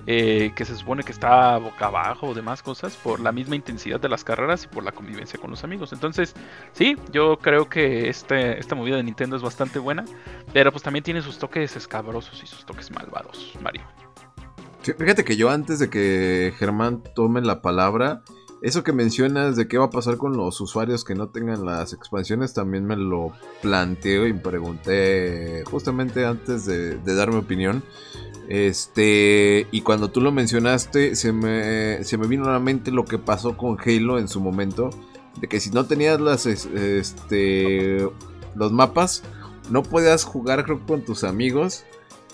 eh, 0.06 0.52
que 0.54 0.64
se 0.64 0.76
supone 0.76 1.02
que 1.02 1.12
está 1.12 1.58
boca 1.58 1.86
abajo 1.86 2.28
o 2.28 2.34
demás 2.34 2.62
cosas 2.62 2.96
por 2.96 3.20
la 3.20 3.32
misma 3.32 3.56
intensidad 3.56 4.00
de 4.00 4.08
las 4.08 4.24
carreras 4.24 4.64
y 4.64 4.68
por 4.68 4.84
la 4.84 4.92
convivencia 4.92 5.38
con 5.40 5.50
los 5.50 5.64
amigos. 5.64 5.92
Entonces, 5.92 6.34
sí, 6.72 6.96
yo 7.12 7.38
creo 7.38 7.68
que 7.68 8.08
este, 8.08 8.58
esta 8.58 8.74
movida 8.74 8.96
de 8.96 9.02
Nintendo 9.02 9.36
es 9.36 9.42
bastante 9.42 9.78
buena, 9.78 10.04
pero 10.52 10.70
pues 10.72 10.82
también 10.82 11.02
tiene 11.02 11.22
sus 11.22 11.38
toques 11.38 11.76
escabrosos 11.76 12.42
y 12.42 12.46
sus 12.46 12.64
toques 12.64 12.90
malvados, 12.90 13.54
Mario. 13.62 13.82
fíjate 14.82 15.24
que 15.24 15.36
yo 15.36 15.50
antes 15.50 15.78
de 15.78 15.90
que 15.90 16.52
Germán 16.58 17.02
tome 17.14 17.40
la 17.40 17.62
palabra, 17.62 18.22
eso 18.64 18.82
que 18.82 18.94
mencionas 18.94 19.56
de 19.56 19.68
qué 19.68 19.76
va 19.76 19.84
a 19.84 19.90
pasar 19.90 20.16
con 20.16 20.38
los 20.38 20.58
usuarios 20.58 21.04
que 21.04 21.14
no 21.14 21.28
tengan 21.28 21.66
las 21.66 21.92
expansiones, 21.92 22.54
también 22.54 22.86
me 22.86 22.96
lo 22.96 23.30
planteo 23.60 24.26
y 24.26 24.32
pregunté 24.32 25.64
justamente 25.70 26.24
antes 26.24 26.64
de, 26.64 26.96
dar 27.04 27.30
mi 27.30 27.36
opinión. 27.36 27.82
Este, 28.48 29.66
y 29.70 29.80
cuando 29.80 30.10
tú 30.10 30.20
lo 30.20 30.32
mencionaste, 30.32 31.16
se 31.16 31.32
me, 31.32 32.04
se 32.04 32.18
me 32.18 32.26
vino 32.26 32.44
a 32.46 32.52
la 32.52 32.58
mente 32.58 32.90
lo 32.90 33.04
que 33.04 33.18
pasó 33.18 33.56
con 33.56 33.78
Halo 33.78 34.18
en 34.18 34.28
su 34.28 34.40
momento. 34.40 34.90
De 35.40 35.48
que 35.48 35.60
si 35.60 35.70
no 35.70 35.86
tenías 35.86 36.20
las, 36.20 36.46
este, 36.46 38.08
los 38.54 38.72
mapas, 38.72 39.22
no 39.70 39.82
podías 39.82 40.24
jugar 40.24 40.64
creo 40.64 40.84
con 40.86 41.02
tus 41.02 41.24
amigos. 41.24 41.84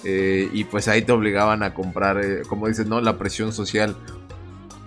Eh, 0.05 0.49
y 0.53 0.65
pues 0.65 0.89
ahí 0.89 1.03
te 1.03 1.13
obligaban 1.13 1.63
a 1.63 1.75
comprar, 1.75 2.25
eh, 2.25 2.43
como 2.49 2.69
dices, 2.69 2.87
¿no? 2.87 3.01
La 3.01 3.19
presión 3.19 3.53
social. 3.53 3.97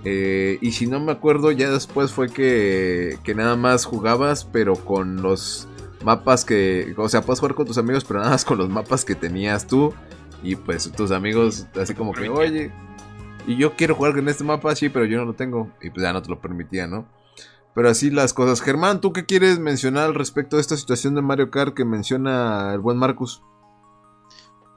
Eh, 0.05 0.57
y 0.61 0.73
si 0.73 0.87
no 0.87 0.99
me 0.99 1.11
acuerdo, 1.11 1.51
ya 1.51 1.69
después 1.69 2.11
fue 2.11 2.29
que, 2.29 3.17
que 3.23 3.35
nada 3.35 3.55
más 3.55 3.85
jugabas, 3.85 4.43
pero 4.43 4.75
con 4.75 5.21
los 5.21 5.67
mapas 6.03 6.45
que. 6.45 6.93
O 6.97 7.07
sea, 7.09 7.21
puedes 7.21 7.39
jugar 7.39 7.55
con 7.55 7.65
tus 7.65 7.77
amigos, 7.77 8.03
pero 8.03 8.19
nada 8.19 8.31
más 8.31 8.43
con 8.45 8.57
los 8.57 8.69
mapas 8.69 9.05
que 9.05 9.15
tenías 9.15 9.67
tú. 9.67 9.93
Y 10.43 10.55
pues 10.57 10.91
tus 10.91 11.11
amigos, 11.11 11.65
así 11.79 11.95
como 11.95 12.13
que, 12.13 12.29
oye, 12.29 12.71
y 13.47 13.57
yo 13.57 13.75
quiero 13.75 13.95
jugar 13.95 14.13
con 14.13 14.27
este 14.29 14.43
mapa, 14.43 14.75
sí, 14.75 14.89
pero 14.89 15.05
yo 15.05 15.17
no 15.17 15.25
lo 15.25 15.33
tengo. 15.33 15.71
Y 15.81 15.89
pues 15.89 16.03
ya 16.03 16.13
no 16.13 16.21
te 16.21 16.29
lo 16.29 16.39
permitía, 16.39 16.85
¿no? 16.85 17.07
Pero 17.73 17.89
así 17.89 18.11
las 18.11 18.33
cosas. 18.33 18.61
Germán, 18.61 19.01
¿tú 19.01 19.13
qué 19.13 19.25
quieres 19.25 19.57
mencionar 19.59 20.05
al 20.05 20.15
respecto 20.15 20.57
de 20.57 20.61
esta 20.61 20.77
situación 20.77 21.15
de 21.15 21.21
Mario 21.21 21.49
Kart 21.49 21.73
que 21.73 21.85
menciona 21.85 22.73
el 22.73 22.79
buen 22.79 22.97
Marcus? 22.97 23.41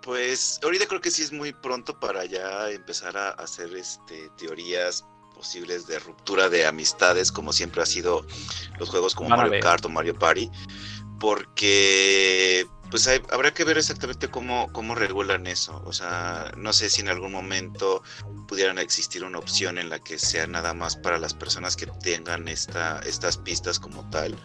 Pues 0.03 0.61
ahorita 0.63 0.87
creo 0.87 1.01
que 1.01 1.11
sí 1.11 1.23
es 1.23 1.33
muy 1.33 1.53
pronto 1.53 1.99
para 1.99 2.25
ya 2.25 2.71
empezar 2.71 3.17
a 3.17 3.31
hacer 3.31 3.75
este, 3.75 4.31
teorías 4.39 5.05
posibles 5.35 5.87
de 5.87 5.99
ruptura 5.99 6.49
de 6.49 6.67
amistades, 6.67 7.31
como 7.31 7.53
siempre 7.53 7.83
ha 7.83 7.87
sido 7.87 8.25
los 8.79 8.89
juegos 8.89 9.15
como 9.15 9.31
Mario 9.31 9.61
Kart 9.61 9.85
o 9.85 9.89
Mario 9.91 10.19
Party, 10.19 10.51
porque 11.19 12.67
pues 12.91 13.09
habrá 13.09 13.53
que 13.53 13.65
ver 13.65 13.79
exactamente 13.79 14.29
cómo, 14.29 14.73
cómo 14.73 14.95
regulan 14.95 15.47
eso. 15.47 15.83
O 15.85 15.93
sea, 15.93 16.53
no 16.57 16.73
sé 16.73 16.89
si 16.89 17.01
en 17.01 17.09
algún 17.09 17.33
momento 17.33 18.03
pudieran 18.47 18.79
existir 18.79 19.25
una 19.25 19.39
opción 19.39 19.79
en 19.79 19.89
la 19.89 19.99
que 19.99 20.19
sea 20.19 20.47
nada 20.47 20.73
más 20.73 20.97
para 20.97 21.19
las 21.19 21.35
personas 21.35 21.77
que 21.77 21.87
tengan 21.87 22.49
esta, 22.49 23.01
estas 23.01 23.39
pistas 23.39 23.79
como 23.79 24.09
tal 24.11 24.37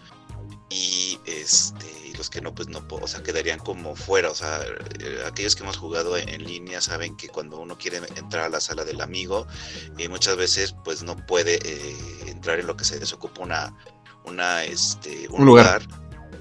y 0.69 1.19
este 1.25 2.01
los 2.17 2.29
que 2.29 2.41
no 2.41 2.53
pues 2.53 2.67
no 2.67 2.85
o 2.89 3.07
sea 3.07 3.23
quedarían 3.23 3.59
como 3.59 3.95
fuera. 3.95 4.31
O 4.31 4.35
sea 4.35 4.61
eh, 4.99 5.23
aquellos 5.25 5.55
que 5.55 5.63
hemos 5.63 5.77
jugado 5.77 6.17
en, 6.17 6.43
línea 6.43 6.81
saben 6.81 7.15
que 7.15 7.29
cuando 7.29 7.59
uno 7.59 7.77
quiere 7.77 7.97
entrar 8.15 8.45
a 8.45 8.49
la 8.49 8.61
sala 8.61 8.83
del 8.83 9.01
amigo 9.01 9.47
eh, 9.97 10.09
muchas 10.09 10.35
veces 10.35 10.75
pues 10.83 11.03
no 11.03 11.15
puede 11.25 11.59
eh, 11.63 11.95
entrar 12.27 12.59
en 12.59 12.67
lo 12.67 12.75
que 12.75 12.85
se 12.85 12.99
desocupa 12.99 13.41
una 13.41 13.75
una 14.23 14.63
este 14.63 15.27
un, 15.29 15.45
lugar, 15.45 15.81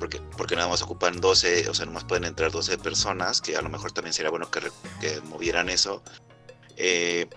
porque 0.01 0.20
porque 0.36 0.57
nada 0.57 0.66
más 0.66 0.82
ocupan 0.82 1.20
12 1.20 1.68
o 1.68 1.74
sea 1.74 1.86
más 1.86 2.05
pueden 2.05 2.24
entrar 2.24 2.51
12 2.51 2.78
personas 2.78 3.40
que 3.40 3.57
a 3.57 3.62
lo 3.62 3.68
mejor 3.68 3.92
también 3.92 4.12
sería 4.12 4.30
bueno 4.30 4.51
que, 4.51 4.61
que 5.01 5.20
movieran 5.20 5.68
eso 5.68 6.03
eh, 6.76 7.28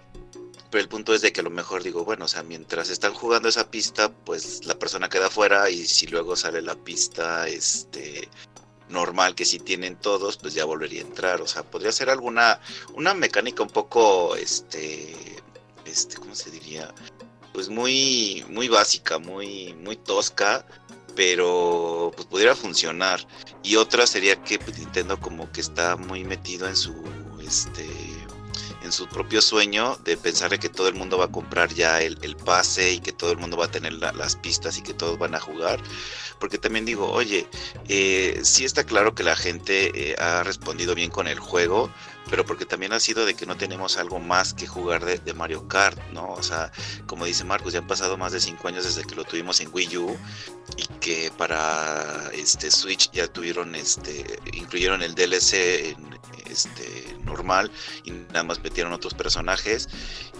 pero 0.73 0.81
el 0.81 0.89
punto 0.89 1.13
es 1.13 1.21
de 1.21 1.31
que 1.31 1.41
a 1.41 1.43
lo 1.43 1.51
mejor 1.51 1.83
digo, 1.83 2.03
bueno, 2.03 2.25
o 2.25 2.27
sea, 2.27 2.41
mientras 2.41 2.89
están 2.89 3.13
jugando 3.13 3.47
esa 3.47 3.69
pista, 3.69 4.11
pues 4.11 4.65
la 4.65 4.73
persona 4.73 5.07
queda 5.07 5.29
fuera 5.29 5.69
y 5.69 5.85
si 5.85 6.07
luego 6.07 6.35
sale 6.35 6.63
la 6.63 6.73
pista 6.73 7.47
este 7.47 8.27
normal 8.89 9.35
que 9.35 9.45
si 9.45 9.59
tienen 9.59 9.97
todos, 9.97 10.37
pues 10.37 10.55
ya 10.55 10.65
volvería 10.65 11.01
a 11.03 11.05
entrar, 11.05 11.41
o 11.41 11.47
sea, 11.47 11.61
podría 11.61 11.91
ser 11.91 12.09
alguna 12.09 12.59
una 12.95 13.13
mecánica 13.13 13.61
un 13.61 13.69
poco 13.69 14.35
este 14.35 15.15
este 15.85 16.15
¿cómo 16.17 16.33
se 16.33 16.49
diría? 16.49 16.91
Pues 17.53 17.69
muy 17.69 18.43
muy 18.49 18.67
básica, 18.67 19.19
muy 19.19 19.75
muy 19.75 19.95
tosca, 19.95 20.65
pero 21.15 22.11
pues 22.15 22.27
pudiera 22.27 22.55
funcionar. 22.55 23.25
Y 23.63 23.75
otra 23.75 24.07
sería 24.07 24.35
que 24.43 24.59
pues, 24.59 24.77
Nintendo 24.77 25.19
como 25.19 25.51
que 25.51 25.61
está 25.61 25.95
muy 25.95 26.23
metido 26.23 26.67
en 26.67 26.75
su 26.75 26.93
este 27.45 27.85
en 28.83 28.91
su 28.91 29.07
propio 29.07 29.41
sueño 29.41 29.97
de 30.03 30.17
pensar 30.17 30.51
de 30.51 30.59
que 30.59 30.69
todo 30.69 30.87
el 30.87 30.95
mundo 30.95 31.17
va 31.17 31.25
a 31.25 31.31
comprar 31.31 31.73
ya 31.73 32.01
el, 32.01 32.17
pase 32.35 32.93
y 32.93 32.99
que 32.99 33.11
todo 33.11 33.31
el 33.31 33.37
mundo 33.37 33.57
va 33.57 33.65
a 33.65 33.71
tener 33.71 33.93
las 33.93 34.35
pistas 34.35 34.77
y 34.77 34.81
que 34.81 34.93
todos 34.93 35.17
van 35.17 35.35
a 35.35 35.39
jugar. 35.39 35.79
Porque 36.39 36.57
también 36.57 36.83
digo, 36.83 37.09
oye, 37.09 37.47
eh, 37.87 38.39
sí 38.43 38.65
está 38.65 38.83
claro 38.83 39.15
que 39.15 39.23
la 39.23 39.35
gente 39.35 39.91
eh, 40.11 40.15
ha 40.19 40.43
respondido 40.43 40.93
bien 40.93 41.09
con 41.09 41.27
el 41.27 41.39
juego, 41.39 41.89
pero 42.29 42.45
porque 42.45 42.65
también 42.65 42.93
ha 42.93 42.99
sido 42.99 43.25
de 43.25 43.33
que 43.33 43.45
no 43.45 43.57
tenemos 43.57 43.97
algo 43.97 44.19
más 44.19 44.53
que 44.53 44.67
jugar 44.67 45.05
de, 45.05 45.33
Mario 45.33 45.67
Kart, 45.67 45.97
¿no? 46.11 46.31
O 46.33 46.43
sea, 46.43 46.71
como 47.07 47.25
dice 47.25 47.43
Marcos, 47.43 47.73
ya 47.73 47.79
han 47.79 47.87
pasado 47.87 48.17
más 48.17 48.31
de 48.33 48.39
5 48.39 48.67
años 48.67 48.83
desde 48.83 49.03
que 49.03 49.15
lo 49.15 49.23
tuvimos 49.23 49.59
en 49.61 49.69
Wii 49.73 49.97
U 49.97 50.17
y 50.77 50.85
que 50.99 51.31
para 51.37 52.29
este 52.33 52.71
Switch 52.71 53.09
ya 53.11 53.27
tuvieron, 53.27 53.75
este, 53.75 54.39
incluyeron 54.53 55.01
el 55.01 55.15
DLC 55.15 55.53
en, 55.91 56.13
este, 56.49 57.17
normal 57.23 57.71
y 58.03 58.11
nada 58.11 58.43
más 58.43 58.61
metieron 58.61 58.93
otros 58.93 59.13
personajes 59.13 59.87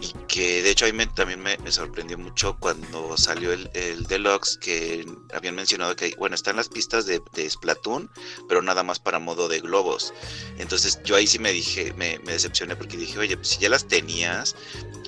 y 0.01 0.13
que 0.27 0.61
de 0.61 0.71
hecho 0.71 0.85
a 0.85 0.91
mí 0.91 1.05
también 1.07 1.41
me, 1.41 1.57
sorprendió 1.71 2.17
mucho 2.17 2.57
cuando 2.59 3.17
salió 3.17 3.51
el, 3.53 3.69
Deluxe 4.07 4.57
que 4.57 5.05
habían 5.33 5.55
mencionado 5.55 5.95
que, 5.95 6.15
bueno, 6.17 6.35
están 6.35 6.55
las 6.55 6.69
pistas 6.69 7.05
de, 7.05 7.21
de 7.33 7.49
Splatoon, 7.49 8.09
pero 8.47 8.61
nada 8.61 8.83
más 8.83 8.99
para 8.99 9.19
modo 9.19 9.47
de 9.47 9.59
globos. 9.59 10.13
Entonces 10.57 10.99
yo 11.03 11.15
ahí 11.15 11.27
sí 11.27 11.39
me 11.39 11.51
dije, 11.51 11.93
me, 11.93 12.17
decepcioné 12.19 12.75
porque 12.75 12.97
dije, 12.97 13.17
oye, 13.19 13.35
pues 13.37 13.49
si 13.49 13.59
ya 13.59 13.69
las 13.69 13.87
tenías, 13.87 14.55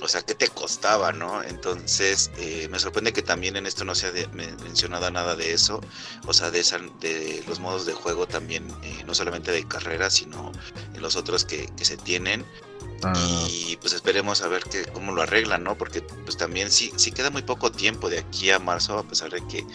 o 0.01 0.07
sea, 0.07 0.21
¿qué 0.21 0.35
te 0.35 0.47
costaba, 0.47 1.11
no? 1.11 1.43
Entonces, 1.43 2.31
eh, 2.37 2.67
me 2.69 2.79
sorprende 2.79 3.13
que 3.13 3.21
también 3.21 3.55
en 3.55 3.65
esto 3.65 3.85
no 3.85 3.95
se 3.95 4.07
ha 4.07 4.27
mencionado 4.33 5.09
nada 5.11 5.35
de 5.35 5.53
eso, 5.53 5.81
o 6.25 6.33
sea, 6.33 6.51
de, 6.51 6.63
de 6.99 7.43
los 7.47 7.59
modos 7.59 7.85
de 7.85 7.93
juego 7.93 8.27
también, 8.27 8.67
eh, 8.83 9.03
no 9.05 9.13
solamente 9.13 9.51
de 9.51 9.67
carrera, 9.67 10.09
sino 10.09 10.51
los 10.99 11.15
otros 11.15 11.45
que, 11.45 11.69
se 11.81 11.97
tienen. 11.97 12.45
Ah. 13.03 13.13
Y 13.49 13.77
pues 13.77 13.93
esperemos 13.93 14.41
a 14.41 14.47
ver 14.47 14.63
que, 14.63 14.85
cómo 14.85 15.11
lo 15.11 15.21
arreglan, 15.21 15.63
¿no? 15.63 15.77
Porque 15.77 16.01
pues 16.01 16.37
también 16.37 16.71
sí, 16.71 16.91
sí 16.95 17.11
queda 17.11 17.29
muy 17.29 17.41
poco 17.41 17.71
tiempo 17.71 18.09
de 18.09 18.19
aquí 18.19 18.49
a 18.51 18.59
marzo, 18.59 18.97
a 18.97 19.03
pesar 19.03 19.31
de 19.31 19.45
que 19.47 19.65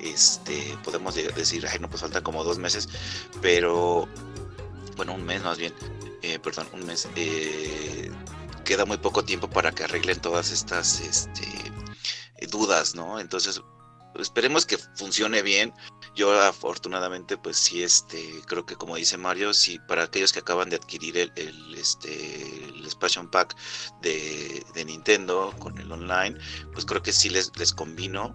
este 0.00 0.76
podemos 0.84 1.14
decir, 1.14 1.66
ay, 1.70 1.78
no, 1.78 1.88
pues 1.88 2.00
falta 2.02 2.22
como 2.22 2.44
dos 2.44 2.58
meses, 2.58 2.88
pero 3.40 4.08
bueno, 4.96 5.14
un 5.14 5.24
mes 5.24 5.42
más 5.42 5.58
bien, 5.58 5.72
eh, 6.22 6.38
perdón, 6.38 6.68
un 6.72 6.86
mes, 6.86 7.08
eh, 7.16 8.10
queda 8.64 8.84
muy 8.84 8.98
poco 8.98 9.24
tiempo 9.24 9.48
para 9.48 9.72
que 9.72 9.84
arreglen 9.84 10.20
todas 10.20 10.50
estas 10.52 11.00
este, 11.00 11.46
dudas, 12.48 12.94
¿no? 12.94 13.18
Entonces, 13.20 13.62
esperemos 14.16 14.66
que 14.66 14.78
funcione 14.78 15.42
bien. 15.42 15.72
Yo 16.14 16.32
afortunadamente, 16.40 17.36
pues 17.36 17.56
sí, 17.56 17.82
este, 17.82 18.42
creo 18.46 18.66
que 18.66 18.74
como 18.74 18.96
dice 18.96 19.16
Mario, 19.16 19.54
sí, 19.54 19.78
para 19.86 20.04
aquellos 20.04 20.32
que 20.32 20.40
acaban 20.40 20.68
de 20.68 20.76
adquirir 20.76 21.16
el, 21.16 21.32
el 21.36 21.74
este, 21.74 22.68
el 22.68 22.84
expansion 22.84 23.30
pack 23.30 23.56
de, 24.02 24.64
de, 24.74 24.84
Nintendo 24.84 25.54
con 25.60 25.78
el 25.78 25.90
online, 25.90 26.36
pues 26.72 26.84
creo 26.84 27.02
que 27.02 27.12
sí 27.12 27.30
les, 27.30 27.56
les 27.56 27.72
combino. 27.72 28.34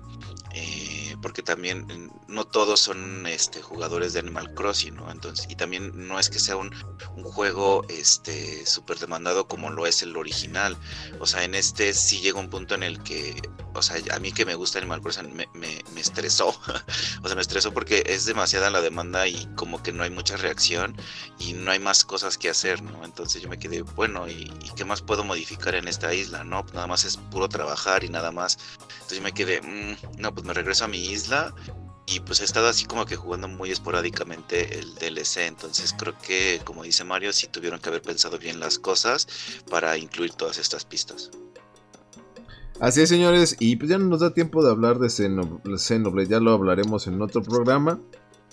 Eh, 0.54 1.05
porque 1.26 1.42
también 1.42 1.88
mm, 1.88 2.34
no 2.36 2.46
todos 2.46 2.80
son 2.80 3.26
este, 3.26 3.60
jugadores 3.60 4.14
de 4.14 4.20
Animal 4.20 4.54
Crossing, 4.54 4.94
¿no? 4.94 5.10
Entonces, 5.10 5.48
y 5.50 5.56
también 5.56 6.08
no 6.08 6.20
es 6.20 6.30
que 6.30 6.38
sea 6.38 6.56
un, 6.56 6.72
juego 7.24 7.84
este 7.90 8.64
súper 8.68 9.00
demandado 9.00 9.48
como 9.48 9.72
lo 9.72 9.88
es 9.88 10.04
el 10.04 10.16
original. 10.18 10.78
O 11.20 11.26
sea, 11.26 11.44
en 11.44 11.56
este 11.56 11.96
sí 11.96 12.20
llega 12.20 12.40
un 12.40 12.52
punto 12.52 12.76
en 12.76 12.84
el 12.84 13.02
que 13.02 13.42
o 13.76 13.82
sea, 13.82 13.98
a 14.16 14.20
mí 14.20 14.32
que 14.32 14.46
me 14.46 14.56
gusta 14.56 14.80
Animal 14.80 15.02
Crossing 15.02 15.36
me, 15.36 15.50
me, 15.54 15.84
me 15.94 16.02
estresó. 16.02 16.50
o 17.24 17.28
sea, 17.28 17.36
me 17.36 17.42
estresó 17.42 17.74
porque 17.74 18.04
es 18.06 18.26
demasiada 18.26 18.70
la 18.70 18.82
demanda 18.82 19.28
y 19.28 19.48
como 19.56 19.84
que 19.84 19.92
no 19.92 20.04
hay 20.04 20.10
mucha 20.10 20.38
reacción 20.38 20.96
y 21.40 21.54
no 21.54 21.72
hay 21.72 21.80
más 21.80 22.06
cosas 22.06 22.38
que 22.38 22.50
hacer, 22.50 22.82
¿no? 22.82 23.04
Entonces 23.04 23.42
yo 23.42 23.50
me 23.50 23.60
quedé, 23.60 23.82
bueno, 23.82 24.30
¿y, 24.30 24.52
qué 24.76 24.86
más 24.86 25.02
puedo 25.02 25.24
modificar 25.24 25.76
en 25.76 25.88
esta 25.88 26.14
isla, 26.14 26.44
no? 26.44 26.66
Nada 26.74 26.88
más 26.88 27.04
es 27.04 27.18
puro 27.18 27.50
trabajar 27.50 28.04
y 28.04 28.10
nada 28.10 28.32
más. 28.32 28.58
Entonces 28.94 29.18
yo 29.18 29.24
me 29.24 29.34
quedé, 29.34 29.62
mm, 29.62 30.20
no, 30.22 30.34
pues 30.34 30.46
me 30.46 30.54
regreso 30.54 30.86
a 30.86 30.88
mi 30.88 31.06
isla 31.06 31.15
y 32.08 32.20
pues 32.20 32.42
he 32.42 32.44
estado 32.44 32.68
así 32.68 32.86
como 32.86 33.06
que 33.06 33.16
jugando 33.16 33.48
muy 33.48 33.72
esporádicamente 33.72 34.80
el 34.80 34.96
DLC, 34.96 35.48
entonces 35.48 35.96
creo 35.98 36.16
que 36.20 36.62
como 36.64 36.84
dice 36.84 37.04
Mario, 37.04 37.34
sí 37.34 37.48
tuvieron 37.48 37.80
que 37.80 37.90
haber 37.90 38.02
pensado 38.02 38.38
bien 38.38 38.60
las 38.60 38.78
cosas 38.78 39.28
para 39.70 39.98
incluir 39.98 40.34
todas 40.34 40.58
estas 40.58 40.86
pistas. 40.86 41.32
Así 42.80 43.02
es, 43.02 43.10
señores, 43.10 43.56
y 43.60 43.78
pues 43.78 43.90
ya 43.90 43.98
no 43.98 44.06
nos 44.06 44.20
da 44.20 44.34
tiempo 44.34 44.64
de 44.64 44.70
hablar 44.70 45.00
de 45.00 45.10
Xenoblade, 45.10 46.28
ya 46.28 46.40
lo 46.40 46.52
hablaremos 46.52 47.08
en 47.08 47.22
otro 47.22 47.42
programa. 47.42 48.00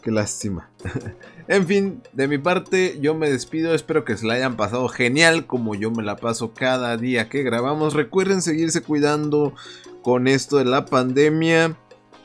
Qué 0.02 0.10
lástima. 0.10 0.70
en 1.48 1.66
fin, 1.66 2.02
de 2.12 2.26
mi 2.26 2.36
parte, 2.36 2.98
yo 3.00 3.14
me 3.14 3.30
despido. 3.30 3.72
Espero 3.72 4.04
que 4.04 4.16
se 4.16 4.26
la 4.26 4.34
hayan 4.34 4.56
pasado 4.56 4.88
genial 4.88 5.46
como 5.46 5.76
yo 5.76 5.92
me 5.92 6.02
la 6.02 6.16
paso 6.16 6.54
cada 6.54 6.96
día 6.96 7.28
que 7.28 7.44
grabamos. 7.44 7.94
Recuerden 7.94 8.42
seguirse 8.42 8.82
cuidando 8.82 9.54
con 10.02 10.26
esto 10.26 10.56
de 10.56 10.64
la 10.64 10.86
pandemia. 10.86 11.76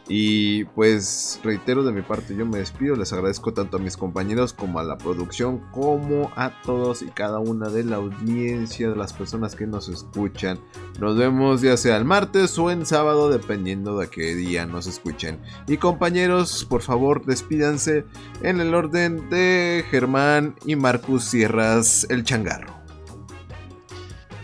Y 0.10 0.64
pues 0.66 1.40
reitero 1.44 1.84
de 1.84 1.92
mi 1.92 2.02
parte, 2.02 2.36
yo 2.36 2.46
me 2.46 2.60
despido, 2.60 2.96
les 2.96 3.12
agradezco 3.12 3.54
tanto 3.54 3.78
a 3.78 3.80
mis 3.80 3.98
compañeros 3.98 4.54
como 4.54 4.80
a 4.80 4.84
la 4.84 4.98
producción, 4.98 5.60
como 5.72 6.32
a 6.36 6.62
todos 6.62 7.02
y 7.02 7.08
cada 7.08 7.40
una 7.40 7.70
de 7.70 7.84
la 7.84 7.98
audiencia, 7.98 8.90
de 8.90 8.96
las 8.96 9.14
personas 9.14 9.56
que 9.56 9.68
nos 9.68 9.90
escuchan. 9.90 10.60
Nos 11.00 11.18
vemos 11.18 11.62
ya 11.62 11.76
sea 11.76 11.98
el 11.98 12.06
martes 12.06 12.58
o 12.58 12.72
en 12.72 12.86
sábado, 12.86 13.30
dependiendo 13.30 13.98
de 14.00 14.08
qué 14.08 14.34
día 14.34 14.66
nos 14.66 14.88
escuchen. 14.88 15.40
Y 15.68 15.78
compañeros, 15.78 16.66
por 16.66 16.82
favor, 16.82 17.26
despídanse 17.26 18.06
en 18.42 18.62
el 18.62 18.74
orden 18.74 19.30
de 19.30 19.84
Germán 19.90 20.56
y 20.66 20.76
Marcus 20.76 21.26
Sierras, 21.26 22.08
el 22.10 22.24
changarro. 22.24 22.87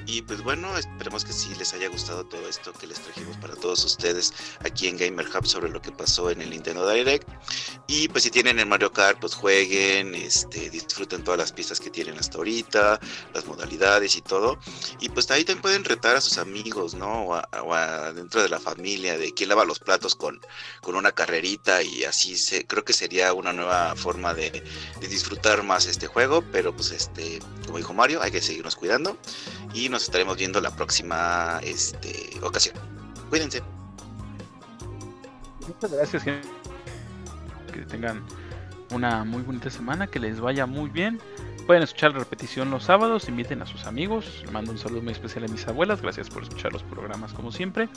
Y 0.05 0.21
pues 0.21 0.43
bueno, 0.43 0.77
esperemos 0.77 1.23
que 1.23 1.33
sí 1.33 1.53
les 1.57 1.73
haya 1.73 1.87
gustado 1.89 2.25
todo 2.25 2.47
esto 2.47 2.73
que 2.73 2.87
les 2.87 2.99
trajimos 2.99 3.37
para 3.37 3.55
todos 3.55 3.83
ustedes 3.85 4.33
aquí 4.59 4.87
en 4.87 4.97
Gamer 4.97 5.27
Hub 5.27 5.45
sobre 5.45 5.69
lo 5.69 5.81
que 5.81 5.91
pasó 5.91 6.29
en 6.29 6.41
el 6.41 6.49
Nintendo 6.49 6.89
Direct. 6.89 7.27
Y 7.95 8.07
pues 8.07 8.23
si 8.23 8.31
tienen 8.31 8.57
el 8.57 8.65
Mario 8.65 8.91
Kart, 8.91 9.19
pues 9.19 9.35
jueguen, 9.35 10.15
este, 10.15 10.71
disfruten 10.71 11.23
todas 11.23 11.37
las 11.37 11.51
pistas 11.51 11.79
que 11.79 11.91
tienen 11.91 12.17
hasta 12.17 12.39
ahorita, 12.39 12.99
las 13.35 13.45
modalidades 13.45 14.15
y 14.15 14.21
todo. 14.23 14.57
Y 14.99 15.09
pues 15.09 15.29
ahí 15.29 15.45
también 15.45 15.61
pueden 15.61 15.83
retar 15.85 16.15
a 16.15 16.21
sus 16.21 16.39
amigos, 16.39 16.95
¿no? 16.95 17.27
O, 17.27 18.13
dentro 18.15 18.41
de 18.41 18.49
la 18.49 18.59
familia, 18.59 19.15
de 19.19 19.31
quién 19.35 19.49
lava 19.49 19.63
los 19.63 19.77
platos 19.77 20.15
con, 20.15 20.41
con 20.81 20.95
una 20.95 21.11
carrerita 21.11 21.83
y 21.83 22.03
así 22.03 22.35
se, 22.35 22.65
creo 22.65 22.83
que 22.83 22.93
sería 22.93 23.31
una 23.31 23.53
nueva 23.53 23.95
forma 23.95 24.33
de, 24.33 24.63
disfrutar 24.99 25.61
más 25.61 25.85
este 25.85 26.07
juego. 26.07 26.43
Pero 26.51 26.75
pues 26.75 26.89
este, 26.89 27.37
como 27.67 27.77
dijo 27.77 27.93
Mario, 27.93 28.23
hay 28.23 28.31
que 28.31 28.41
seguirnos 28.41 28.75
cuidando 28.75 29.19
y 29.75 29.89
nos 29.89 30.01
estaremos 30.01 30.35
viendo 30.35 30.59
la 30.61 30.75
próxima 30.75 31.59
este, 31.61 32.39
ocasión. 32.41 32.73
Cuídense. 33.29 33.61
Muchas 35.67 35.91
gracias, 35.91 36.23
Que 37.73 37.81
tengan 37.81 38.23
una 38.91 39.23
muy 39.23 39.41
bonita 39.41 39.69
semana, 39.69 40.07
que 40.07 40.19
les 40.19 40.39
vaya 40.39 40.65
muy 40.65 40.89
bien. 40.89 41.19
Pueden 41.65 41.83
escuchar 41.83 42.11
la 42.11 42.19
repetición 42.19 42.69
los 42.71 42.83
sábados, 42.83 43.27
inviten 43.29 43.61
a 43.61 43.65
sus 43.65 43.85
amigos. 43.85 44.43
Mando 44.51 44.71
un 44.71 44.77
saludo 44.77 45.01
muy 45.01 45.13
especial 45.13 45.45
a 45.45 45.47
mis 45.47 45.67
abuelas, 45.67 46.01
gracias 46.01 46.29
por 46.29 46.43
escuchar 46.43 46.73
los 46.73 46.83
programas 46.83 47.33
como 47.33 47.51
siempre. 47.51 47.89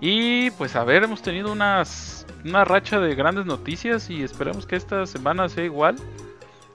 Y 0.00 0.50
pues 0.52 0.76
a 0.76 0.84
ver, 0.84 1.02
hemos 1.04 1.22
tenido 1.22 1.50
una 1.52 1.84
racha 2.64 3.00
de 3.00 3.14
grandes 3.14 3.46
noticias 3.46 4.10
y 4.10 4.22
esperamos 4.22 4.66
que 4.66 4.76
esta 4.76 5.06
semana 5.06 5.48
sea 5.48 5.64
igual 5.64 5.96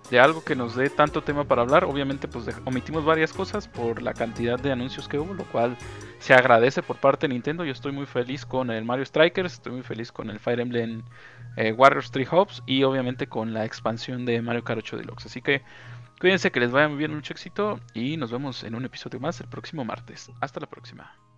de 0.10 0.20
algo 0.20 0.44
que 0.44 0.56
nos 0.56 0.76
dé 0.76 0.90
tanto 0.90 1.24
tema 1.24 1.46
para 1.46 1.62
hablar. 1.62 1.86
Obviamente, 1.86 2.28
pues 2.28 2.46
omitimos 2.66 3.06
varias 3.06 3.34
cosas 3.34 3.68
por 3.68 4.02
la 4.02 4.14
cantidad 4.14 4.60
de 4.60 4.72
anuncios 4.72 5.08
que 5.08 5.18
hubo, 5.18 5.34
lo 5.34 5.46
cual 5.46 5.78
se 6.20 6.34
agradece 6.34 6.84
por 6.84 6.98
parte 6.98 7.28
de 7.28 7.34
Nintendo. 7.34 7.66
Yo 7.66 7.72
estoy 7.72 7.92
muy 7.92 8.06
feliz 8.06 8.46
con 8.46 8.72
el 8.72 8.86
Mario 8.86 9.06
Strikers, 9.06 9.54
estoy 9.54 9.74
muy 9.74 9.84
feliz 9.84 10.12
con 10.12 10.30
el 10.30 10.40
Fire 10.40 10.60
Emblem 10.60 11.04
eh, 11.58 11.72
Warriors 11.72 12.12
3 12.12 12.28
Hopes 12.32 12.64
y 12.66 12.84
obviamente 12.84 13.28
con 13.28 13.54
la 13.54 13.66
expansión 13.66 14.26
de 14.26 14.42
Mario 14.42 14.64
Kart 14.64 14.80
8 14.80 14.98
Deluxe. 14.98 15.26
Así 15.26 15.42
que 15.42 15.62
cuídense 16.20 16.52
que 16.52 16.60
les 16.60 16.72
vaya 16.72 16.88
muy 16.88 16.98
bien, 16.98 17.14
mucho 17.14 17.34
éxito 17.34 17.80
y 17.94 18.18
nos 18.18 18.32
vemos 18.32 18.64
en 18.64 18.76
un 18.76 18.86
episodio 18.86 19.20
más 19.20 19.40
el 19.42 19.48
próximo 19.48 19.86
martes. 19.86 20.32
Hasta 20.40 20.60
la 20.60 20.68
próxima. 20.68 21.33